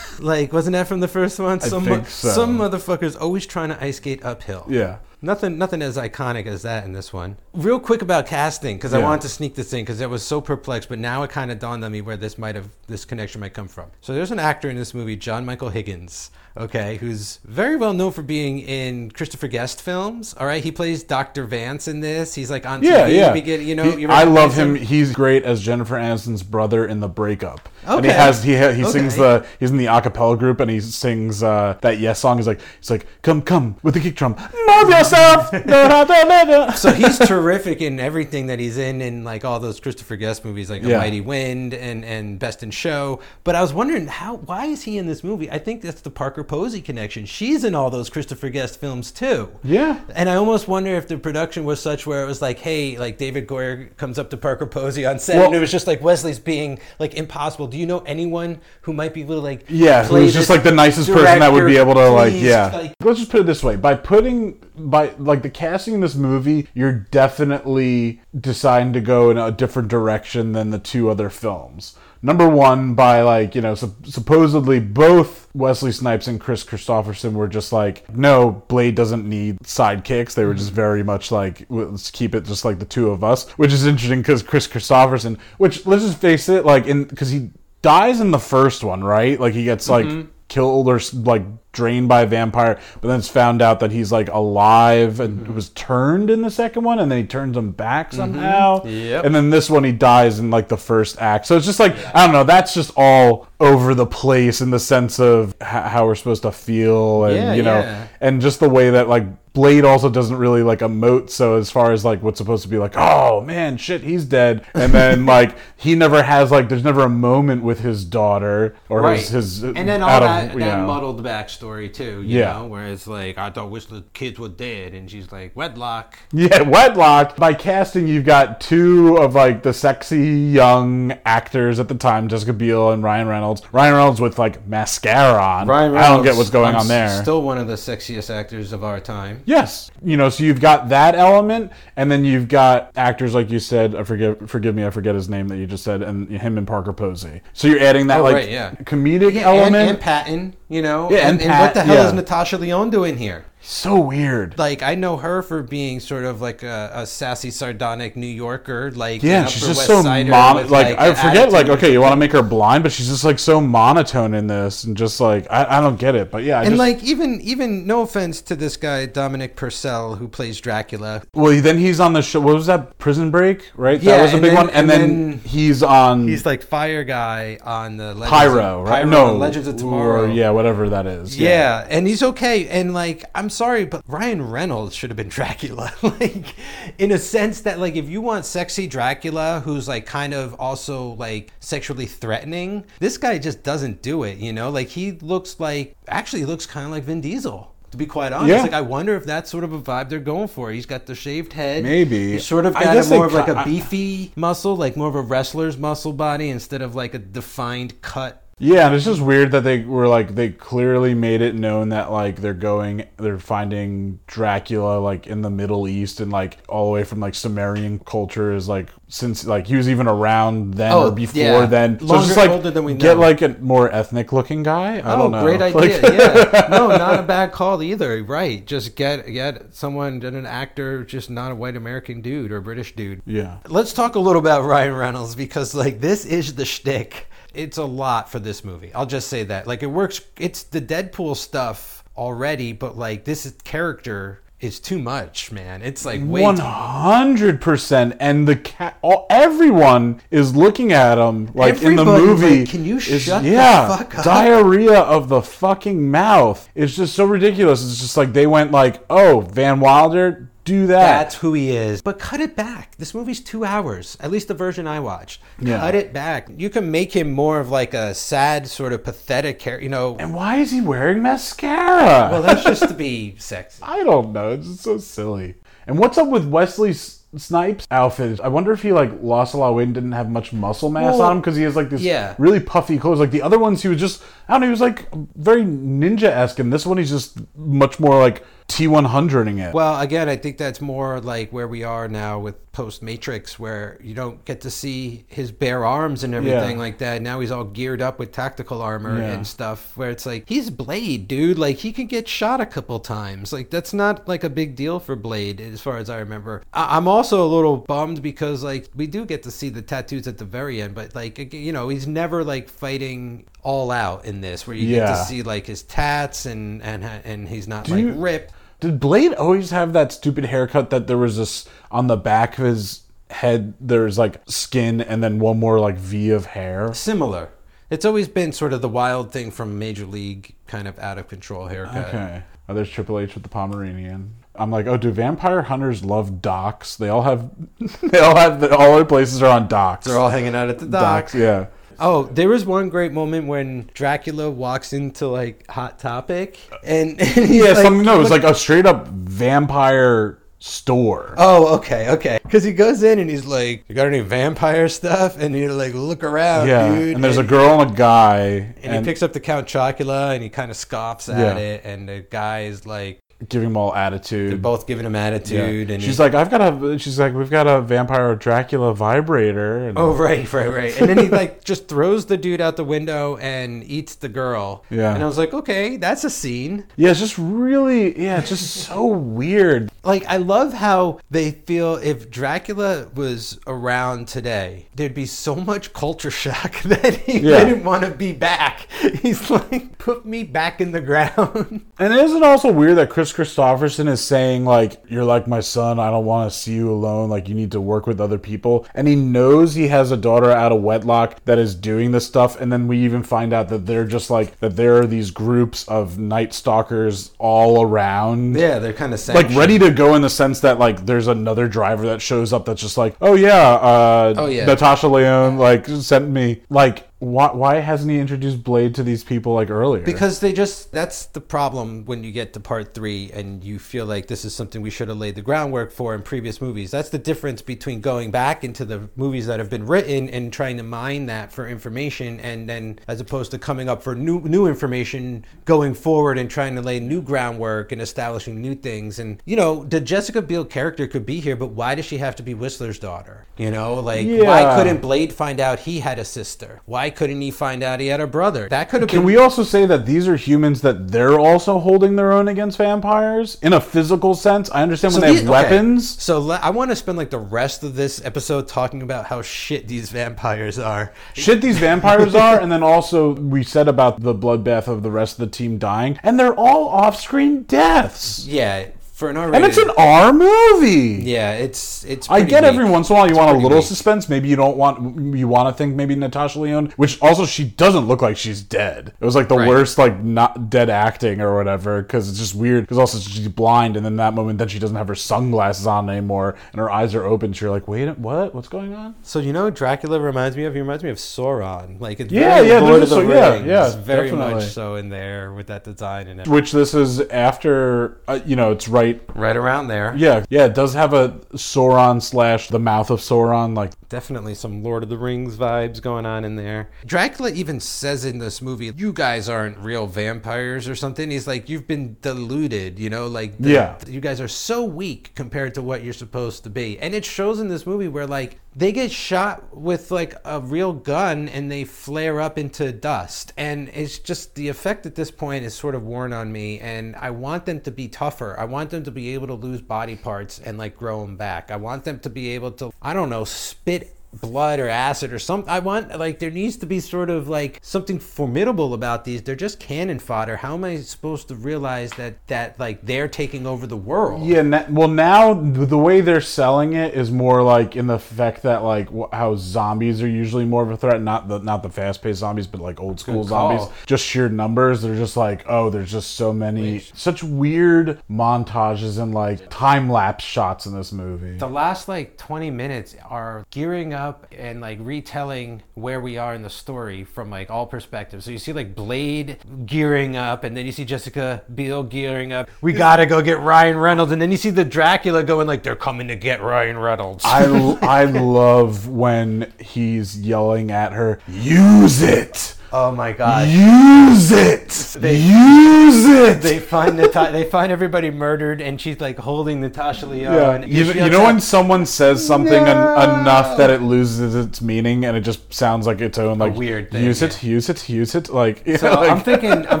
like, 0.18 0.52
wasn't 0.52 0.72
that 0.74 0.88
from 0.88 1.00
the 1.00 1.08
first 1.08 1.38
one? 1.38 1.60
Some 1.60 1.84
think 1.84 2.06
so. 2.06 2.28
some 2.28 2.58
motherfuckers 2.58 3.20
always 3.20 3.46
trying 3.46 3.68
to 3.70 3.82
ice 3.82 3.96
skate 3.96 4.24
uphill. 4.24 4.66
Yeah. 4.68 4.98
Nothing, 5.26 5.58
nothing 5.58 5.82
as 5.82 5.96
iconic 5.96 6.46
as 6.46 6.62
that 6.62 6.84
in 6.84 6.92
this 6.92 7.12
one. 7.12 7.36
Real 7.52 7.80
quick 7.80 8.00
about 8.00 8.26
casting, 8.26 8.76
because 8.76 8.94
I 8.94 9.00
wanted 9.00 9.22
to 9.22 9.28
sneak 9.28 9.56
this 9.56 9.72
in 9.72 9.80
because 9.80 10.00
I 10.00 10.06
was 10.06 10.22
so 10.22 10.40
perplexed, 10.40 10.88
but 10.88 11.00
now 11.00 11.24
it 11.24 11.30
kind 11.30 11.50
of 11.50 11.58
dawned 11.58 11.84
on 11.84 11.90
me 11.90 12.00
where 12.00 12.16
this 12.16 12.38
might 12.38 12.54
have, 12.54 12.68
this 12.86 13.04
connection 13.04 13.40
might 13.40 13.52
come 13.52 13.66
from. 13.66 13.90
So 14.00 14.14
there's 14.14 14.30
an 14.30 14.38
actor 14.38 14.70
in 14.70 14.76
this 14.76 14.94
movie, 14.94 15.16
John 15.16 15.44
Michael 15.44 15.70
Higgins, 15.70 16.30
okay, 16.56 16.96
who's 16.96 17.38
very 17.44 17.76
well 17.76 17.92
known 17.92 18.12
for 18.12 18.22
being 18.22 18.60
in 18.60 19.10
Christopher 19.10 19.48
Guest 19.48 19.80
films. 19.82 20.34
All 20.38 20.46
right, 20.46 20.62
he 20.62 20.72
plays 20.72 21.02
Dr. 21.02 21.44
Vance 21.44 21.88
in 21.88 22.00
this. 22.00 22.34
He's 22.34 22.50
like 22.50 22.66
on 22.66 22.82
Yeah, 22.82 23.08
TV. 23.08 23.14
yeah. 23.16 23.32
begin- 23.32 23.66
you 23.66 23.74
know, 23.74 23.90
He- 23.90 24.02
you 24.02 24.08
I 24.08 24.24
love 24.24 24.54
him. 24.54 24.74
He's 24.74 25.12
great 25.12 25.44
as 25.44 25.62
Jennifer 25.62 25.96
Aniston's 25.96 26.42
brother 26.42 26.86
in 26.86 27.00
The 27.00 27.08
Breakup. 27.08 27.68
Okay. 27.84 27.96
And 27.96 28.04
he 28.06 28.10
has 28.12 28.42
he 28.42 28.56
ha- 28.56 28.72
he 28.72 28.84
sings 28.84 29.14
the 29.16 29.46
he's 29.60 29.70
in 29.70 29.76
the 29.76 29.86
a 29.86 30.00
cappella 30.00 30.36
group 30.36 30.58
and 30.60 30.68
he 30.70 30.80
sings 30.80 31.42
uh, 31.42 31.76
that 31.82 31.98
Yes 32.00 32.18
song. 32.18 32.38
He's 32.38 32.46
like 32.48 32.60
he's 32.80 32.90
like 32.90 33.06
come 33.22 33.42
come 33.42 33.76
with 33.84 33.94
the 33.94 34.00
kick 34.00 34.16
drum, 34.16 34.32
move 34.32 34.90
yourself. 34.90 35.50
Da, 35.52 35.60
da, 35.88 36.04
da, 36.04 36.24
da, 36.24 36.44
da. 36.44 36.70
so 36.72 36.92
he's 36.92 37.16
terrific 37.18 37.80
in 37.80 38.00
everything 38.00 38.46
that 38.48 38.58
he's 38.58 38.76
in 38.76 39.00
in 39.00 39.22
like 39.24 39.44
all 39.44 39.60
those 39.60 39.78
Christopher 39.78 40.16
Guest 40.16 40.44
movies 40.44 40.68
like 40.68 40.82
Yeah. 40.82 40.96
A 40.96 40.98
Mighty 40.98 41.20
Wind 41.20 41.74
and 41.74 42.04
and 42.04 42.38
Best 42.40 42.62
in 42.64 42.70
Show. 42.72 43.20
But 43.44 43.54
I 43.54 43.62
was 43.62 43.72
wondering 43.72 44.08
how 44.08 44.36
why 44.36 44.66
is 44.66 44.82
he 44.82 44.98
in 44.98 45.06
this 45.06 45.22
movie? 45.22 45.48
I 45.50 45.58
think 45.58 45.82
that's 45.82 46.00
the 46.00 46.10
Parker 46.10 46.42
Posey 46.48 46.80
connection. 46.80 47.26
She's 47.26 47.64
in 47.64 47.74
all 47.74 47.90
those 47.90 48.08
Christopher 48.10 48.48
Guest 48.48 48.80
films 48.80 49.10
too. 49.10 49.50
Yeah. 49.64 50.00
And 50.14 50.28
I 50.28 50.36
almost 50.36 50.68
wonder 50.68 50.94
if 50.94 51.08
the 51.08 51.18
production 51.18 51.64
was 51.64 51.80
such 51.80 52.06
where 52.06 52.22
it 52.22 52.26
was 52.26 52.40
like, 52.42 52.58
hey, 52.58 52.98
like 52.98 53.18
David 53.18 53.46
Goyer 53.46 53.96
comes 53.96 54.18
up 54.18 54.30
to 54.30 54.36
Parker 54.36 54.66
Posey 54.66 55.04
on 55.06 55.18
set, 55.18 55.36
Well- 55.36 55.46
and 55.46 55.54
it 55.54 55.60
was 55.60 55.70
just 55.72 55.86
like 55.86 56.00
Wesley's 56.02 56.38
being 56.38 56.78
like 56.98 57.14
impossible. 57.14 57.66
Do 57.66 57.76
you 57.78 57.86
know 57.86 58.00
anyone 58.00 58.60
who 58.82 58.92
might 58.92 59.14
be 59.14 59.22
able 59.22 59.36
to 59.36 59.40
like 59.40 59.64
Yeah, 59.68 60.04
who's 60.04 60.32
just 60.34 60.50
like 60.50 60.62
the 60.62 60.72
nicest 60.72 61.08
person 61.08 61.38
that 61.40 61.52
would 61.52 61.66
be 61.66 61.76
able 61.76 61.94
to 61.94 62.08
like 62.10 62.32
please? 62.32 62.42
yeah. 62.42 62.70
Like, 62.72 62.94
Let's 63.02 63.18
just 63.18 63.30
put 63.30 63.40
it 63.40 63.46
this 63.46 63.62
way: 63.62 63.76
by 63.76 63.94
putting 63.94 64.60
by 64.76 65.12
like 65.18 65.42
the 65.42 65.50
casting 65.50 65.94
in 65.94 66.00
this 66.00 66.14
movie, 66.14 66.68
you're 66.74 66.92
definitely 66.92 68.20
deciding 68.38 68.92
to 68.94 69.00
go 69.00 69.30
in 69.30 69.38
a 69.38 69.50
different 69.50 69.88
direction 69.88 70.52
than 70.52 70.70
the 70.70 70.78
two 70.78 71.08
other 71.10 71.30
films. 71.30 71.96
Number 72.26 72.48
one, 72.48 72.94
by 72.94 73.22
like 73.22 73.54
you 73.54 73.60
know, 73.60 73.76
sup- 73.76 74.04
supposedly 74.04 74.80
both 74.80 75.48
Wesley 75.54 75.92
Snipes 75.92 76.26
and 76.26 76.40
Kris 76.40 76.64
Kristofferson 76.64 77.34
were 77.34 77.46
just 77.46 77.72
like, 77.72 78.12
no, 78.12 78.64
Blade 78.66 78.96
doesn't 78.96 79.28
need 79.28 79.60
sidekicks. 79.60 80.34
They 80.34 80.44
were 80.44 80.52
just 80.52 80.70
mm-hmm. 80.70 80.74
very 80.74 81.04
much 81.04 81.30
like, 81.30 81.66
let's 81.68 82.10
keep 82.10 82.34
it 82.34 82.42
just 82.42 82.64
like 82.64 82.80
the 82.80 82.84
two 82.84 83.10
of 83.10 83.22
us, 83.22 83.48
which 83.50 83.72
is 83.72 83.86
interesting 83.86 84.22
because 84.22 84.42
Kris 84.42 84.66
Kristofferson, 84.66 85.38
which 85.58 85.86
let's 85.86 86.02
just 86.02 86.18
face 86.18 86.48
it, 86.48 86.64
like 86.64 86.86
in 86.86 87.04
because 87.04 87.30
he 87.30 87.50
dies 87.80 88.18
in 88.18 88.32
the 88.32 88.40
first 88.40 88.82
one, 88.82 89.04
right? 89.04 89.38
Like 89.38 89.54
he 89.54 89.62
gets 89.62 89.88
like 89.88 90.06
mm-hmm. 90.06 90.28
killed 90.48 90.88
or 90.88 90.98
like 91.12 91.44
drained 91.76 92.08
by 92.08 92.22
a 92.22 92.26
vampire, 92.26 92.80
but 93.00 93.08
then 93.08 93.18
it's 93.18 93.28
found 93.28 93.62
out 93.62 93.78
that 93.80 93.92
he's 93.92 94.10
like 94.10 94.28
alive 94.30 95.20
and 95.20 95.36
Mm-hmm. 95.36 95.54
was 95.54 95.68
turned 95.70 96.30
in 96.30 96.42
the 96.42 96.50
second 96.50 96.82
one, 96.82 96.98
and 96.98 97.10
then 97.12 97.18
he 97.18 97.26
turns 97.26 97.56
him 97.56 97.70
back 97.70 98.12
somehow. 98.12 98.82
Yep. 98.84 99.24
And 99.26 99.34
then 99.34 99.50
this 99.50 99.68
one 99.68 99.84
he 99.84 99.92
dies 99.92 100.38
in 100.38 100.50
like 100.50 100.68
the 100.68 100.76
first 100.78 101.20
act. 101.20 101.46
So 101.46 101.56
it's 101.56 101.66
just 101.66 101.78
like 101.78 101.94
I 102.14 102.24
don't 102.24 102.32
know. 102.32 102.44
That's 102.44 102.72
just 102.74 102.90
all 102.96 103.48
over 103.60 103.94
the 103.94 104.06
place 104.06 104.60
in 104.60 104.70
the 104.70 104.78
sense 104.80 105.18
of 105.20 105.54
h- 105.62 105.66
how 105.68 106.06
we're 106.06 106.14
supposed 106.14 106.42
to 106.42 106.52
feel, 106.52 107.24
and 107.24 107.36
Yeah, 107.36 107.54
you 107.54 107.62
know, 107.62 107.78
yeah. 107.80 108.06
and 108.20 108.40
just 108.40 108.60
the 108.60 108.68
way 108.68 108.90
that 108.90 109.08
like 109.08 109.24
Blade 109.54 109.86
also 109.86 110.10
doesn't 110.10 110.36
really 110.36 110.62
like 110.62 110.80
emote. 110.80 111.30
So 111.30 111.56
as 111.56 111.70
far 111.70 111.92
as 111.92 112.04
like 112.04 112.22
what's 112.22 112.36
supposed 112.36 112.62
to 112.64 112.68
be 112.68 112.76
like, 112.76 112.94
oh 112.96 113.40
man, 113.40 113.78
shit, 113.78 114.02
he's 114.02 114.24
dead, 114.26 114.66
and 114.74 114.92
then 114.92 115.24
like 115.36 115.56
he 115.76 115.94
never 115.94 116.22
has 116.22 116.50
like 116.50 116.68
there's 116.68 116.84
never 116.84 117.02
a 117.02 117.08
moment 117.08 117.62
with 117.62 117.80
his 117.80 118.04
daughter 118.04 118.76
or 118.90 119.10
his, 119.12 119.28
his 119.30 119.62
and 119.62 119.88
then 119.88 120.02
all 120.02 120.10
out 120.10 120.22
of, 120.22 120.58
that, 120.58 120.86
muddled 120.86 121.22
backstory 121.24 121.56
too. 121.66 122.22
You 122.22 122.38
Yeah. 122.40 122.52
know, 122.54 122.66
where 122.66 122.86
it's 122.86 123.06
like 123.06 123.38
I 123.38 123.50
don't 123.50 123.70
wish 123.70 123.86
the 123.86 124.04
kids 124.14 124.38
were 124.38 124.48
dead, 124.48 124.94
and 124.94 125.10
she's 125.10 125.30
like 125.32 125.52
wedlock. 125.56 126.18
Yeah, 126.32 126.62
wedlock. 126.62 127.36
By 127.36 127.54
casting, 127.54 128.06
you've 128.06 128.24
got 128.24 128.60
two 128.60 129.16
of 129.18 129.34
like 129.34 129.62
the 129.62 129.72
sexy 129.72 130.24
young 130.30 131.12
actors 131.26 131.78
at 131.80 131.88
the 131.88 131.94
time, 131.94 132.28
Jessica 132.28 132.52
Biel 132.52 132.90
and 132.92 133.02
Ryan 133.02 133.28
Reynolds. 133.28 133.62
Ryan 133.72 133.94
Reynolds 133.94 134.20
with 134.20 134.38
like 134.38 134.66
mascara 134.66 135.42
on. 135.42 135.66
Ryan 135.68 135.92
Reynolds, 135.92 136.08
I 136.10 136.14
don't 136.14 136.24
get 136.24 136.36
what's 136.36 136.50
going 136.50 136.74
I'm 136.74 136.82
on 136.82 136.88
there. 136.88 137.08
Still 137.22 137.42
one 137.42 137.58
of 137.58 137.66
the 137.66 137.74
sexiest 137.74 138.30
actors 138.34 138.72
of 138.72 138.84
our 138.84 139.00
time. 139.00 139.42
Yes, 139.44 139.90
you 140.04 140.16
know, 140.16 140.28
so 140.28 140.44
you've 140.44 140.60
got 140.60 140.88
that 140.90 141.14
element, 141.14 141.72
and 141.96 142.10
then 142.10 142.24
you've 142.24 142.48
got 142.48 142.90
actors 142.96 143.34
like 143.34 143.50
you 143.50 143.58
said. 143.58 143.94
I 143.94 144.04
forgive, 144.04 144.48
forgive 144.48 144.74
me, 144.74 144.84
I 144.86 144.90
forget 144.90 145.14
his 145.14 145.28
name 145.28 145.48
that 145.48 145.56
you 145.56 145.66
just 145.66 145.84
said, 145.84 146.02
and 146.02 146.28
him 146.28 146.58
and 146.58 146.66
Parker 146.66 146.92
Posey. 146.92 147.40
So 147.52 147.68
you're 147.68 147.80
adding 147.80 148.06
that 148.08 148.20
Oh, 148.20 148.22
like 148.22 148.34
right, 148.34 148.50
yeah. 148.50 148.70
comedic 148.84 149.34
Yeah, 149.34 149.48
element. 149.48 149.76
and, 149.76 149.90
and 149.90 150.00
Patton, 150.00 150.54
you 150.68 150.82
know, 150.82 151.10
Yeah, 151.10 151.28
and, 151.28 151.40
and 151.40 151.50
and 151.50 151.60
what 151.60 151.74
the 151.74 151.82
hell 151.82 151.96
yeah. 151.96 152.06
is 152.06 152.12
Natasha 152.12 152.58
Lyonne 152.58 152.90
doing 152.90 153.16
here? 153.16 153.44
So 153.68 153.98
weird. 153.98 154.56
Like 154.58 154.82
I 154.82 154.94
know 154.94 155.16
her 155.16 155.42
for 155.42 155.62
being 155.62 155.98
sort 156.00 156.24
of 156.24 156.40
like 156.40 156.62
a, 156.62 156.90
a 156.94 157.06
sassy, 157.06 157.50
sardonic 157.50 158.16
New 158.16 158.26
Yorker, 158.26 158.92
like 158.92 159.22
Yeah, 159.22 159.46
she's 159.46 159.62
just 159.66 159.78
West 159.78 159.86
so 159.88 160.02
Sider 160.02 160.30
mon- 160.30 160.56
with, 160.56 160.70
like, 160.70 160.96
I 160.98 161.14
forget 161.14 161.50
like 161.50 161.68
okay 161.68 161.90
you 161.92 162.00
want 162.00 162.12
to 162.12 162.16
make 162.16 162.32
her 162.32 162.42
blind 162.42 162.82
but 162.84 162.92
she's 162.92 163.08
just 163.08 163.24
like 163.24 163.38
so 163.40 163.60
monotone 163.60 164.34
in 164.34 164.46
this 164.46 164.84
and 164.84 164.96
just 164.96 165.20
like 165.20 165.46
I, 165.50 165.78
I 165.78 165.80
don't 165.80 165.98
get 165.98 166.14
it 166.14 166.30
but 166.30 166.44
yeah 166.44 166.58
I 166.60 166.62
And 166.62 166.70
just, 166.70 166.78
like 166.78 167.02
even 167.02 167.40
even 167.40 167.86
no 167.86 168.02
offense 168.02 168.40
to 168.42 168.56
this 168.56 168.76
guy 168.76 169.06
Dominic 169.06 169.56
Purcell 169.56 170.14
who 170.16 170.28
plays 170.28 170.60
Dracula. 170.60 171.22
well 171.34 171.60
then 171.60 171.78
he's 171.78 171.98
on 171.98 172.12
the 172.12 172.22
show 172.22 172.40
what 172.40 172.54
was 172.54 172.66
that 172.66 172.96
Prison 172.98 173.30
Break 173.32 173.70
right 173.74 174.00
Yeah, 174.00 174.18
that 174.18 174.22
was 174.22 174.32
a 174.34 174.36
big 174.36 174.44
then- 174.52 174.54
one 174.54 174.66
and, 174.68 174.76
and 174.76 174.90
then, 174.90 175.30
then 175.30 175.38
he's 175.40 175.82
on 175.82 176.28
He's 176.28 176.46
like 176.46 176.62
fire 176.62 177.02
guy 177.02 177.58
on 177.64 177.96
the 177.96 178.14
Legends 178.14 178.30
Pyro 178.30 178.82
of, 178.82 178.88
right 178.88 179.04
Pyro 179.04 179.10
no 179.10 179.36
Legends 179.36 179.66
of 179.66 179.76
Tomorrow. 179.76 180.24
or, 180.24 180.28
yeah 180.28 180.50
whatever 180.50 180.88
that 180.90 181.06
is 181.06 181.36
Yeah, 181.38 181.84
and 181.90 182.06
he's 182.06 182.22
okay. 182.22 182.68
And 182.68 182.94
like, 182.94 183.24
I'm 183.34 183.50
sorry, 183.56 183.84
but 183.84 184.02
Ryan 184.06 184.50
Reynolds 184.50 184.94
should 184.94 185.10
have 185.10 185.16
been 185.16 185.28
Dracula. 185.38 185.92
like, 186.02 186.54
in 186.98 187.10
a 187.12 187.18
sense 187.18 187.62
that 187.62 187.78
like, 187.78 187.96
if 187.96 188.08
you 188.08 188.20
want 188.20 188.44
sexy 188.44 188.86
Dracula 188.86 189.62
who's 189.64 189.88
like 189.88 190.06
kind 190.06 190.34
of 190.34 190.54
also 190.60 191.14
like 191.14 191.52
sexually 191.60 192.06
threatening, 192.06 192.84
this 193.00 193.18
guy 193.18 193.38
just 193.38 193.62
doesn't 193.62 194.02
do 194.02 194.22
it. 194.24 194.38
You 194.38 194.52
know, 194.52 194.70
like 194.70 194.88
he 194.88 195.12
looks 195.12 195.58
like 195.58 195.96
actually 196.08 196.44
looks 196.44 196.66
kind 196.66 196.86
of 196.86 196.92
like 196.92 197.04
Vin 197.04 197.20
Diesel. 197.20 197.72
To 197.92 197.96
be 197.96 198.04
quite 198.06 198.32
honest, 198.32 198.50
Yeah. 198.50 198.62
like 198.62 198.72
I 198.72 198.80
wonder 198.80 199.14
if 199.14 199.24
that's 199.24 199.48
sort 199.48 199.62
of 199.62 199.72
a 199.72 199.80
vibe 199.80 200.08
they're 200.08 200.18
going 200.18 200.48
for. 200.48 200.72
He's 200.72 200.86
got 200.86 201.06
the 201.06 201.14
shaved 201.14 201.52
head. 201.52 201.84
Maybe. 201.84 202.32
he's 202.32 202.44
sort 202.44 202.66
of 202.66 202.74
I 202.74 202.82
got 202.82 203.06
a 203.06 203.08
more 203.08 203.26
of 203.26 203.32
like 203.32 203.46
a 203.48 203.62
beefy 203.64 204.32
muscle, 204.34 204.74
like 204.76 204.96
more 204.96 205.08
of 205.08 205.14
a 205.14 205.20
wrestler's 205.20 205.78
muscle 205.78 206.12
body 206.12 206.50
instead 206.50 206.82
of 206.82 206.96
like 206.96 207.14
a 207.14 207.18
defined 207.20 208.02
cut 208.02 208.42
Yeah, 208.58 208.86
and 208.86 208.94
it's 208.94 209.04
just 209.04 209.20
weird 209.20 209.50
that 209.50 209.64
they 209.64 209.80
were 209.82 210.08
like 210.08 210.34
they 210.34 210.48
clearly 210.48 211.12
made 211.12 211.42
it 211.42 211.54
known 211.54 211.90
that 211.90 212.10
like 212.10 212.36
they're 212.36 212.54
going 212.54 213.06
they're 213.18 213.38
finding 213.38 214.18
Dracula 214.26 214.98
like 214.98 215.26
in 215.26 215.42
the 215.42 215.50
Middle 215.50 215.86
East 215.86 216.20
and 216.20 216.32
like 216.32 216.56
all 216.66 216.86
the 216.86 216.92
way 216.92 217.04
from 217.04 217.20
like 217.20 217.34
Sumerian 217.34 217.98
culture 217.98 218.52
is 218.54 218.66
like 218.66 218.88
since 219.08 219.44
like 219.44 219.66
he 219.66 219.76
was 219.76 219.90
even 219.90 220.08
around 220.08 220.72
then 220.72 220.90
Oh, 220.92 221.08
or 221.08 221.12
before 221.12 221.42
yeah. 221.42 221.66
then. 221.66 221.98
So 222.00 222.06
Longer- 222.06 222.24
just 222.28 222.38
like 222.38 222.48
older 222.48 222.70
than 222.70 222.84
we 222.84 222.94
get 222.94 223.18
like 223.18 223.42
a 223.42 223.50
more 223.60 223.92
ethnic 223.92 224.32
looking 224.32 224.62
guy. 224.62 225.00
I 225.00 225.14
oh, 225.14 225.18
don't 225.18 225.32
know. 225.32 225.42
great 225.42 225.60
Like- 225.74 225.74
idea. 225.74 226.00
yeah. 226.14 226.66
No, 226.70 226.88
not 226.88 227.20
a 227.20 227.24
bad 227.24 227.52
call 227.52 227.82
either. 227.82 228.22
Right. 228.24 228.64
Just 228.66 228.96
get 228.96 229.26
get 229.26 229.74
someone, 229.74 230.22
an 230.22 230.46
actor, 230.46 231.04
just 231.04 231.28
not 231.28 231.52
a 231.52 231.54
white 231.54 231.76
American 231.76 232.22
dude 232.22 232.50
or 232.52 232.62
British 232.62 232.96
dude. 232.96 233.20
yeah. 233.26 233.58
Let's 233.68 233.92
talk 233.92 234.14
a 234.14 234.18
little 234.18 234.40
about 234.40 234.64
Ryan 234.64 234.94
Reynolds 234.94 235.34
because 235.34 235.74
like 235.74 236.00
this 236.00 236.24
is 236.24 236.54
the 236.54 236.64
shtick. 236.64 237.26
It's 237.56 237.78
a 237.78 237.84
lot 237.84 238.30
for 238.30 238.38
this 238.38 238.64
movie. 238.64 238.92
I'll 238.94 239.06
just 239.06 239.28
say 239.28 239.44
that. 239.44 239.66
Like 239.66 239.82
it 239.82 239.86
works. 239.86 240.20
It's 240.38 240.62
the 240.62 240.80
Deadpool 240.80 241.36
stuff 241.36 242.04
already, 242.16 242.72
but 242.72 242.96
like 242.96 243.24
this 243.24 243.52
character 243.64 244.42
is 244.58 244.80
too 244.80 244.98
much, 244.98 245.52
man. 245.52 245.82
It's 245.82 246.04
like 246.06 246.20
way 246.24 246.42
hundred 246.42 247.60
percent, 247.60 248.16
and 248.20 248.48
the 248.48 248.56
cat, 248.56 248.96
all 249.02 249.26
everyone 249.28 250.22
is 250.30 250.56
looking 250.56 250.92
at 250.92 251.18
him 251.18 251.50
like 251.54 251.82
in 251.82 251.96
the 251.96 252.04
movie. 252.04 252.60
like, 252.60 252.68
"Can 252.70 252.84
you 252.84 252.96
is- 252.96 253.22
shut 253.22 253.42
the 253.42 253.50
yeah, 253.50 253.96
fuck 253.96 254.18
up?" 254.18 254.24
Diarrhea 254.24 254.98
of 255.00 255.28
the 255.28 255.42
fucking 255.42 256.10
mouth. 256.10 256.68
It's 256.74 256.96
just 256.96 257.14
so 257.14 257.26
ridiculous. 257.26 257.84
It's 257.84 258.00
just 258.00 258.16
like 258.16 258.32
they 258.32 258.46
went 258.46 258.70
like, 258.72 259.04
"Oh, 259.10 259.40
Van 259.40 259.78
Wilder, 259.78 260.48
do 260.66 260.86
that." 260.88 261.18
That's 261.18 261.36
who 261.36 261.54
he 261.54 261.70
is. 261.70 262.02
But 262.02 262.18
cut 262.18 262.40
it 262.40 262.54
back. 262.54 262.96
This 262.98 263.14
movie's 263.14 263.40
two 263.40 263.64
hours. 263.64 264.16
At 264.20 264.30
least 264.30 264.48
the 264.48 264.54
version 264.54 264.86
I 264.86 265.00
watched. 265.00 265.40
Yeah. 265.58 265.78
Cut 265.80 265.94
it 265.94 266.12
back. 266.12 266.48
You 266.54 266.68
can 266.68 266.90
make 266.90 267.14
him 267.16 267.30
more 267.32 267.58
of 267.58 267.70
like 267.70 267.94
a 267.94 268.14
sad, 268.14 268.68
sort 268.68 268.92
of 268.92 269.02
pathetic 269.02 269.58
character. 269.58 269.82
You 269.84 269.90
know. 269.90 270.16
and 270.18 270.34
why 270.34 270.56
is 270.56 270.70
he 270.70 270.80
wearing 270.82 271.22
mascara? 271.22 272.28
Well, 272.30 272.42
that's 272.42 272.64
just 272.64 272.86
to 272.88 272.94
be 272.94 273.36
sexy. 273.38 273.82
I 273.86 274.02
don't 274.04 274.32
know. 274.32 274.50
It's 274.50 274.66
just 274.66 274.82
so 274.82 274.98
silly. 274.98 275.54
And 275.86 275.98
what's 275.98 276.18
up 276.18 276.28
with 276.28 276.44
Wesley 276.48 276.92
Snipes' 276.92 277.86
outfit? 277.90 278.40
I 278.40 278.48
wonder 278.48 278.72
if 278.72 278.82
he 278.82 278.92
like 278.92 279.10
lost 279.22 279.54
a 279.54 279.56
lot 279.56 279.70
of 279.70 279.76
weight 279.76 279.84
and 279.84 279.94
didn't 279.94 280.12
have 280.12 280.28
much 280.28 280.52
muscle 280.52 280.90
mass 280.90 281.12
Well, 281.12 281.22
on 281.22 281.32
him 281.36 281.40
because 281.40 281.54
he 281.56 281.62
has 281.62 281.76
like 281.76 281.90
this 281.90 282.00
yeah. 282.00 282.34
really 282.38 282.58
puffy 282.60 282.98
clothes. 282.98 283.20
Like 283.20 283.30
the 283.30 283.42
other 283.42 283.58
ones, 283.58 283.82
he 283.82 283.88
was 283.88 284.00
just 284.00 284.22
I 284.48 284.54
don't 284.54 284.62
know. 284.62 284.66
He 284.66 284.70
was 284.72 284.80
like 284.80 285.06
very 285.36 285.62
ninja 285.62 286.24
esque, 286.24 286.58
and 286.58 286.72
this 286.72 286.84
one 286.86 286.98
he's 286.98 287.10
just 287.10 287.38
much 287.56 288.00
more 288.00 288.18
like 288.18 288.44
T 288.68 288.88
one 288.88 289.04
hundreding 289.04 289.58
it. 289.58 289.72
Well, 289.72 289.98
again, 290.00 290.28
I 290.28 290.36
think 290.36 290.58
that's 290.58 290.80
more 290.80 291.20
like 291.20 291.50
where 291.52 291.68
we 291.68 291.84
are 291.84 292.08
now 292.08 292.38
with 292.40 292.56
post 292.72 293.00
Matrix, 293.02 293.58
where 293.58 293.96
you 294.02 294.12
don't 294.12 294.44
get 294.44 294.60
to 294.62 294.70
see 294.70 295.24
his 295.28 295.50
bare 295.50 295.86
arms 295.86 296.22
and 296.24 296.34
everything 296.34 296.72
Yeah. 296.76 296.82
like 296.82 296.98
that. 296.98 297.22
Now 297.22 297.40
he's 297.40 297.50
all 297.50 297.64
geared 297.64 298.02
up 298.02 298.18
with 298.18 298.32
tactical 298.32 298.82
armor 298.82 299.18
Yeah. 299.18 299.32
and 299.32 299.46
stuff. 299.46 299.96
Where 299.96 300.10
it's 300.10 300.26
like 300.26 300.44
he's 300.48 300.68
Blade, 300.68 301.26
dude. 301.28 301.58
Like 301.58 301.76
he 301.78 301.92
could 301.92 302.08
get 302.08 302.28
shot 302.28 302.60
a 302.60 302.66
couple 302.66 302.98
times. 303.00 303.52
Like 303.52 303.70
that's 303.70 303.94
not 303.94 304.26
like 304.28 304.44
a 304.44 304.50
big 304.50 304.74
deal 304.76 304.98
for 305.00 305.16
Blade, 305.16 305.60
as 305.60 305.80
far 305.80 305.96
as 305.98 306.10
I 306.10 306.18
remember. 306.18 306.62
I- 306.74 306.96
I'm 306.96 307.08
also 307.08 307.46
a 307.46 307.48
little 307.48 307.78
bummed 307.78 308.20
because 308.20 308.62
like 308.64 308.88
we 308.94 309.06
do 309.06 309.24
get 309.24 309.44
to 309.44 309.50
see 309.50 309.68
the 309.70 309.80
tattoos 309.80 310.26
at 310.26 310.38
the 310.38 310.44
very 310.44 310.82
end, 310.82 310.94
but 310.94 311.14
like 311.14 311.54
you 311.54 311.72
know 311.72 311.88
he's 311.88 312.06
never 312.06 312.42
like 312.44 312.68
fighting 312.68 313.46
all 313.62 313.90
out 313.90 314.24
in 314.26 314.40
this, 314.42 314.66
where 314.66 314.76
you 314.76 314.88
get 314.96 315.06
to 315.06 315.24
see 315.24 315.42
like 315.42 315.66
his 315.66 315.82
tats 315.84 316.44
and 316.46 316.82
and 316.82 317.04
and 317.04 317.48
he's 317.48 317.66
not 317.68 317.84
Do 317.86 317.92
like 317.92 318.00
you- 318.04 318.12
ripped. 318.12 318.52
Did 318.86 319.00
Blade 319.00 319.34
always 319.34 319.70
have 319.70 319.92
that 319.94 320.12
stupid 320.12 320.44
haircut 320.46 320.90
that 320.90 321.08
there 321.08 321.18
was 321.18 321.36
this 321.38 321.68
on 321.90 322.06
the 322.06 322.16
back 322.16 322.56
of 322.58 322.64
his 322.66 323.02
head? 323.30 323.74
There's 323.80 324.16
like 324.16 324.40
skin 324.46 325.00
and 325.00 325.24
then 325.24 325.40
one 325.40 325.58
more 325.58 325.80
like 325.80 325.96
V 325.96 326.30
of 326.30 326.46
hair. 326.46 326.94
similar. 326.94 327.50
It's 327.90 328.04
always 328.04 328.28
been 328.28 328.52
sort 328.52 328.72
of 328.72 328.82
the 328.82 328.88
wild 328.88 329.32
thing 329.32 329.50
from 329.50 329.78
Major 329.78 330.06
League, 330.06 330.54
kind 330.66 330.86
of 330.88 330.98
out 331.00 331.18
of 331.18 331.28
control 331.28 331.66
haircut. 331.66 332.08
Okay. 332.08 332.42
Oh, 332.68 332.74
there's 332.74 332.90
Triple 332.90 333.18
H 333.18 333.34
with 333.34 333.42
the 333.44 333.48
Pomeranian. 333.48 334.34
I'm 334.56 334.70
like, 334.70 334.86
oh, 334.86 334.96
do 334.96 335.10
vampire 335.10 335.62
hunters 335.62 336.04
love 336.04 336.40
docks? 336.42 336.96
They 336.96 337.08
all 337.08 337.22
have, 337.22 337.50
they 338.02 338.18
all 338.18 338.36
have, 338.36 338.62
all 338.72 338.96
their 338.96 339.04
places 339.04 339.42
are 339.42 339.50
on 339.50 339.68
docks. 339.68 340.06
They're 340.06 340.18
all 340.18 340.30
hanging 340.30 340.54
out 340.54 340.68
at 340.68 340.78
the 340.78 340.86
dock. 340.86 341.00
docks. 341.24 341.34
Yeah. 341.34 341.66
Oh, 341.98 342.24
there 342.24 342.48
was 342.48 342.64
one 342.64 342.88
great 342.88 343.12
moment 343.12 343.46
when 343.46 343.90
Dracula 343.94 344.50
walks 344.50 344.92
into 344.92 345.28
like 345.28 345.66
Hot 345.70 345.98
Topic, 345.98 346.58
and, 346.84 347.10
and 347.20 347.20
he's 347.20 347.50
Yeah, 347.64 347.72
like, 347.72 347.76
something. 347.78 348.02
No, 348.04 348.16
it 348.16 348.18
was 348.18 348.30
like 348.30 348.44
a 348.44 348.54
straight 348.54 348.86
up 348.86 349.08
vampire 349.08 350.38
store. 350.58 351.34
Oh, 351.36 351.76
okay, 351.76 352.10
okay. 352.10 352.38
Because 352.42 352.64
he 352.64 352.72
goes 352.72 353.02
in 353.02 353.18
and 353.18 353.28
he's 353.30 353.44
like, 353.44 353.84
"You 353.88 353.94
got 353.94 354.06
any 354.06 354.20
vampire 354.20 354.88
stuff?" 354.88 355.38
And 355.38 355.54
you 355.54 355.72
like 355.72 355.94
look 355.94 356.24
around, 356.24 356.68
yeah, 356.68 356.88
dude. 356.94 357.14
and 357.14 357.22
there's 357.24 357.38
a 357.38 357.44
girl 357.44 357.80
and 357.80 357.90
a 357.90 357.94
guy, 357.94 358.74
And, 358.82 358.94
he 358.94 359.02
picks 359.02 359.22
up 359.22 359.32
the 359.32 359.40
Count 359.40 359.66
Chocula 359.66 360.34
and 360.34 360.42
he 360.42 360.48
kind 360.48 360.70
of 360.70 360.76
scoffs 360.76 361.28
at 361.28 361.38
Yeah. 361.38 361.56
it, 361.56 361.82
and 361.84 362.08
the 362.08 362.24
guy 362.28 362.62
is 362.64 362.86
like, 362.86 363.20
giving 363.48 363.68
them 363.68 363.76
all 363.76 363.94
attitude. 363.94 364.50
They're 364.50 364.58
both 364.58 364.86
giving 364.86 365.04
him 365.06 365.14
Yeah. 365.14 365.24
attitude, 365.24 365.90
and 365.90 366.02
she's 366.02 366.18
like, 366.18 366.34
I've 366.34 366.50
got 366.50 366.60
a. 366.60 366.98
She's 366.98 367.18
like, 367.18 367.34
we've 367.34 367.50
got 367.50 367.66
a 367.66 367.80
vampire 367.80 368.34
Dracula 368.34 368.94
vibrator. 368.94 369.88
And 369.88 369.98
Oh 369.98 370.14
right, 370.14 370.50
right, 370.52 370.68
right. 370.72 371.00
And 371.00 371.08
then 371.08 371.18
he 371.18 371.28
like 371.28 371.64
just 371.64 371.88
throws 371.88 372.26
the 372.26 372.36
dude 372.36 372.60
out 372.60 372.76
the 372.76 372.84
window 372.84 373.36
and 373.36 373.84
eats 373.84 374.14
the 374.14 374.28
girl. 374.28 374.84
Yeah. 374.90 375.12
And 375.14 375.22
I 375.22 375.26
was 375.26 375.38
like, 375.38 375.52
okay, 375.52 375.96
that's 375.96 376.24
a 376.24 376.30
scene. 376.30 376.86
yeah, 376.96 377.10
it's 377.10 377.20
just 377.20 377.36
really, 377.38 378.18
yeah, 378.20 378.38
it's 378.38 378.48
just 378.48 378.74
so 378.86 379.06
weird. 379.06 379.90
Like 380.02 380.24
I 380.26 380.36
love 380.38 380.72
how 380.72 381.18
they 381.30 381.50
feel 381.50 381.96
if 381.96 382.30
Dracula 382.30 383.08
was 383.14 383.58
around 383.66 384.28
today, 384.28 384.86
there'd 384.94 385.14
be 385.14 385.26
so 385.26 385.54
much 385.56 385.92
culture 385.92 386.30
shock 386.42 386.80
that 386.84 387.16
he 387.16 387.40
Yeah. 387.40 387.64
didn't 387.64 387.84
want 387.84 388.04
to 388.04 388.10
be 388.12 388.32
back. 388.32 388.88
He's 389.20 389.50
like, 389.50 389.98
put 389.98 390.24
me 390.24 390.42
back 390.44 390.80
in 390.80 390.92
the 390.92 391.00
ground. 391.00 391.84
And 391.98 392.12
isn't 392.14 392.36
it 392.38 392.42
also 392.42 392.72
weird 392.72 392.96
that 392.98 393.10
Kris 393.10 393.25
Kristofferson 393.32 394.08
is 394.08 394.20
saying 394.20 394.64
like, 394.64 395.02
"You're 395.08 395.24
like 395.24 395.46
my 395.46 395.60
son. 395.60 395.98
I 395.98 396.10
don't 396.10 396.24
want 396.24 396.50
to 396.50 396.56
see 396.56 396.74
you 396.74 396.90
alone. 396.90 397.28
Like 397.30 397.48
you 397.48 397.54
need 397.54 397.72
to 397.72 397.80
work 397.80 398.06
with 398.06 398.20
other 398.20 398.38
people." 398.38 398.86
And 398.94 399.06
he 399.08 399.14
knows 399.16 399.74
he 399.74 399.88
has 399.88 400.10
a 400.12 400.16
daughter 400.16 400.50
out 400.50 400.72
of 400.72 400.82
wedlock 400.82 401.44
that 401.44 401.58
is 401.58 401.74
doing 401.74 402.12
this 402.12 402.26
stuff. 402.26 402.60
And 402.60 402.72
then 402.72 402.88
we 402.88 402.98
even 402.98 403.22
find 403.22 403.52
out 403.52 403.68
that 403.68 403.86
they're 403.86 404.04
just 404.06 404.30
like 404.30 404.58
that. 404.60 404.76
There 404.76 404.96
are 404.98 405.06
these 405.06 405.30
groups 405.30 405.86
of 405.88 406.18
night 406.18 406.52
stalkers 406.54 407.32
all 407.38 407.82
around. 407.82 408.56
Yeah, 408.56 408.78
they're 408.78 408.92
kind 408.92 409.12
of 409.12 409.28
Like 409.28 409.50
ready 409.50 409.78
to 409.78 409.90
go 409.90 410.14
in 410.14 410.22
the 410.22 410.30
sense 410.30 410.60
that 410.60 410.78
like 410.78 411.06
there's 411.06 411.26
another 411.26 411.68
driver 411.68 412.06
that 412.06 412.20
shows 412.22 412.52
up 412.52 412.64
that's 412.66 412.80
just 412.80 412.96
like 412.98 413.16
oh 413.20 413.34
yeah 413.34 413.74
uh 413.74 414.34
Oh, 414.36 414.46
yeah. 414.46 414.66
Natasha 414.66 415.08
Lyonne 415.08 415.58
like 415.58 415.86
sent 415.86 416.28
me 416.28 416.62
like 416.68 417.08
why 417.18 417.50
why 417.50 417.76
hasn't 417.76 418.10
he 418.10 418.18
introduced 418.18 418.62
Blade 418.62 418.94
to 418.96 419.02
these 419.02 419.24
people 419.24 419.54
like 419.54 419.70
earlier 419.70 420.04
Because 420.04 420.40
they 420.40 420.52
just, 420.52 420.92
that's 420.92 421.26
the 421.26 421.40
problem 421.40 422.04
when 422.04 422.22
you 422.22 422.30
get 422.30 422.52
to 422.52 422.60
part 422.60 422.92
three 422.92 423.30
and 423.32 423.64
you 423.64 423.78
feel 423.78 424.04
like 424.04 424.26
this 424.26 424.44
is 424.44 424.54
something 424.54 424.82
we 424.82 424.90
should 424.90 425.08
have 425.08 425.16
laid 425.16 425.34
the 425.34 425.42
groundwork 425.42 425.92
for 425.92 426.14
in 426.14 426.20
previous 426.20 426.60
movies. 426.60 426.90
That's 426.90 427.08
the 427.08 427.18
difference 427.18 427.62
between 427.62 428.02
going 428.02 428.30
back 428.30 428.64
into 428.64 428.84
the 428.84 429.08
movies 429.16 429.46
that 429.46 429.58
have 429.60 429.70
been 429.70 429.86
written 429.86 430.28
and 430.28 430.52
trying 430.52 430.76
to 430.76 430.82
mine 430.82 431.24
that 431.26 431.50
for 431.50 431.66
information 431.66 432.38
and 432.40 432.68
then 432.68 432.98
as 433.08 433.18
opposed 433.18 433.50
to 433.52 433.58
coming 433.58 433.88
up 433.88 434.02
for 434.02 434.14
new, 434.14 434.40
new 434.40 434.66
information 434.66 435.44
going 435.64 435.94
forward 435.94 436.36
and 436.36 436.50
trying 436.50 436.74
to 436.74 436.82
lay 436.82 437.00
new 437.00 437.22
groundwork 437.22 437.92
and 437.92 438.02
establishing 438.02 438.60
new 438.60 438.74
things. 438.74 439.18
And, 439.18 439.42
you 439.46 439.56
know, 439.56 439.84
the 439.84 440.00
Jessica 440.00 440.42
Biel 440.42 440.66
character 440.66 441.06
could 441.06 441.24
be 441.24 441.40
here, 441.40 441.56
but 441.56 441.68
why 441.68 441.94
does 441.94 442.04
she 442.04 442.18
have 442.18 442.36
to 442.36 442.42
be 442.42 442.52
Whistler's 442.52 442.98
daughter? 442.98 443.46
You 443.56 443.70
know, 443.70 443.94
like, 443.94 444.26
why 444.26 444.76
couldn't 444.76 445.00
Blade 445.00 445.32
find 445.32 445.60
out 445.60 445.78
he 445.78 446.00
had 446.00 446.18
a 446.18 446.24
sister? 446.24 446.82
Why 446.84 447.05
couldn't 447.10 447.40
he 447.40 447.50
find 447.50 447.82
out 447.82 448.00
he 448.00 448.08
had 448.08 448.20
a 448.20 448.26
brother? 448.26 448.68
That 448.68 448.88
could 448.88 449.00
have 449.02 449.10
Can 449.10 449.20
been 449.20 449.26
we 449.26 449.36
also 449.36 449.62
say 449.62 449.86
that 449.86 450.06
these 450.06 450.26
are 450.28 450.36
humans 450.36 450.80
that 450.82 451.08
they're 451.08 451.38
also 451.38 451.78
holding 451.78 452.16
their 452.16 452.32
own 452.32 452.48
against 452.48 452.78
vampires 452.78 453.56
in 453.62 453.72
a 453.72 453.80
physical 453.80 454.34
sense? 454.34 454.70
I 454.70 454.82
understand 454.82 455.14
when 455.14 455.20
they 455.22 455.30
these- 455.32 455.40
have 455.42 455.50
okay. 455.50 455.62
weapons. 455.62 456.22
So 456.22 456.38
le- 456.40 456.60
I 456.62 456.70
want 456.70 456.90
to 456.90 456.96
spend 456.96 457.18
like 457.18 457.30
the 457.30 457.38
rest 457.38 457.82
of 457.82 457.94
this 457.96 458.24
episode 458.24 458.68
talking 458.68 459.02
about 459.02 459.26
how 459.26 459.42
shit 459.42 459.88
these 459.88 460.10
vampires 460.10 460.78
are. 460.78 461.12
Shit, 461.34 461.60
these 461.60 461.78
vampires 461.78 462.34
are, 462.46 462.58
and 462.60 462.70
then 462.70 462.82
also 462.82 463.34
we 463.34 463.62
said 463.62 463.88
about 463.88 464.20
the 464.20 464.34
bloodbath 464.34 464.88
of 464.88 465.02
the 465.02 465.10
rest 465.10 465.38
of 465.38 465.44
the 465.50 465.50
team 465.56 465.78
dying, 465.78 466.18
and 466.22 466.38
they're 466.38 466.54
all 466.54 466.88
off-screen 466.88 467.62
deaths, 467.64 468.46
Yeah, 468.46 468.86
for 469.16 469.30
an 469.30 469.36
R 469.38 469.54
and 469.54 469.64
it's 469.64 469.78
an 469.78 469.90
R 469.96 470.30
movie. 470.30 471.22
yeah, 471.24 471.52
it's 471.52 472.04
it's. 472.04 472.28
I 472.28 472.42
get 472.42 472.62
weak. 472.64 472.72
every 472.74 472.84
once 472.84 473.08
in 473.08 473.16
a 473.16 473.18
while 473.18 473.26
you 473.26 473.30
It's 473.30 473.38
want 473.38 473.56
a 473.56 473.60
little 473.60 473.78
weak. 473.78 473.86
suspense. 473.86 474.28
Maybe 474.28 474.48
you 474.48 474.56
don't 474.56 474.76
want 474.76 475.34
you 475.34 475.48
want 475.48 475.68
to 475.70 475.76
think 475.76 475.94
maybe 475.94 476.14
Natasha 476.14 476.60
Lyonne, 476.60 476.92
which 476.96 477.20
also 477.22 477.46
she 477.46 477.64
doesn't 477.64 478.06
look 478.06 478.20
like 478.20 478.36
she's 478.36 478.60
dead. 478.62 479.14
It 479.18 479.24
was 479.24 479.34
like 479.34 479.48
the 479.48 479.56
Right. 479.56 479.68
worst 479.68 479.96
like 479.96 480.22
not 480.22 480.68
dead 480.68 480.90
acting 480.90 481.40
or 481.40 481.56
whatever 481.56 482.02
because 482.02 482.28
it's 482.28 482.38
just 482.38 482.54
weird. 482.54 482.84
Because 482.84 482.98
also 482.98 483.18
she's 483.18 483.48
blind, 483.48 483.96
and 483.96 484.04
then 484.04 484.16
that 484.16 484.34
moment 484.34 484.58
then 484.58 484.68
she 484.68 484.78
doesn't 484.78 484.96
have 484.96 485.08
her 485.08 485.14
sunglasses 485.14 485.86
on 485.86 486.10
anymore, 486.10 486.54
and 486.72 486.78
her 486.78 486.90
eyes 486.90 487.14
are 487.14 487.24
open. 487.24 487.54
So 487.54 487.64
you're 487.66 487.74
like, 487.74 487.88
wait, 487.88 488.18
what? 488.18 488.54
What's 488.54 488.68
going 488.68 488.92
on? 488.94 489.14
So 489.22 489.38
you 489.38 489.54
know, 489.54 489.70
Dracula 489.70 490.20
reminds 490.20 490.58
me 490.58 490.64
of. 490.64 490.74
He 490.74 490.80
reminds 490.80 491.02
me 491.02 491.08
of 491.08 491.16
Sauron. 491.16 491.98
Like 492.00 492.20
it's 492.20 492.30
Yeah, 492.30 492.56
very 492.56 492.68
yeah, 492.68 492.80
Lord 492.80 493.02
of 493.02 493.08
there's 493.08 493.26
the 493.26 493.32
a- 493.32 493.34
yeah, 493.60 493.64
yeah, 493.64 493.96
very 493.96 494.28
definitely. 494.28 494.54
much 494.56 494.64
so 494.64 494.96
in 494.96 495.08
there 495.08 495.54
with 495.54 495.68
that 495.68 495.84
design 495.84 496.28
and 496.28 496.40
everything. 496.40 496.52
Which 496.52 496.72
this 496.72 496.92
is 496.92 497.20
after, 497.20 498.18
uh, 498.28 498.40
you 498.44 498.56
know, 498.56 498.72
it's 498.72 498.88
right. 498.88 499.05
Right 499.34 499.56
around 499.56 499.88
there. 499.88 500.14
Yeah, 500.16 500.44
yeah, 500.48 500.66
it 500.66 500.74
does 500.74 500.94
have 500.94 501.12
a 501.12 501.40
Sauron 501.54 502.22
slash 502.22 502.68
the 502.68 502.78
mouth 502.78 503.10
of 503.10 503.20
Sauron. 503.20 503.76
Like, 503.76 503.92
Definitely 504.08 504.54
some 504.54 504.82
Lord 504.82 505.02
of 505.02 505.08
the 505.08 505.18
Rings 505.18 505.56
vibes 505.56 506.00
going 506.00 506.26
on 506.26 506.44
in 506.44 506.56
there. 506.56 506.88
Dracula 507.04 507.50
even 507.50 507.80
says 507.80 508.24
in 508.24 508.38
this 508.38 508.62
movie, 508.62 508.92
"You 508.96 509.12
guys 509.12 509.48
aren't 509.48 509.78
real 509.78 510.06
vampires 510.06 510.88
or 510.88 510.94
something." 510.94 511.30
He's 511.30 511.46
like, 511.46 511.68
"You've 511.68 511.86
been 511.86 512.16
deluded," 512.22 512.98
you 512.98 513.10
know, 513.10 513.26
like 513.26 513.58
the- 513.58 513.70
Yeah. 513.70 513.94
you 514.06 514.20
guys 514.20 514.40
are 514.40 514.48
so 514.48 514.84
weak 514.84 515.32
compared 515.34 515.74
to 515.74 515.82
what 515.82 516.04
you're 516.04 516.12
supposed 516.12 516.64
to 516.64 516.70
be. 516.70 516.98
And 516.98 517.14
it 517.14 517.24
shows 517.24 517.58
in 517.60 517.68
this 517.68 517.86
movie 517.86 518.08
where 518.08 518.26
like 518.26 518.60
they 518.78 518.92
get 518.92 519.10
shot 519.10 519.74
with 519.74 520.10
like 520.10 520.34
a 520.44 520.60
real 520.60 520.92
gun 520.92 521.48
and 521.48 521.72
they 521.72 521.82
flare 521.84 522.42
up 522.42 522.58
into 522.58 522.92
dust. 522.92 523.54
And 523.56 523.88
it's 523.94 524.18
just 524.18 524.54
the 524.54 524.68
effect 524.68 525.06
at 525.06 525.14
this 525.14 525.30
point 525.30 525.64
is 525.64 525.72
sort 525.72 525.94
of 525.94 526.02
worn 526.02 526.34
on 526.34 526.52
me 526.52 526.78
and 526.80 527.16
I 527.16 527.30
want 527.30 527.64
them 527.64 527.80
to 527.80 527.90
be 527.90 528.06
tougher. 528.06 528.54
I 528.58 528.64
want 528.66 528.90
them 528.90 529.02
to 529.04 529.10
be 529.10 529.32
able 529.32 529.46
to 529.46 529.54
lose 529.54 529.80
body 529.80 530.14
parts 530.14 530.60
and 530.62 530.76
like 530.76 530.94
grow 530.94 531.22
them 531.22 531.36
back. 531.38 531.70
I 531.70 531.76
want 531.76 532.04
them 532.04 532.18
to 532.20 532.28
be 532.28 532.50
able 532.50 532.70
to 532.72 532.92
I 533.00 533.14
don't 533.14 533.30
know, 533.30 533.44
spit 533.44 534.05
blood 534.32 534.80
or 534.80 534.88
acid 534.88 535.32
or 535.32 535.38
something. 535.38 535.68
I 535.70 535.78
want 535.78 536.18
like 536.18 536.38
there 536.38 536.50
needs 536.50 536.76
to 536.78 536.86
be 536.86 537.00
sort 537.00 537.30
of 537.30 537.48
like 537.48 537.78
something 537.82 538.18
formidable 538.18 538.94
about 538.94 539.24
these. 539.24 539.42
They're 539.42 539.54
just 539.56 539.80
cannon 539.80 540.18
fodder. 540.18 540.56
How 540.56 540.74
am 540.74 540.84
I 540.84 540.96
supposed 540.98 541.48
to 541.48 541.54
realize 541.54 542.10
that 542.14 542.46
that 542.48 542.78
like 542.78 543.02
they're 543.02 543.28
taking 543.28 543.66
over 543.66 543.86
the 543.86 543.96
world? 543.96 544.46
yeah, 544.46 544.62
na- 544.62 544.86
well, 544.90 545.08
now 545.08 545.54
the 545.54 545.98
way 545.98 546.20
they're 546.20 546.40
selling 546.40 546.92
it 546.92 547.14
is 547.14 547.30
more 547.30 547.62
like 547.62 547.96
in 547.96 548.06
the 548.06 548.18
fact 548.18 548.62
that 548.62 548.82
like 548.82 549.08
wh- 549.10 549.32
how 549.32 549.56
zombies 549.56 550.22
are 550.22 550.28
usually 550.28 550.64
more 550.64 550.82
of 550.82 550.90
a 550.90 550.96
threat, 550.96 551.20
not 551.22 551.48
the 551.48 551.58
not 551.58 551.82
the 551.82 551.90
fast 551.90 552.22
paced 552.22 552.40
zombies, 552.40 552.66
but 552.66 552.80
like 552.80 553.00
old 553.00 553.20
school 553.20 553.44
zombies. 553.44 553.86
Just 554.06 554.24
sheer 554.24 554.48
numbers. 554.48 555.02
They're 555.02 555.16
just 555.16 555.36
like, 555.36 555.64
oh, 555.68 555.90
there's 555.90 556.10
just 556.10 556.32
so 556.32 556.52
many, 556.52 557.00
such 557.00 557.42
weird 557.42 558.20
montages 558.30 559.20
and 559.20 559.34
like 559.34 559.68
time 559.70 560.10
lapse 560.10 560.44
shots 560.44 560.86
in 560.86 560.94
this 560.94 561.12
movie. 561.12 561.56
The 561.58 561.68
last 561.68 562.08
like 562.08 562.36
20 562.36 562.70
minutes 562.70 563.16
are 563.28 563.64
gearing 563.70 564.14
up 564.16 564.46
and 564.50 564.80
like 564.80 564.98
retelling 565.00 565.82
where 565.94 566.20
we 566.20 566.38
are 566.38 566.54
in 566.54 566.62
the 566.62 566.70
story 566.70 567.22
from 567.22 567.50
like 567.50 567.70
all 567.70 567.86
perspectives. 567.86 568.44
So 568.44 568.50
you 568.50 568.58
see 568.58 568.72
like 568.72 568.94
Blade 568.96 569.58
gearing 569.86 570.36
up, 570.36 570.64
and 570.64 570.76
then 570.76 570.86
you 570.86 570.92
see 570.92 571.04
Jessica 571.04 571.62
Biel 571.72 572.02
gearing 572.02 572.52
up. 572.52 572.68
We 572.80 572.92
gotta 572.92 573.26
go 573.26 573.42
get 573.42 573.60
Ryan 573.60 573.98
Reynolds, 573.98 574.32
and 574.32 574.42
then 574.42 574.50
you 574.50 574.56
see 574.56 574.70
the 574.70 574.84
Dracula 574.84 575.44
going 575.44 575.68
like, 575.68 575.82
"They're 575.82 575.94
coming 575.94 576.28
to 576.28 576.36
get 576.36 576.60
Ryan 576.60 576.98
Reynolds." 576.98 577.44
I, 577.44 577.64
I 578.02 578.24
love 578.24 579.08
when 579.08 579.72
he's 579.78 580.40
yelling 580.40 580.90
at 580.90 581.12
her, 581.12 581.38
use 581.46 582.22
it! 582.22 582.74
Oh 582.98 583.12
my 583.12 583.32
god. 583.32 583.68
Use 583.68 584.50
it! 584.52 584.88
They- 585.20 585.36
use 585.36 586.24
it! 586.24 586.62
They 586.62 586.78
find 586.78 587.18
Nata- 587.18 587.50
they 587.52 587.64
find 587.64 587.92
everybody 587.92 588.30
murdered, 588.30 588.80
and 588.80 588.98
she's 588.98 589.20
like 589.20 589.38
holding 589.38 589.82
Natasha 589.82 590.24
Lyonne. 590.24 590.82
yeah, 590.82 590.86
you, 590.86 591.12
you 591.12 591.28
know 591.28 591.44
when 591.44 591.60
someone 591.60 592.06
says 592.06 592.44
something 592.46 592.72
en- 592.72 592.96
enough 592.96 593.76
that 593.76 593.90
it 593.90 594.00
loses 594.00 594.54
its 594.54 594.80
meaning 594.80 595.26
and 595.26 595.36
it 595.36 595.42
just 595.42 595.74
sounds 595.74 596.06
like 596.06 596.22
its 596.22 596.38
own 596.38 596.56
like 596.58 596.74
weird 596.74 597.10
thing, 597.10 597.22
Use 597.22 597.42
it, 597.42 597.62
use 597.62 597.90
it, 597.90 598.08
use 598.08 598.34
it. 598.34 598.48
Like, 598.48 598.82
yeah, 598.86 598.96
So 599.04 599.10
like- 599.12 599.30
I'm 599.30 599.40
thinking, 599.40 599.86
I'm 599.88 600.00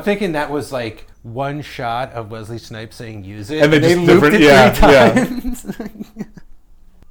thinking 0.00 0.32
that 0.32 0.50
was 0.50 0.72
like 0.72 1.06
one 1.22 1.60
shot 1.60 2.12
of 2.12 2.30
Wesley 2.30 2.56
Snipes 2.58 2.96
saying 2.96 3.24
"use 3.24 3.50
it," 3.50 3.62
And 3.62 3.70
they 3.72 3.80
just 3.80 3.96
looped 3.98 4.08
different- 4.08 4.34
it 4.36 4.40
yeah, 4.40 4.72
three 4.72 6.14
yeah. 6.16 6.24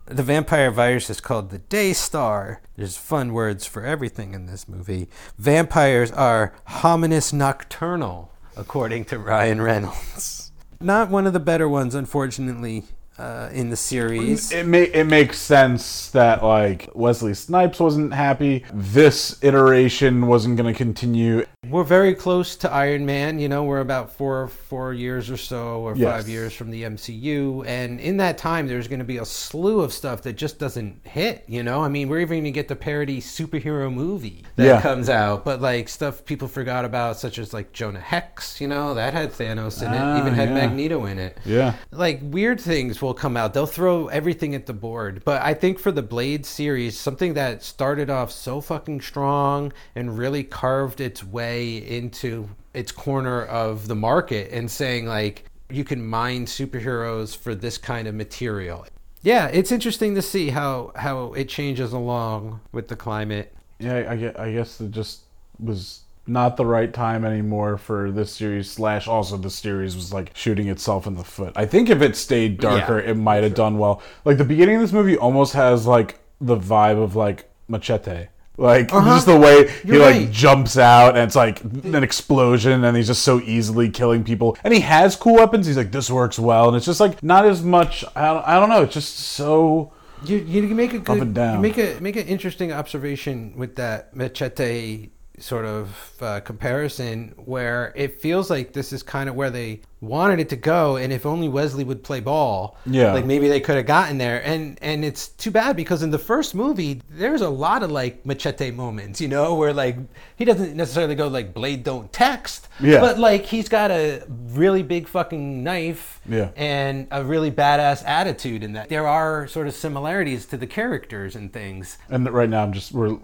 the 0.05 0.23
vampire 0.23 0.71
virus 0.71 1.09
is 1.09 1.19
called 1.19 1.49
the 1.49 1.59
Daystar. 1.59 2.61
There's 2.75 2.97
fun 2.97 3.33
words 3.33 3.65
for 3.65 3.83
everything 3.83 4.33
in 4.33 4.45
this 4.45 4.67
movie. 4.67 5.07
Vampires 5.37 6.11
are 6.11 6.53
hominis 6.69 7.33
nocturnal, 7.33 8.31
according 8.55 9.05
to 9.05 9.19
Ryan 9.19 9.61
Reynolds. 9.61 10.51
Not 10.79 11.09
one 11.09 11.25
of 11.25 11.33
the 11.33 11.39
better 11.39 11.67
ones, 11.67 11.95
unfortunately, 11.95 12.83
uh, 13.17 13.49
in 13.51 13.69
the 13.69 13.77
series. 13.77 14.51
it 14.51 14.67
ma- 14.67 14.77
it 14.77 15.05
makes 15.05 15.39
sense 15.39 16.09
that 16.11 16.43
like 16.43 16.89
Wesley 16.93 17.33
Snipes 17.33 17.79
wasn't 17.79 18.13
happy. 18.13 18.65
This 18.73 19.41
iteration 19.41 20.27
wasn't 20.27 20.57
going 20.57 20.71
to 20.71 20.77
continue. 20.77 21.45
We're 21.69 21.83
very 21.83 22.13
close 22.13 22.55
to 22.57 22.71
Iron 22.71 23.05
Man. 23.05 23.39
You 23.39 23.47
know, 23.49 23.63
we're 23.63 23.79
about 23.79 24.11
four 24.11 24.47
four 24.47 24.93
years 24.93 25.29
or 25.29 25.37
so, 25.37 25.79
or 25.79 25.95
Yes. 25.95 26.11
five 26.11 26.29
years 26.29 26.53
from 26.53 26.69
the 26.71 26.83
MCU, 26.83 27.63
and 27.65 27.99
in 27.99 28.17
that 28.17 28.37
time, 28.37 28.67
there's 28.67 28.87
going 28.87 28.99
to 28.99 29.05
be 29.05 29.17
a 29.17 29.25
slew 29.25 29.79
of 29.81 29.93
stuff 29.93 30.21
that 30.23 30.33
just 30.33 30.59
doesn't 30.59 30.99
hit. 31.03 31.43
You 31.47 31.63
know, 31.63 31.81
I 31.81 31.87
mean, 31.87 32.09
we're 32.09 32.19
even 32.19 32.35
going 32.39 32.43
to 32.45 32.51
get 32.51 32.67
the 32.67 32.75
parody 32.75 33.21
superhero 33.21 33.91
movie 33.93 34.43
that 34.57 34.65
Yeah. 34.65 34.81
comes 34.81 35.09
out, 35.09 35.45
but 35.45 35.61
like 35.61 35.87
stuff 35.89 36.25
people 36.25 36.47
forgot 36.47 36.83
about, 36.85 37.17
such 37.17 37.39
as 37.39 37.53
like 37.53 37.71
Jonah 37.71 37.99
Hex. 37.99 38.59
You 38.59 38.67
know, 38.67 38.93
that 38.93 39.13
had 39.13 39.31
Thanos 39.31 39.81
in 39.85 39.93
it, 39.93 39.97
Ah, 40.01 40.19
even 40.19 40.33
had 40.33 40.49
yeah. 40.49 40.55
Magneto 40.55 41.05
in 41.05 41.19
it 41.19 41.37
Yeah. 41.45 41.73
like 41.91 42.19
weird 42.21 42.59
things 42.59 43.01
will 43.01 43.13
come 43.13 43.37
out. 43.37 43.53
They'll 43.53 43.65
throw 43.65 44.07
everything 44.07 44.53
at 44.55 44.65
the 44.65 44.73
board. 44.73 45.21
But 45.23 45.41
I 45.41 45.53
think 45.53 45.79
for 45.79 45.91
the 45.91 46.01
Blade 46.03 46.45
series, 46.45 46.97
something 46.99 47.33
that 47.35 47.63
started 47.63 48.09
off 48.09 48.31
so 48.31 48.61
fucking 48.61 49.01
strong 49.01 49.71
and 49.95 50.17
really 50.17 50.43
carved 50.43 50.99
its 50.99 51.23
way 51.23 51.54
into 51.63 52.49
its 52.73 52.91
corner 52.91 53.43
of 53.45 53.87
the 53.87 53.95
market 53.95 54.51
and 54.51 54.69
saying 54.69 55.05
like 55.05 55.45
you 55.69 55.83
can 55.83 56.05
mine 56.05 56.45
superheroes 56.45 57.35
for 57.35 57.55
this 57.55 57.77
kind 57.77 58.07
of 58.07 58.15
material. 58.15 58.85
Yeah, 59.21 59.47
it's 59.47 59.71
interesting 59.71 60.13
to 60.15 60.21
see 60.21 60.49
how 60.49 60.91
how 60.95 61.33
it 61.33 61.49
changes 61.49 61.93
along 61.93 62.59
with 62.71 62.87
the 62.87 62.95
climate. 62.95 63.53
Yeah, 63.79 64.05
I, 64.09 64.15
gue- 64.15 64.35
I 64.37 64.51
guess 64.51 64.79
it 64.79 64.91
just 64.91 65.21
was 65.59 66.01
not 66.27 66.57
the 66.57 66.65
right 66.65 66.93
time 66.93 67.25
anymore 67.25 67.77
for 67.77 68.11
this 68.11 68.31
series. 68.31 68.69
Slash, 68.69 69.07
also 69.07 69.37
the 69.37 69.49
series 69.49 69.95
was 69.95 70.13
like 70.13 70.31
shooting 70.35 70.67
itself 70.69 71.07
in 71.07 71.15
the 71.15 71.23
foot. 71.23 71.53
I 71.55 71.65
think 71.65 71.89
if 71.89 72.01
it 72.01 72.15
stayed 72.15 72.59
darker, 72.59 72.99
Yeah, 72.99 73.11
it 73.11 73.15
might 73.17 73.43
have 73.43 73.53
done 73.55 73.77
well. 73.77 74.01
Like 74.25 74.37
the 74.37 74.45
beginning 74.45 74.75
of 74.75 74.81
this 74.81 74.93
movie 74.93 75.17
almost 75.17 75.53
has 75.53 75.85
like 75.87 76.19
the 76.39 76.57
vibe 76.57 77.01
of 77.01 77.15
like 77.15 77.49
Machete. 77.67 78.27
Like 78.57 78.89
just 78.89 79.25
the 79.25 79.37
way 79.37 79.63
he 79.63 79.63
Uh-huh. 79.69 79.79
You're 79.85 79.99
like 80.01 80.15
right. 80.15 80.31
jumps 80.31 80.77
out 80.77 81.09
and 81.15 81.19
it's 81.27 81.35
like 81.35 81.61
an 81.63 82.03
explosion 82.03 82.83
and 82.83 82.95
he's 82.97 83.07
just 83.07 83.23
so 83.23 83.39
easily 83.41 83.89
killing 83.89 84.23
people 84.23 84.57
and 84.63 84.73
he 84.73 84.79
has 84.81 85.15
cool 85.15 85.35
weapons. 85.35 85.67
He's 85.67 85.77
like 85.77 85.91
this 85.91 86.09
works 86.09 86.39
well 86.39 86.67
and 86.67 86.77
it's 86.77 86.85
just 86.85 86.99
like 86.99 87.21
not 87.21 87.45
as 87.45 87.61
much. 87.61 88.03
I 88.15 88.27
don't, 88.33 88.47
I 88.47 88.59
don't 88.59 88.69
know. 88.69 88.83
It's 88.83 88.93
just 88.93 89.15
so 89.17 89.91
You 90.25 90.37
you 90.37 90.63
make 90.75 90.93
a 90.93 90.99
good 90.99 91.21
and 91.21 91.35
down. 91.35 91.55
you 91.55 91.61
make 91.61 91.77
a 91.77 91.99
make 91.99 92.15
an 92.15 92.27
interesting 92.27 92.71
observation 92.71 93.53
with 93.57 93.75
that 93.75 94.15
machete 94.15 95.09
sort 95.37 95.65
of 95.65 96.13
uh, 96.21 96.39
comparison 96.39 97.33
where 97.35 97.91
it 97.95 98.21
feels 98.21 98.49
like 98.49 98.71
this 98.71 98.93
is 98.93 99.03
kind 99.03 99.27
of 99.29 99.35
where 99.35 99.49
they 99.49 99.81
wanted 100.01 100.39
it 100.39 100.49
to 100.49 100.55
go 100.55 100.97
and 100.97 101.11
if 101.13 101.25
only 101.25 101.47
Wesley 101.47 101.83
would 101.83 102.03
play 102.03 102.19
ball 102.19 102.77
Yeah. 102.85 103.13
like 103.13 103.25
maybe 103.25 103.47
they 103.47 103.59
could 103.61 103.77
have 103.77 103.85
gotten 103.85 104.17
there 104.17 104.45
and 104.45 104.77
and 104.81 105.03
it's 105.05 105.29
too 105.29 105.51
bad 105.51 105.75
because 105.75 106.03
in 106.03 106.11
the 106.11 106.19
first 106.19 106.53
movie 106.53 107.01
there's 107.09 107.41
a 107.41 107.49
lot 107.49 107.81
of 107.81 107.89
like 107.89 108.23
machete 108.25 108.71
moments 108.71 109.19
you 109.21 109.27
know 109.29 109.55
where 109.55 109.73
like 109.73 109.97
he 110.35 110.45
doesn't 110.45 110.75
necessarily 110.75 111.15
go 111.15 111.27
like 111.27 111.53
blade 111.53 111.83
don't 111.83 112.11
text 112.13 112.67
Yeah. 112.79 112.99
but 112.99 113.17
like 113.17 113.45
he's 113.45 113.69
got 113.69 113.89
a 113.89 114.23
really 114.49 114.83
big 114.83 115.07
fucking 115.07 115.63
knife 115.63 116.19
Yeah. 116.27 116.49
and 116.57 117.07
a 117.09 117.23
really 117.23 117.49
badass 117.51 118.03
attitude 118.05 118.63
in 118.63 118.73
that. 118.73 118.89
There 118.89 119.07
are 119.07 119.47
sort 119.47 119.67
of 119.67 119.73
similarities 119.73 120.45
to 120.47 120.57
the 120.57 120.67
characters 120.67 121.35
and 121.35 121.51
things. 121.53 121.97
And 122.09 122.29
right 122.31 122.49
now, 122.49 122.63
I'm 122.63 122.73
just 122.73 122.91
we're 122.91 123.17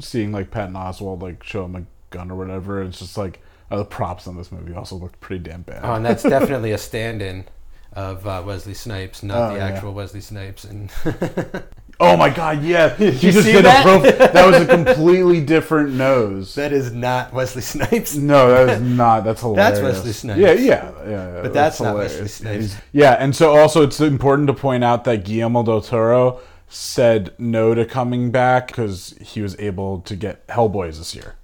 seeing 0.00 0.30
like 0.32 0.50
Patton 0.50 0.74
Oswalt 0.74 1.22
like 1.22 1.42
show 1.42 1.64
him 1.64 1.76
a 1.76 1.84
gun 2.10 2.30
or 2.30 2.36
whatever. 2.36 2.82
It's 2.82 2.98
just 2.98 3.16
like 3.16 3.40
uh, 3.70 3.76
the 3.78 3.84
props 3.84 4.26
on 4.26 4.36
this 4.36 4.50
movie 4.52 4.74
also 4.74 4.96
looked 4.96 5.20
pretty 5.20 5.42
damn 5.44 5.62
bad. 5.62 5.80
Oh, 5.82 5.94
and 5.94 6.04
that's 6.04 6.22
definitely 6.36 6.72
a 6.72 6.78
stand-in 6.78 7.44
of 7.94 8.26
uh, 8.26 8.42
Wesley 8.46 8.74
Snipes, 8.74 9.22
not 9.22 9.36
Oh, 9.50 9.54
the 9.54 9.58
yeah. 9.60 9.66
actual 9.66 9.92
Wesley 9.94 10.20
Snipes. 10.20 10.64
And 10.64 10.90
oh 12.00 12.16
my 12.16 12.28
god, 12.30 12.62
yeah, 12.62 12.94
he 12.96 13.06
you 13.06 13.32
just 13.32 13.44
see 13.46 13.52
did 13.52 13.64
that? 13.64 13.80
a 13.84 14.00
prof- 14.00 14.18
that 14.32 14.46
was 14.46 14.60
a 14.60 14.66
completely 14.66 15.40
different 15.40 15.92
nose. 15.94 16.54
that 16.54 16.72
is 16.72 16.92
not 16.92 17.32
Wesley 17.32 17.62
Snipes. 17.62 18.14
no, 18.14 18.50
that 18.66 18.76
is 18.76 18.82
not. 18.82 19.24
That's 19.24 19.40
hilarious. 19.40 19.78
That's 19.80 19.82
Wesley 19.82 20.12
Snipes. 20.12 20.38
Yeah, 20.40 20.52
yeah, 20.52 20.92
yeah. 21.04 21.08
yeah 21.08 21.42
But 21.42 21.52
that's 21.54 21.80
not. 21.80 21.96
Wesley 21.96 22.28
Snipes. 22.28 22.76
Yeah, 22.92 23.14
and 23.18 23.34
so 23.34 23.56
also 23.56 23.82
it's 23.82 24.00
important 24.00 24.46
to 24.48 24.54
point 24.54 24.84
out 24.84 25.04
that 25.04 25.24
Guillermo 25.24 25.62
del 25.64 25.80
Toro 25.80 26.40
said 26.68 27.32
no 27.38 27.74
to 27.74 27.86
coming 27.86 28.30
back 28.30 28.66
because 28.68 29.14
he 29.22 29.40
was 29.40 29.58
able 29.58 30.00
to 30.02 30.14
get 30.14 30.46
Hellboys 30.48 30.98
this 30.98 31.14
year. 31.14 31.34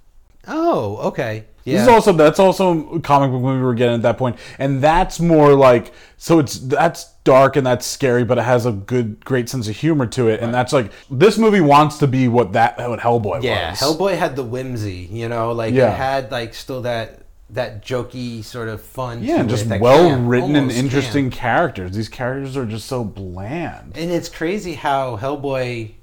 Oh, 0.47 0.97
okay. 1.07 1.45
Yeah. 1.63 1.73
This 1.73 1.81
is 1.83 1.87
also 1.87 2.13
that's 2.13 2.39
also 2.39 2.95
a 2.95 2.99
comic 2.99 3.31
book 3.31 3.41
movie 3.41 3.63
we're 3.63 3.73
getting 3.73 3.95
at 3.95 4.03
that 4.03 4.19
point, 4.19 4.37
and 4.59 4.83
that's 4.83 5.19
more 5.19 5.55
like 5.55 5.93
so 6.15 6.37
it's 6.37 6.59
that's 6.59 7.11
dark 7.23 7.55
and 7.55 7.65
that's 7.65 7.87
scary, 7.87 8.23
but 8.23 8.37
it 8.37 8.43
has 8.43 8.67
a 8.67 8.71
good 8.71 9.25
great 9.25 9.49
sense 9.49 9.67
of 9.67 9.75
humor 9.75 10.05
to 10.05 10.27
it, 10.27 10.41
and 10.41 10.53
that's 10.53 10.71
like 10.71 10.91
this 11.09 11.39
movie 11.39 11.61
wants 11.61 11.97
to 11.97 12.07
be 12.07 12.27
what 12.27 12.53
that 12.53 12.77
what 12.77 12.99
Hellboy 12.99 13.41
yeah, 13.41 13.71
was. 13.71 13.79
Hellboy 13.79 14.15
had 14.15 14.35
the 14.35 14.43
whimsy, 14.43 15.09
you 15.11 15.27
know, 15.27 15.53
like 15.53 15.73
Yeah. 15.73 15.91
it 15.91 15.97
had 15.97 16.31
like 16.31 16.53
still 16.53 16.83
that 16.83 17.23
that 17.49 17.83
jokey 17.83 18.43
sort 18.43 18.69
of 18.69 18.79
fun. 18.81 19.23
yeah, 19.23 19.39
and 19.39 19.49
just 19.49 19.65
well 19.65 20.19
written 20.19 20.55
and 20.55 20.71
interesting 20.71 21.31
characters. 21.31 21.95
These 21.95 22.09
characters 22.09 22.55
are 22.57 22.65
just 22.67 22.87
so 22.87 23.03
bland. 23.03 23.97
And 23.97 24.11
it's 24.11 24.29
crazy 24.29 24.75
how 24.75 25.17
Hellboy 25.17 25.95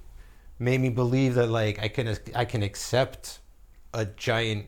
made 0.59 0.80
me 0.80 0.88
believe 0.88 1.34
that 1.34 1.49
like 1.49 1.80
I 1.80 1.86
can 1.86 2.16
I 2.34 2.45
can 2.45 2.64
accept 2.64 3.38
a 3.95 4.07
giant 4.07 4.66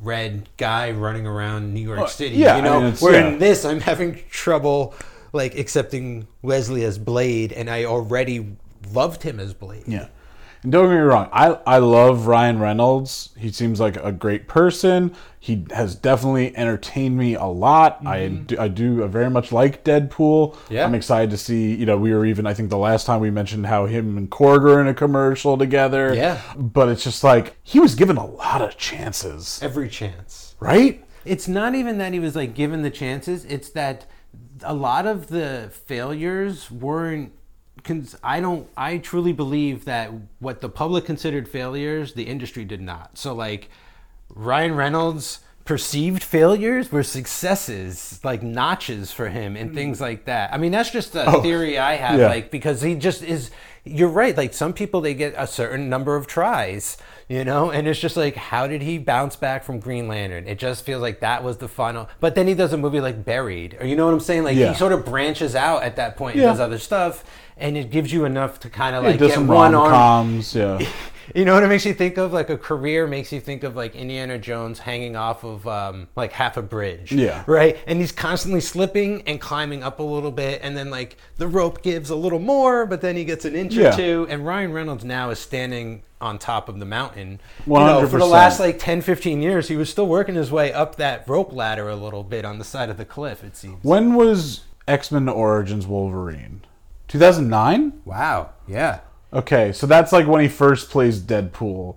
red 0.00 0.48
guy 0.56 0.90
running 0.92 1.26
around 1.26 1.74
New 1.74 1.80
York 1.80 1.98
Well, 1.98 2.08
City. 2.08 2.36
yeah, 2.36 2.56
you 2.56 2.62
I 2.62 2.64
know, 2.64 2.78
mean, 2.80 2.88
it's- 2.88 3.02
where 3.02 3.20
yeah. 3.20 3.28
in 3.28 3.38
this 3.38 3.64
I'm 3.64 3.80
having 3.80 4.20
trouble 4.30 4.94
like 5.32 5.56
accepting 5.58 6.26
Wesley 6.42 6.84
as 6.84 6.98
Blade, 6.98 7.52
and 7.52 7.68
I 7.68 7.84
already 7.84 8.56
loved 8.92 9.22
him 9.22 9.38
as 9.40 9.52
Blade. 9.54 9.84
Yeah. 9.86 10.08
And 10.62 10.72
don't 10.72 10.86
get 10.86 10.94
me 10.94 11.00
wrong, 11.00 11.28
I, 11.32 11.58
I 11.66 11.78
love 11.78 12.26
Ryan 12.26 12.58
Reynolds. 12.58 13.30
He 13.36 13.52
seems 13.52 13.78
like 13.78 13.96
a 13.96 14.10
great 14.10 14.48
person. 14.48 15.14
He 15.38 15.64
has 15.70 15.94
definitely 15.94 16.56
entertained 16.56 17.16
me 17.16 17.34
a 17.34 17.44
lot. 17.44 18.04
I 18.04 18.20
mm-hmm. 18.20 18.42
do, 18.44 18.58
I 18.58 18.68
do 18.68 19.06
very 19.06 19.30
much 19.30 19.52
like 19.52 19.84
Deadpool. 19.84 20.56
Yeah. 20.68 20.84
I'm 20.84 20.94
excited 20.94 21.30
to 21.30 21.38
see, 21.38 21.74
you 21.74 21.86
know, 21.86 21.96
we 21.96 22.12
were 22.12 22.26
even, 22.26 22.46
I 22.46 22.54
think 22.54 22.70
the 22.70 22.78
last 22.78 23.06
time 23.06 23.20
we 23.20 23.30
mentioned 23.30 23.66
how 23.66 23.86
him 23.86 24.18
and 24.18 24.28
Korg 24.28 24.62
are 24.62 24.80
in 24.80 24.88
a 24.88 24.94
commercial 24.94 25.56
together. 25.56 26.12
Yeah. 26.14 26.40
But 26.56 26.88
it's 26.88 27.04
just 27.04 27.22
like, 27.22 27.56
he 27.62 27.78
was 27.78 27.94
given 27.94 28.16
a 28.16 28.26
lot 28.26 28.60
of 28.60 28.76
chances, 28.76 29.60
Every 29.62 29.88
chance. 29.88 30.56
right? 30.58 31.04
It's 31.24 31.46
not 31.46 31.74
even 31.74 31.98
that 31.98 32.12
he 32.12 32.18
was 32.18 32.34
like 32.34 32.54
given 32.54 32.82
the 32.82 32.90
chances. 32.90 33.44
It's 33.44 33.70
that 33.70 34.06
a 34.62 34.74
lot 34.74 35.06
of 35.06 35.28
the 35.28 35.70
failures 35.86 36.70
weren't. 36.70 37.32
I 38.22 38.40
don't. 38.40 38.68
I 38.76 38.98
truly 38.98 39.32
believe 39.32 39.84
that 39.84 40.10
what 40.38 40.60
the 40.60 40.68
public 40.68 41.04
considered 41.04 41.48
failures, 41.48 42.14
the 42.14 42.24
industry 42.24 42.64
did 42.64 42.80
not. 42.80 43.18
So 43.18 43.34
like, 43.34 43.70
Ryan 44.34 44.74
Reynolds 44.74 45.40
perceived 45.64 46.22
failures 46.22 46.90
were 46.90 47.02
successes, 47.02 48.20
like 48.24 48.42
notches 48.42 49.12
for 49.12 49.28
him 49.28 49.54
and 49.54 49.74
things 49.74 49.98
mm. 49.98 50.00
like 50.00 50.24
that. 50.24 50.52
I 50.52 50.56
mean, 50.56 50.72
that's 50.72 50.90
just 50.90 51.14
a 51.14 51.26
oh, 51.26 51.42
theory 51.42 51.78
I 51.78 51.96
have. 51.96 52.18
Oh, 52.18 52.22
yeah. 52.22 52.28
Like 52.28 52.50
because 52.50 52.80
he 52.80 52.94
just 52.94 53.22
is. 53.22 53.50
You're 53.84 54.08
right. 54.08 54.36
Like 54.36 54.54
some 54.54 54.72
people, 54.72 55.00
they 55.00 55.14
get 55.14 55.34
a 55.36 55.46
certain 55.46 55.88
number 55.88 56.16
of 56.16 56.26
tries, 56.26 56.96
you 57.28 57.44
know, 57.44 57.70
and 57.70 57.86
it's 57.86 58.00
just 58.00 58.16
like, 58.16 58.36
how 58.36 58.66
did 58.66 58.80
he 58.82 58.96
bounce 58.98 59.36
back 59.36 59.62
from 59.64 59.80
Green 59.80 60.08
Lantern? 60.08 60.46
It 60.48 60.58
just 60.58 60.84
feels 60.84 61.02
like 61.02 61.20
that 61.20 61.44
was 61.44 61.58
the 61.58 61.68
final. 61.68 62.08
But 62.20 62.34
then 62.34 62.46
he 62.46 62.54
does 62.54 62.72
a 62.72 62.78
movie 62.78 63.00
like 63.00 63.24
Buried, 63.24 63.76
or 63.80 63.86
you 63.86 63.96
know 63.96 64.06
what 64.06 64.14
I'm 64.14 64.20
saying? 64.20 64.44
Like 64.44 64.56
Yeah. 64.56 64.70
he 64.72 64.74
sort 64.78 64.92
of 64.92 65.04
branches 65.04 65.54
out 65.54 65.82
at 65.82 65.96
that 65.96 66.16
point 66.16 66.36
and 66.36 66.42
Yeah. 66.42 66.48
does 66.50 66.60
other 66.60 66.78
stuff, 66.78 67.24
and 67.58 67.76
it 67.76 67.90
gives 67.90 68.12
you 68.12 68.24
enough 68.24 68.60
to 68.60 68.70
kind 68.70 68.96
of 68.96 69.04
like 69.04 69.18
get 69.18 69.32
some 69.34 69.46
one 69.46 69.74
on. 69.74 70.42
yeah. 70.52 70.78
You 71.34 71.44
know 71.44 71.54
what 71.54 71.62
it 71.62 71.68
makes 71.68 71.84
you 71.84 71.94
think 71.94 72.16
of? 72.16 72.32
Like 72.32 72.50
a 72.50 72.58
career 72.58 73.06
makes 73.06 73.32
you 73.32 73.40
think 73.40 73.62
of 73.64 73.76
like 73.76 73.94
Indiana 73.94 74.38
Jones 74.38 74.78
hanging 74.78 75.16
off 75.16 75.44
of 75.44 75.66
um, 75.66 76.08
like 76.16 76.32
half 76.32 76.56
a 76.56 76.62
bridge. 76.62 77.12
Yeah. 77.12 77.44
Right? 77.46 77.78
And 77.86 78.00
he's 78.00 78.12
constantly 78.12 78.60
slipping 78.60 79.22
and 79.22 79.40
climbing 79.40 79.82
up 79.82 79.98
a 79.98 80.02
little 80.02 80.30
bit. 80.30 80.60
And 80.62 80.76
then 80.76 80.90
like 80.90 81.16
the 81.36 81.48
rope 81.48 81.82
gives 81.82 82.10
a 82.10 82.16
little 82.16 82.38
more, 82.38 82.86
but 82.86 83.00
then 83.00 83.16
he 83.16 83.24
gets 83.24 83.44
an 83.44 83.54
inch 83.54 83.74
Yeah. 83.74 83.92
or 83.92 83.96
two. 83.96 84.26
And 84.30 84.46
Ryan 84.46 84.72
Reynolds 84.72 85.04
now 85.04 85.30
is 85.30 85.38
standing 85.38 86.02
on 86.20 86.38
top 86.38 86.68
of 86.68 86.78
the 86.80 86.84
mountain. 86.86 87.40
You 87.66 87.74
know, 87.74 88.06
for 88.08 88.18
the 88.18 88.26
last 88.26 88.58
like 88.58 88.78
10, 88.78 89.02
15 89.02 89.40
years, 89.40 89.68
he 89.68 89.76
was 89.76 89.88
still 89.88 90.06
working 90.06 90.34
his 90.34 90.50
way 90.50 90.72
up 90.72 90.96
that 90.96 91.28
rope 91.28 91.52
ladder 91.52 91.88
a 91.88 91.96
little 91.96 92.24
bit 92.24 92.44
on 92.44 92.58
the 92.58 92.64
side 92.64 92.90
of 92.90 92.96
the 92.96 93.04
cliff, 93.04 93.44
it 93.44 93.56
seems. 93.56 93.82
When 93.84 94.14
was 94.14 94.62
X 94.88 95.12
Men 95.12 95.28
Origins 95.28 95.86
Wolverine? 95.86 96.62
2009? 97.08 98.00
Wow. 98.04 98.50
Yeah. 98.66 99.00
Okay, 99.32 99.72
so 99.72 99.86
that's 99.86 100.12
like 100.12 100.26
when 100.26 100.40
he 100.40 100.48
first 100.48 100.90
plays 100.90 101.20
Deadpool. 101.20 101.96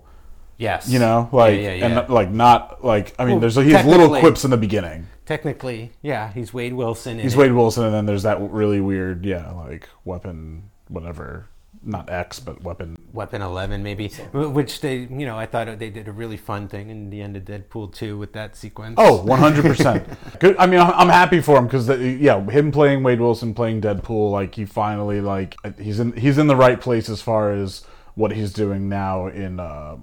Yes. 0.58 0.88
You 0.88 0.98
know, 0.98 1.28
like 1.32 1.56
yeah, 1.56 1.60
yeah, 1.60 1.74
yeah. 1.74 2.00
and 2.00 2.08
like 2.08 2.30
not 2.30 2.84
like 2.84 3.14
I 3.18 3.24
mean, 3.24 3.34
Well, 3.34 3.40
there's 3.40 3.56
he 3.56 3.72
has 3.72 3.86
little 3.86 4.20
quips 4.20 4.44
in 4.44 4.50
the 4.50 4.56
beginning. 4.56 5.08
Technically, 5.24 5.92
yeah, 6.02 6.32
he's 6.32 6.52
Wade 6.52 6.74
Wilson. 6.74 7.18
in 7.18 7.22
He's 7.22 7.34
it. 7.34 7.38
Wade 7.38 7.52
Wilson, 7.52 7.84
and 7.84 7.94
then 7.94 8.06
there's 8.06 8.24
that 8.24 8.40
really 8.40 8.80
weird, 8.80 9.24
yeah, 9.24 9.50
like 9.52 9.88
weapon, 10.04 10.70
whatever, 10.88 11.48
not 11.82 12.10
X, 12.10 12.38
but 12.38 12.62
weapon. 12.62 12.96
Weapon 13.12 13.42
Eleven, 13.42 13.82
maybe, 13.82 14.08
which 14.32 14.80
they, 14.80 14.96
you 14.96 15.26
know, 15.26 15.38
I 15.38 15.46
thought 15.46 15.78
they 15.78 15.90
did 15.90 16.08
a 16.08 16.12
really 16.12 16.36
fun 16.36 16.68
thing 16.68 16.90
in 16.90 17.10
the 17.10 17.20
end 17.20 17.36
of 17.36 17.44
Deadpool 17.44 17.94
two 17.94 18.16
with 18.18 18.32
that 18.32 18.56
sequence. 18.56 18.94
Oh, 18.98 19.22
100 19.22 19.62
percent. 19.64 20.06
Good. 20.38 20.56
I 20.58 20.66
mean, 20.66 20.80
I'm 20.80 20.92
I'm 20.92 21.08
happy 21.08 21.40
for 21.40 21.56
him 21.56 21.66
because 21.66 21.88
yeah, 21.88 22.40
him 22.50 22.72
playing 22.72 23.02
Wade 23.02 23.20
Wilson, 23.20 23.54
playing 23.54 23.80
Deadpool, 23.80 24.30
like 24.30 24.54
he 24.54 24.64
finally 24.64 25.20
like 25.20 25.56
he's 25.78 26.00
in 26.00 26.12
he's 26.16 26.38
in 26.38 26.46
the 26.46 26.56
right 26.56 26.80
place 26.80 27.08
as 27.08 27.20
far 27.20 27.52
as 27.52 27.84
what 28.14 28.32
he's 28.32 28.52
doing 28.52 28.88
now 28.88 29.26
in 29.26 29.60
uh, 29.60 29.96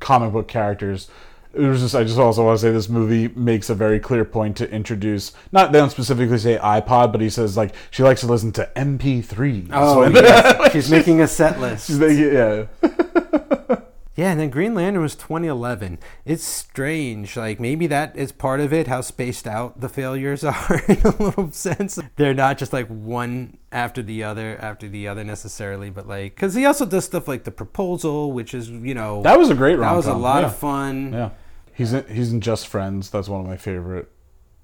comic 0.00 0.32
book 0.32 0.48
characters. 0.48 1.08
It 1.54 1.60
was 1.60 1.80
just 1.80 1.94
I 1.94 2.04
just 2.04 2.18
also 2.18 2.44
want 2.44 2.58
to 2.58 2.62
say 2.62 2.70
this 2.70 2.88
movie 2.88 3.28
makes 3.28 3.70
a 3.70 3.74
very 3.74 3.98
clear 3.98 4.24
point 4.24 4.56
to 4.58 4.70
introduce 4.70 5.32
not 5.50 5.72
they 5.72 5.78
don't 5.78 5.90
specifically 5.90 6.38
say 6.38 6.58
iPod, 6.58 7.10
but 7.10 7.20
he 7.20 7.30
says 7.30 7.56
like 7.56 7.74
she 7.90 8.02
likes 8.02 8.20
to 8.20 8.26
listen 8.26 8.52
to 8.52 8.70
MP3. 8.76 9.70
oh, 9.72 10.04
So- 10.12 10.20
yes. 10.20 10.72
she's 10.72 10.90
making 10.90 11.20
a 11.22 11.26
set 11.28 11.58
list. 11.60 11.86
She's 11.86 11.98
like, 11.98 12.16
yeah. 12.16 12.66
Yeah, 14.18 14.32
and 14.32 14.40
then 14.40 14.50
Green 14.50 14.74
Lantern 14.74 15.00
was 15.00 15.14
2011. 15.14 16.00
It's 16.24 16.42
strange. 16.42 17.36
Like 17.36 17.60
maybe 17.60 17.86
that 17.86 18.16
is 18.16 18.32
part 18.32 18.58
of 18.58 18.72
it. 18.72 18.88
How 18.88 19.00
spaced 19.00 19.46
out 19.46 19.80
the 19.80 19.88
failures 19.88 20.42
are 20.44 20.82
in 20.88 21.00
a 21.02 21.22
little 21.22 21.52
sense. 21.52 22.00
They're 22.16 22.34
not 22.34 22.58
just 22.58 22.72
like 22.72 22.88
one 22.88 23.58
after 23.70 24.02
the 24.02 24.24
other 24.24 24.58
after 24.60 24.88
the 24.88 25.06
other 25.06 25.22
necessarily, 25.22 25.88
but 25.90 26.08
like 26.08 26.34
because 26.34 26.54
he 26.54 26.66
also 26.66 26.84
does 26.84 27.04
stuff 27.04 27.28
like 27.28 27.44
the 27.44 27.52
proposal, 27.52 28.32
which 28.32 28.54
is 28.54 28.68
you 28.68 28.92
know 28.92 29.22
That 29.22 29.38
was 29.38 29.50
a 29.50 29.54
great 29.54 29.78
that 29.78 29.92
was 29.94 30.08
a 30.08 30.14
lot 30.14 30.40
yeah. 30.40 30.46
of 30.46 30.56
fun. 30.56 31.12
Yeah, 31.12 31.30
he's 31.74 31.92
in, 31.92 32.04
he's 32.12 32.32
in 32.32 32.40
Just 32.40 32.66
Friends. 32.66 33.10
That's 33.10 33.28
one 33.28 33.40
of 33.42 33.46
my 33.46 33.56
favorite 33.56 34.10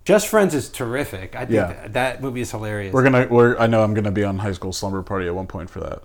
Just 0.04 0.26
Friends 0.26 0.52
is 0.52 0.68
terrific. 0.68 1.36
I 1.36 1.46
think 1.46 1.52
Yeah. 1.52 1.66
that, 1.68 1.92
that 1.92 2.22
movie 2.22 2.40
is 2.40 2.50
hilarious. 2.50 2.92
We're 2.92 3.04
gonna. 3.04 3.28
We're. 3.30 3.56
I 3.58 3.68
know 3.68 3.84
I'm 3.84 3.94
gonna 3.94 4.10
be 4.10 4.24
on 4.24 4.38
High 4.38 4.50
School 4.50 4.72
Slumber 4.72 5.04
Party 5.04 5.28
at 5.28 5.34
one 5.36 5.46
point 5.46 5.70
for 5.70 5.78
that. 5.78 6.02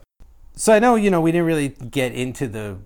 so 0.56 0.72
I 0.72 0.78
know 0.78 0.94
you 0.94 1.10
know 1.10 1.20
we 1.20 1.32
didn't 1.32 1.48
really 1.48 1.70
get 1.70 2.14
into 2.14 2.48
the 2.48 2.78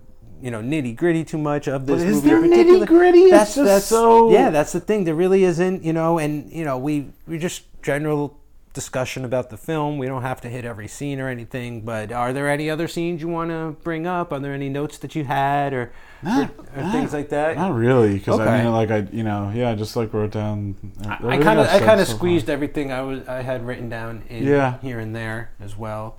you 0.42 0.50
know 0.50 0.60
nitty 0.60 0.96
gritty 0.96 1.24
too 1.24 1.38
much 1.38 1.68
of 1.68 1.86
this 1.86 2.02
But 2.02 2.08
is 2.08 2.24
movie. 2.24 2.28
there 2.28 2.64
nitty-gritty? 2.64 3.30
That's 3.30 3.54
just 3.54 3.66
that's 3.66 3.86
so- 3.86 4.30
yeah. 4.30 4.50
That's 4.50 4.72
the 4.72 4.80
thing. 4.80 5.04
There 5.04 5.14
really 5.14 5.44
isn't. 5.44 5.82
You 5.84 5.92
know, 5.92 6.18
and 6.18 6.50
you 6.52 6.64
know 6.64 6.78
we 6.78 7.10
we 7.26 7.38
just 7.38 7.62
general 7.82 8.38
discussion 8.72 9.24
about 9.24 9.50
the 9.50 9.56
film. 9.56 9.98
We 9.98 10.06
don't 10.08 10.22
have 10.22 10.40
to 10.40 10.48
hit 10.48 10.64
every 10.64 10.88
scene 10.88 11.20
or 11.20 11.28
anything. 11.28 11.82
But 11.82 12.10
are 12.10 12.32
there 12.32 12.50
any 12.50 12.68
other 12.68 12.88
scenes 12.88 13.22
you 13.22 13.28
want 13.28 13.50
to 13.50 13.76
bring 13.84 14.04
up? 14.06 14.32
Are 14.32 14.40
there 14.40 14.52
any 14.52 14.68
notes 14.68 14.98
that 14.98 15.14
you 15.14 15.22
had 15.24 15.72
or, 15.72 15.92
or, 16.26 16.50
or 16.76 16.90
things 16.90 17.12
like 17.12 17.28
that? 17.28 17.56
Not 17.56 17.72
really, 17.72 18.14
because 18.18 18.40
Okay. 18.40 18.50
I 18.50 18.64
mean, 18.64 18.72
like 18.72 18.90
I, 18.90 19.06
you 19.12 19.22
know, 19.22 19.52
yeah, 19.54 19.70
I 19.70 19.76
just 19.76 19.94
like 19.94 20.12
wrote 20.12 20.32
down. 20.32 20.74
I 21.06 21.38
kind 21.38 21.60
of 21.60 21.68
I 21.68 21.78
kind 21.78 22.00
of 22.00 22.06
so 22.08 22.14
far. 22.14 22.18
squeezed 22.18 22.50
everything 22.50 22.90
I 22.90 23.02
was 23.02 23.28
I 23.28 23.42
had 23.42 23.64
written 23.64 23.88
down 23.88 24.24
in 24.28 24.42
Yeah. 24.44 24.78
here 24.80 24.98
and 24.98 25.14
there 25.14 25.52
as 25.60 25.76
well. 25.78 26.18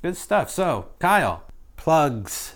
Good 0.00 0.16
stuff. 0.16 0.48
So 0.48 0.86
Kyle, 0.98 1.42
plugs. 1.76 2.54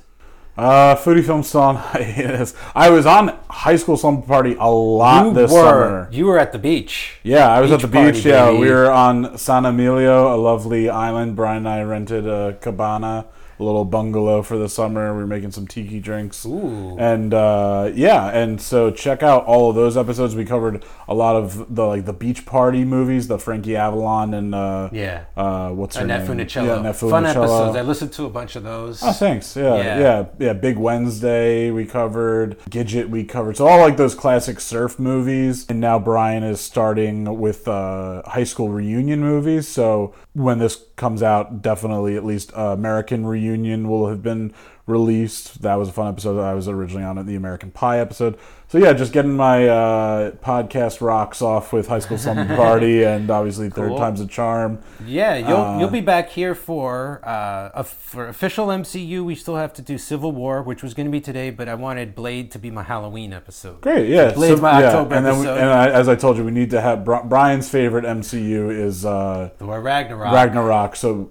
Uh, 0.59 0.97
foodie 0.97 1.25
film 1.25 1.45
on 1.55 1.77
hiatus. 1.77 2.53
I 2.75 2.91
was 2.91 3.07
on 3.07 3.39
High 3.49 3.77
School 3.77 3.97
Slumber 3.97 4.27
Party 4.27 4.57
a 4.59 4.67
lot 4.67 5.27
you 5.27 5.33
this 5.35 5.53
were 5.53 5.59
summer. 5.63 6.09
you 6.11 6.27
were 6.27 6.37
at 6.37 6.51
the 6.51 6.59
beach. 6.59 7.19
Yeah, 7.23 7.49
I 7.49 7.61
was 7.61 7.71
at 7.71 7.77
Beach 7.77 7.83
the 7.83 7.89
beach. 7.89 8.15
party, 8.15 8.29
yeah, 8.29 8.47
baby. 8.47 8.59
we 8.63 8.71
were 8.71 8.91
on 8.91 9.39
San 9.39 9.65
Emilio, 9.65 10.35
a 10.35 10.37
lovely 10.37 10.89
island. 10.91 11.37
Brian 11.37 11.59
and 11.59 11.69
I 11.69 11.83
rented 11.83 12.27
a 12.27 12.59
cabana, 12.61 13.27
a 13.59 13.63
little 13.65 13.85
bungalow 13.85 14.43
for 14.43 14.57
the 14.57 14.69
summer. 14.69 15.13
We 15.15 15.21
were 15.21 15.27
making 15.27 15.51
some 15.53 15.67
tiki 15.67 16.01
drinks. 16.01 16.47
Ooh. 16.47 16.97
And 16.99 17.35
uh, 17.35 17.91
yeah, 17.95 18.29
and 18.29 18.61
so 18.61 18.91
check 18.91 19.23
out 19.23 19.45
all 19.47 19.71
of 19.71 19.77
those 19.77 19.97
episodes. 19.97 20.35
We 20.37 20.45
covered 20.45 20.85
a 21.09 21.15
lot 21.15 21.37
of 21.37 21.75
the 21.75 21.85
like 21.85 22.05
the 22.05 22.13
beach 22.13 22.47
party 22.47 22.85
movies, 22.85 23.27
the 23.29 23.39
Frankie 23.39 23.77
Avalon 23.77 24.35
and 24.35 24.55
uh, 24.55 24.91
Yeah. 24.93 25.25
uh, 25.37 25.71
what's 25.71 25.97
her 25.97 26.05
Annette 26.05 26.29
name? 26.29 26.39
Funicello. 26.39 26.67
Yeah, 26.67 26.79
Annette 26.81 26.97
Fun 26.97 27.11
Funicello. 27.25 27.29
episodes. 27.45 27.77
I 27.77 27.83
listened 27.83 28.13
to 28.13 28.25
a 28.27 28.31
bunch 28.31 28.55
of 28.57 28.63
those. 28.63 29.03
Oh, 29.03 29.13
thanks. 29.13 29.57
Yeah, 29.57 29.77
Yeah. 29.77 29.99
yeah, 29.99 30.25
yeah, 30.39 30.53
Big 30.53 30.77
Wednesday 30.79 31.71
we 31.71 31.85
covered, 31.85 32.59
Gidget 32.71 33.09
we 33.09 33.25
covered. 33.25 33.57
So 33.57 33.67
all 33.67 33.81
like 33.81 33.97
those 33.97 34.15
classic 34.15 34.61
surf 34.61 34.99
movies. 34.99 35.67
And 35.69 35.81
now 35.81 35.99
Brian 35.99 36.43
is 36.45 36.61
starting 36.61 37.39
with 37.41 37.67
uh, 37.67 38.23
high 38.27 38.45
school 38.45 38.69
reunion 38.69 39.21
movies. 39.21 39.67
So 39.67 40.15
when 40.35 40.59
this 40.59 40.85
comes 40.97 41.23
out, 41.23 41.63
definitely 41.63 42.17
at 42.17 42.25
least 42.25 42.53
uh, 42.57 42.75
American 42.79 43.25
Reunion 43.27 43.48
will 43.57 44.09
have 44.09 44.23
been 44.23 44.53
released. 44.89 45.63
That 45.63 45.75
was 45.75 45.89
a 45.91 45.93
fun 45.93 46.09
episode. 46.09 46.41
I 46.41 46.55
was 46.55 46.67
originally 46.67 47.05
on 47.05 47.19
it, 47.19 47.25
the 47.25 47.37
American 47.37 47.71
Pie 47.71 47.99
episode. 47.99 48.39
So 48.69 48.77
yeah, 48.77 48.93
just 48.93 49.13
getting 49.13 49.35
my 49.35 49.67
uh, 49.67 50.31
podcast 50.33 51.01
rocks 51.01 51.41
off 51.41 51.73
with 51.73 51.89
High 51.89 52.01
School 52.01 52.19
Slumber 52.19 52.45
Party 52.57 53.03
and 53.03 53.31
obviously 53.31 53.71
Third 53.71 53.97
Time's 53.97 54.21
a 54.21 54.27
Charm. 54.27 54.81
Yeah, 55.07 55.37
you'll 55.37 55.57
Uh, 55.57 55.79
you'll 55.79 55.91
be 55.91 56.01
back 56.03 56.31
here 56.31 56.55
for 56.55 57.23
uh, 57.25 57.71
a, 57.75 57.85
for 57.85 58.29
official 58.29 58.67
MCU. 58.67 59.25
We 59.25 59.35
still 59.35 59.57
have 59.57 59.73
to 59.75 59.83
do 59.83 59.97
Civil 59.97 60.33
War, 60.33 60.63
which 60.63 60.83
was 60.83 60.93
going 60.93 61.07
to 61.07 61.13
be 61.13 61.21
today, 61.21 61.51
but 61.51 61.69
I 61.69 61.75
wanted 61.75 62.15
Blade 62.15 62.51
to 62.53 62.59
be 62.59 62.71
my 62.71 62.83
Halloween 62.83 63.33
episode. 63.33 63.81
Great, 63.81 64.09
yeah. 64.09 64.33
Blade's 64.33 64.61
my 64.61 64.85
October 64.85 65.15
and 65.15 65.25
then 65.25 65.39
we, 65.39 65.47
episode. 65.47 65.61
and 65.61 65.71
I, 65.71 65.89
as 65.91 66.09
I 66.09 66.15
told 66.15 66.37
you, 66.37 66.45
we 66.45 66.51
need 66.51 66.71
to 66.71 66.81
have 66.81 67.05
Brian's 67.05 67.71
favorite 67.71 68.05
MCU 68.05 68.71
is 68.71 69.07
uh, 69.07 69.51
Ragnarok. 69.61 70.33
Ragnarok. 70.33 70.97
So 70.97 71.31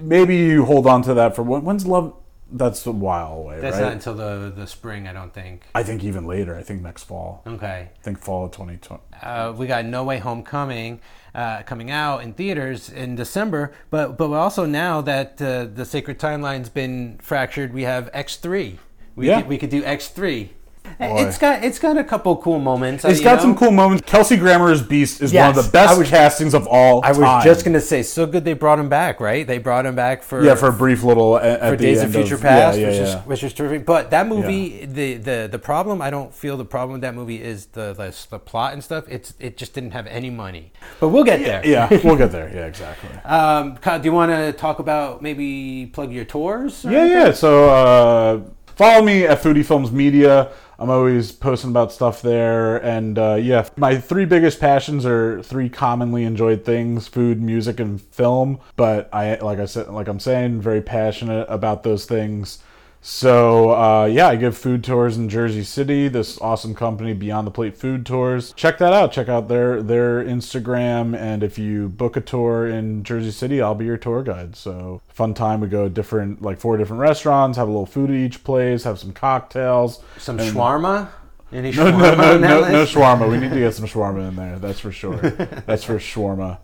maybe 0.00 0.36
you 0.36 0.64
hold 0.64 0.86
on 0.86 1.02
to 1.02 1.14
that 1.14 1.34
for 1.36 1.42
when, 1.42 1.64
when's 1.64 1.86
Love? 1.86 2.14
That's 2.52 2.86
a 2.86 2.92
while 2.92 3.32
away, 3.32 3.58
That's 3.60 3.76
right? 3.76 3.84
not 3.84 3.92
until 3.94 4.14
the 4.14 4.52
the 4.54 4.66
spring, 4.66 5.08
I 5.08 5.12
don't 5.12 5.32
think. 5.32 5.64
I 5.74 5.82
think 5.82 6.04
even 6.04 6.26
later. 6.26 6.54
I 6.56 6.62
think 6.62 6.82
next 6.82 7.04
fall. 7.04 7.42
Okay. 7.46 7.88
I 7.98 8.02
think 8.02 8.18
fall 8.18 8.44
of 8.44 8.52
2020. 8.52 9.00
uh, 9.22 9.52
we 9.56 9.66
got 9.66 9.84
No 9.86 10.04
Way 10.04 10.18
Home 10.18 10.42
coming, 10.44 11.00
uh, 11.34 11.62
coming 11.62 11.90
out 11.90 12.22
in 12.22 12.32
theaters 12.34 12.90
in 12.90 13.16
December. 13.16 13.72
But 13.90 14.16
but 14.18 14.30
also 14.32 14.66
now 14.66 15.00
that 15.00 15.40
uh, 15.42 15.64
the 15.64 15.84
sacred 15.84 16.18
timeline's 16.20 16.68
been 16.68 17.18
fractured, 17.22 17.72
we 17.72 17.82
have 17.82 18.08
X 18.12 18.36
three. 18.36 18.78
We 19.16 19.26
Yeah. 19.28 19.40
could, 19.40 19.48
we 19.48 19.58
could 19.58 19.70
do 19.70 19.82
X 19.84 20.08
three. 20.08 20.52
Boy. 20.84 21.24
It's 21.26 21.38
got 21.38 21.64
it's 21.64 21.78
got 21.80 21.96
a 21.96 22.04
couple 22.04 22.36
cool 22.36 22.60
moments. 22.60 23.04
uh, 23.04 23.08
It's 23.08 23.18
you 23.18 23.24
got 23.24 23.36
know? 23.36 23.42
some 23.42 23.56
cool 23.56 23.72
moments. 23.72 24.04
Kelsey 24.06 24.36
Grammer's 24.36 24.80
Beast 24.80 25.20
is 25.22 25.32
one 25.34 25.48
of 25.50 25.56
the 25.56 25.68
best 25.70 25.98
was- 25.98 26.08
castings 26.08 26.54
of 26.54 26.66
all 26.68 27.04
I 27.04 27.08
was 27.08 27.18
time. 27.18 27.42
just 27.42 27.64
gonna 27.64 27.80
say, 27.80 28.02
so 28.04 28.26
good 28.26 28.44
they 28.44 28.52
brought 28.52 28.78
him 28.78 28.88
back, 28.88 29.18
right? 29.18 29.44
They 29.46 29.58
brought 29.58 29.86
him 29.86 29.96
back 29.96 30.22
for 30.22 30.44
yeah 30.44 30.54
for 30.54 30.68
a 30.68 30.72
brief 30.72 31.02
little 31.02 31.38
for 31.38 31.76
Days 31.76 32.00
of 32.02 32.12
Future 32.12 32.36
yeah, 32.36 32.40
Past, 32.42 32.78
yeah, 32.78 32.86
which 32.88 32.96
yeah. 32.96 33.02
is 33.20 33.26
which 33.26 33.42
is 33.42 33.52
terrific. 33.54 33.84
But 33.86 34.10
that 34.10 34.28
movie, 34.28 34.84
the, 34.84 35.14
the 35.14 35.48
the 35.50 35.58
problem, 35.58 36.00
I 36.00 36.10
don't 36.10 36.32
feel 36.32 36.56
the 36.56 36.64
problem 36.64 36.92
with 36.92 37.00
that 37.02 37.14
movie 37.14 37.42
is 37.42 37.66
the 37.66 37.92
the, 37.92 38.14
the 38.30 38.38
plot 38.38 38.74
and 38.74 38.84
stuff. 38.84 39.04
It's 39.08 39.34
it 39.40 39.56
just 39.56 39.74
didn't 39.74 39.92
have 39.92 40.06
any 40.06 40.30
money. 40.30 40.70
But 41.00 41.08
we'll 41.08 41.24
get 41.24 41.40
there. 41.42 41.66
yeah, 41.66 41.88
we'll 42.04 42.16
get 42.16 42.30
there. 42.30 42.44
Yeah, 42.54 42.66
exactly. 42.66 43.08
Um, 43.24 43.78
Kyle, 43.78 43.98
do 43.98 44.04
you 44.04 44.12
want 44.12 44.30
to 44.30 44.52
talk 44.52 44.78
about 44.78 45.22
maybe 45.22 45.86
plug 45.92 46.12
your 46.12 46.24
tours? 46.24 46.84
or 46.84 46.92
Yeah, 46.92 46.98
anything? 47.00 47.18
yeah. 47.26 47.32
So 47.32 47.68
uh, 47.68 48.40
follow 48.76 49.02
me 49.02 49.24
at 49.26 49.42
Foodie 49.42 49.64
Films 49.64 49.90
Media. 49.90 50.52
I'm 50.78 50.90
always 50.90 51.30
posting 51.32 51.70
about 51.70 51.92
stuff 51.92 52.22
there, 52.22 52.76
and 52.76 53.18
uh, 53.18 53.34
yeah, 53.34 53.68
my 53.76 53.98
three 53.98 54.24
biggest 54.24 54.60
passions 54.60 55.06
are 55.06 55.42
three 55.42 55.68
commonly 55.68 56.24
enjoyed 56.24 56.64
things: 56.64 57.06
food, 57.06 57.40
music, 57.40 57.78
and 57.80 58.00
film. 58.00 58.60
But 58.76 59.08
I, 59.12 59.36
like 59.36 59.58
I 59.58 59.66
said, 59.66 59.88
like 59.88 60.08
I'm 60.08 60.20
saying, 60.20 60.60
very 60.60 60.82
passionate 60.82 61.46
about 61.48 61.82
those 61.82 62.06
things. 62.06 62.58
So 63.06 63.72
uh, 63.72 64.06
yeah, 64.06 64.28
I 64.28 64.36
give 64.36 64.56
food 64.56 64.82
tours 64.82 65.18
in 65.18 65.28
Jersey 65.28 65.62
City. 65.62 66.08
This 66.08 66.40
awesome 66.40 66.74
company, 66.74 67.12
Beyond 67.12 67.46
the 67.46 67.50
Plate 67.50 67.76
Food 67.76 68.06
Tours. 68.06 68.54
Check 68.54 68.78
that 68.78 68.94
out. 68.94 69.12
Check 69.12 69.28
out 69.28 69.46
their 69.48 69.82
their 69.82 70.24
Instagram, 70.24 71.14
and 71.14 71.42
if 71.42 71.58
you 71.58 71.90
book 71.90 72.16
a 72.16 72.22
tour 72.22 72.66
in 72.66 73.04
Jersey 73.04 73.30
City, 73.30 73.60
I'll 73.60 73.74
be 73.74 73.84
your 73.84 73.98
tour 73.98 74.22
guide. 74.22 74.56
So 74.56 75.02
fun 75.10 75.34
time. 75.34 75.60
We 75.60 75.68
go 75.68 75.90
different, 75.90 76.40
like 76.40 76.58
four 76.58 76.78
different 76.78 77.00
restaurants, 77.02 77.58
have 77.58 77.68
a 77.68 77.70
little 77.70 77.84
food 77.84 78.08
at 78.08 78.16
each 78.16 78.42
place, 78.42 78.84
have 78.84 78.98
some 78.98 79.12
cocktails. 79.12 80.02
Some 80.16 80.40
and- 80.40 80.56
shawarma. 80.56 81.08
Any 81.52 81.72
No, 81.72 81.92
shawarma 81.92 82.16
no, 82.16 82.38
no, 82.38 82.60
no, 82.62 82.72
no 82.72 82.84
shawarma. 82.86 83.30
We 83.30 83.36
need 83.36 83.50
to 83.50 83.58
get 83.58 83.74
some 83.74 83.84
shawarma 83.84 84.30
in 84.30 84.36
there. 84.36 84.58
That's 84.58 84.80
for 84.80 84.90
sure. 84.90 85.16
That's 85.18 85.84
for 85.84 85.96
shawarma. 85.98 86.56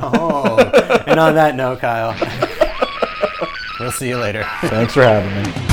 Oh, 0.00 0.56
and 1.06 1.20
on 1.20 1.34
that 1.34 1.54
note, 1.54 1.80
Kyle, 1.80 2.16
we'll 3.78 3.92
see 3.92 4.08
you 4.08 4.16
later. 4.16 4.46
Thanks 4.62 4.94
for 4.94 5.02
having 5.02 5.52
me. 5.52 5.71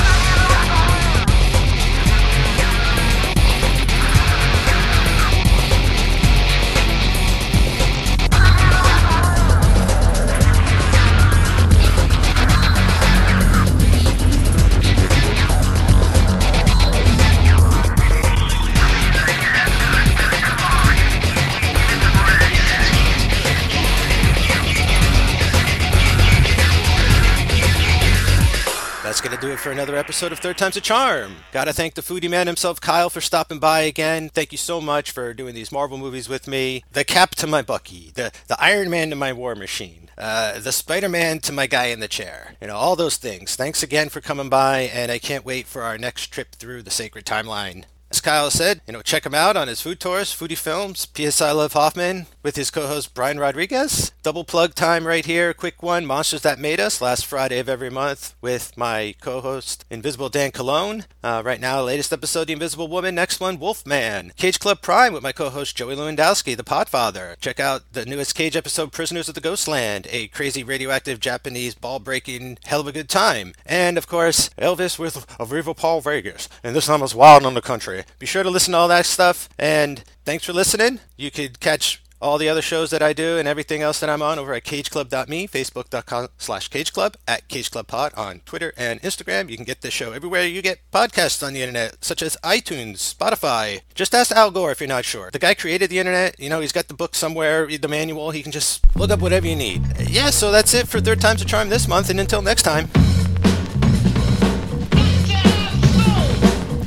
That's 29.10 29.20
going 29.20 29.36
to 29.36 29.44
do 29.44 29.52
it 29.52 29.58
for 29.58 29.72
another 29.72 29.96
episode 29.96 30.30
of 30.30 30.38
Third 30.38 30.56
Time's 30.56 30.76
a 30.76 30.80
Charm. 30.80 31.34
Gotta 31.50 31.72
thank 31.72 31.94
the 31.94 32.00
foodie 32.00 32.30
man 32.30 32.46
himself, 32.46 32.80
Kyle, 32.80 33.10
for 33.10 33.20
stopping 33.20 33.58
by 33.58 33.80
again. 33.80 34.28
Thank 34.28 34.52
you 34.52 34.56
so 34.56 34.80
much 34.80 35.10
for 35.10 35.34
doing 35.34 35.52
these 35.52 35.72
Marvel 35.72 35.98
movies 35.98 36.28
with 36.28 36.46
me. 36.46 36.84
The 36.92 37.02
Cap 37.02 37.34
to 37.34 37.48
my 37.48 37.60
Bucky, 37.60 38.12
the, 38.14 38.30
the 38.46 38.56
Iron 38.62 38.88
Man 38.88 39.10
to 39.10 39.16
my 39.16 39.32
War 39.32 39.56
Machine, 39.56 40.10
uh, 40.16 40.60
the 40.60 40.70
Spider 40.70 41.08
Man 41.08 41.40
to 41.40 41.50
my 41.50 41.66
guy 41.66 41.86
in 41.86 41.98
the 41.98 42.06
chair. 42.06 42.54
You 42.60 42.68
know, 42.68 42.76
all 42.76 42.94
those 42.94 43.16
things. 43.16 43.56
Thanks 43.56 43.82
again 43.82 44.10
for 44.10 44.20
coming 44.20 44.48
by, 44.48 44.82
and 44.82 45.10
I 45.10 45.18
can't 45.18 45.44
wait 45.44 45.66
for 45.66 45.82
our 45.82 45.98
next 45.98 46.28
trip 46.28 46.52
through 46.52 46.84
the 46.84 46.92
sacred 46.92 47.24
timeline. 47.24 47.86
As 48.10 48.20
Kyle 48.20 48.50
said, 48.50 48.80
you 48.88 48.92
know, 48.92 49.02
check 49.02 49.24
him 49.24 49.34
out 49.34 49.56
on 49.56 49.68
his 49.68 49.80
food 49.80 50.00
tours, 50.00 50.34
Foodie 50.34 50.58
Films, 50.58 51.06
PSI 51.16 51.52
Love 51.52 51.74
Hoffman, 51.74 52.26
with 52.42 52.56
his 52.56 52.72
co-host 52.72 53.14
Brian 53.14 53.38
Rodriguez. 53.38 54.10
Double 54.24 54.42
plug 54.42 54.74
time 54.74 55.06
right 55.06 55.24
here, 55.24 55.54
quick 55.54 55.80
one, 55.80 56.04
Monsters 56.04 56.42
That 56.42 56.58
Made 56.58 56.80
Us, 56.80 57.00
last 57.00 57.24
Friday 57.24 57.60
of 57.60 57.68
every 57.68 57.88
month 57.88 58.34
with 58.40 58.76
my 58.76 59.14
co-host 59.20 59.84
Invisible 59.90 60.28
Dan 60.28 60.50
Colon. 60.50 61.04
Uh, 61.22 61.40
right 61.44 61.60
now, 61.60 61.82
latest 61.82 62.12
episode, 62.12 62.48
The 62.48 62.52
Invisible 62.52 62.88
Woman, 62.88 63.14
next 63.14 63.38
one, 63.38 63.60
Wolfman. 63.60 64.32
Cage 64.36 64.58
Club 64.58 64.82
Prime 64.82 65.12
with 65.12 65.22
my 65.22 65.30
co-host 65.30 65.76
Joey 65.76 65.94
Lewandowski, 65.94 66.56
the 66.56 66.64
Podfather. 66.64 67.38
Check 67.38 67.60
out 67.60 67.92
the 67.92 68.04
newest 68.04 68.34
Cage 68.34 68.56
episode, 68.56 68.90
Prisoners 68.90 69.28
of 69.28 69.36
the 69.36 69.40
Ghostland, 69.40 70.08
a 70.10 70.26
crazy 70.28 70.64
radioactive 70.64 71.20
Japanese 71.20 71.76
ball-breaking 71.76 72.58
hell 72.64 72.80
of 72.80 72.88
a 72.88 72.92
good 72.92 73.08
time. 73.08 73.54
And, 73.64 73.96
of 73.96 74.08
course, 74.08 74.50
Elvis 74.58 74.98
with 74.98 75.28
Arriva 75.38 75.76
Paul 75.76 76.00
Vegas, 76.00 76.48
and 76.64 76.74
this 76.74 76.86
time 76.86 77.02
was 77.02 77.14
wild 77.14 77.46
on 77.46 77.54
the 77.54 77.62
country. 77.62 77.99
Be 78.18 78.26
sure 78.26 78.42
to 78.42 78.50
listen 78.50 78.72
to 78.72 78.78
all 78.78 78.88
that 78.88 79.06
stuff, 79.06 79.48
and 79.58 80.04
thanks 80.24 80.44
for 80.44 80.52
listening. 80.52 81.00
You 81.16 81.30
could 81.30 81.60
catch 81.60 82.02
all 82.20 82.38
the 82.38 82.48
other 82.48 82.62
shows 82.62 82.90
that 82.90 83.02
I 83.02 83.12
do 83.12 83.38
and 83.38 83.48
everything 83.48 83.82
else 83.82 84.00
that 84.00 84.10
I'm 84.10 84.22
on 84.22 84.38
over 84.38 84.52
at 84.52 84.64
cageclub.me, 84.64 85.48
facebook.com 85.48 86.28
slash 86.38 86.68
cageclub, 86.68 87.14
at 87.26 87.48
cageclubpod 87.48 88.16
on 88.16 88.40
Twitter 88.44 88.72
and 88.76 89.00
Instagram. 89.00 89.48
You 89.48 89.56
can 89.56 89.64
get 89.64 89.80
this 89.80 89.94
show 89.94 90.12
everywhere 90.12 90.44
you 90.44 90.62
get 90.62 90.80
podcasts 90.92 91.44
on 91.46 91.54
the 91.54 91.62
internet, 91.62 92.04
such 92.04 92.22
as 92.22 92.36
iTunes, 92.44 93.14
Spotify. 93.14 93.80
Just 93.94 94.14
ask 94.14 94.30
Al 94.32 94.50
Gore 94.50 94.72
if 94.72 94.80
you're 94.80 94.88
not 94.88 95.04
sure. 95.04 95.30
The 95.30 95.38
guy 95.38 95.54
created 95.54 95.90
the 95.90 95.98
internet. 95.98 96.38
You 96.38 96.50
know, 96.50 96.60
he's 96.60 96.72
got 96.72 96.88
the 96.88 96.94
book 96.94 97.14
somewhere, 97.14 97.66
the 97.66 97.88
manual. 97.88 98.30
He 98.30 98.42
can 98.42 98.52
just 98.52 98.84
look 98.96 99.10
up 99.10 99.20
whatever 99.20 99.46
you 99.46 99.56
need. 99.56 99.82
Yeah, 99.98 100.30
so 100.30 100.50
that's 100.50 100.74
it 100.74 100.88
for 100.88 101.00
Third 101.00 101.20
Time's 101.20 101.42
a 101.42 101.44
Charm 101.46 101.68
this 101.68 101.88
month, 101.88 102.10
and 102.10 102.20
until 102.20 102.42
next 102.42 102.62
time. 102.62 102.88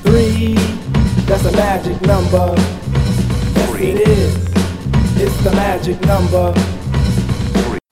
Three, 0.04 0.56
that's 1.26 1.46
a 1.46 1.52
magic 1.54 2.02
number. 2.02 2.54
Yes, 3.56 3.76
it 3.76 4.08
is. 4.08 4.36
It's 5.22 5.44
the 5.44 5.52
magic 5.52 6.00
number. 6.02 6.54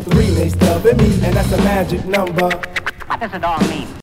Three 0.10 0.32
makes 0.36 0.56
love 0.62 0.86
and 0.86 0.98
me, 0.98 1.14
and 1.26 1.36
that's 1.36 1.52
a 1.52 1.58
magic 1.58 2.06
number. 2.06 2.50
What 3.08 3.20
does 3.20 3.34
it 3.34 3.44
all 3.44 3.60
mean? 3.70 3.92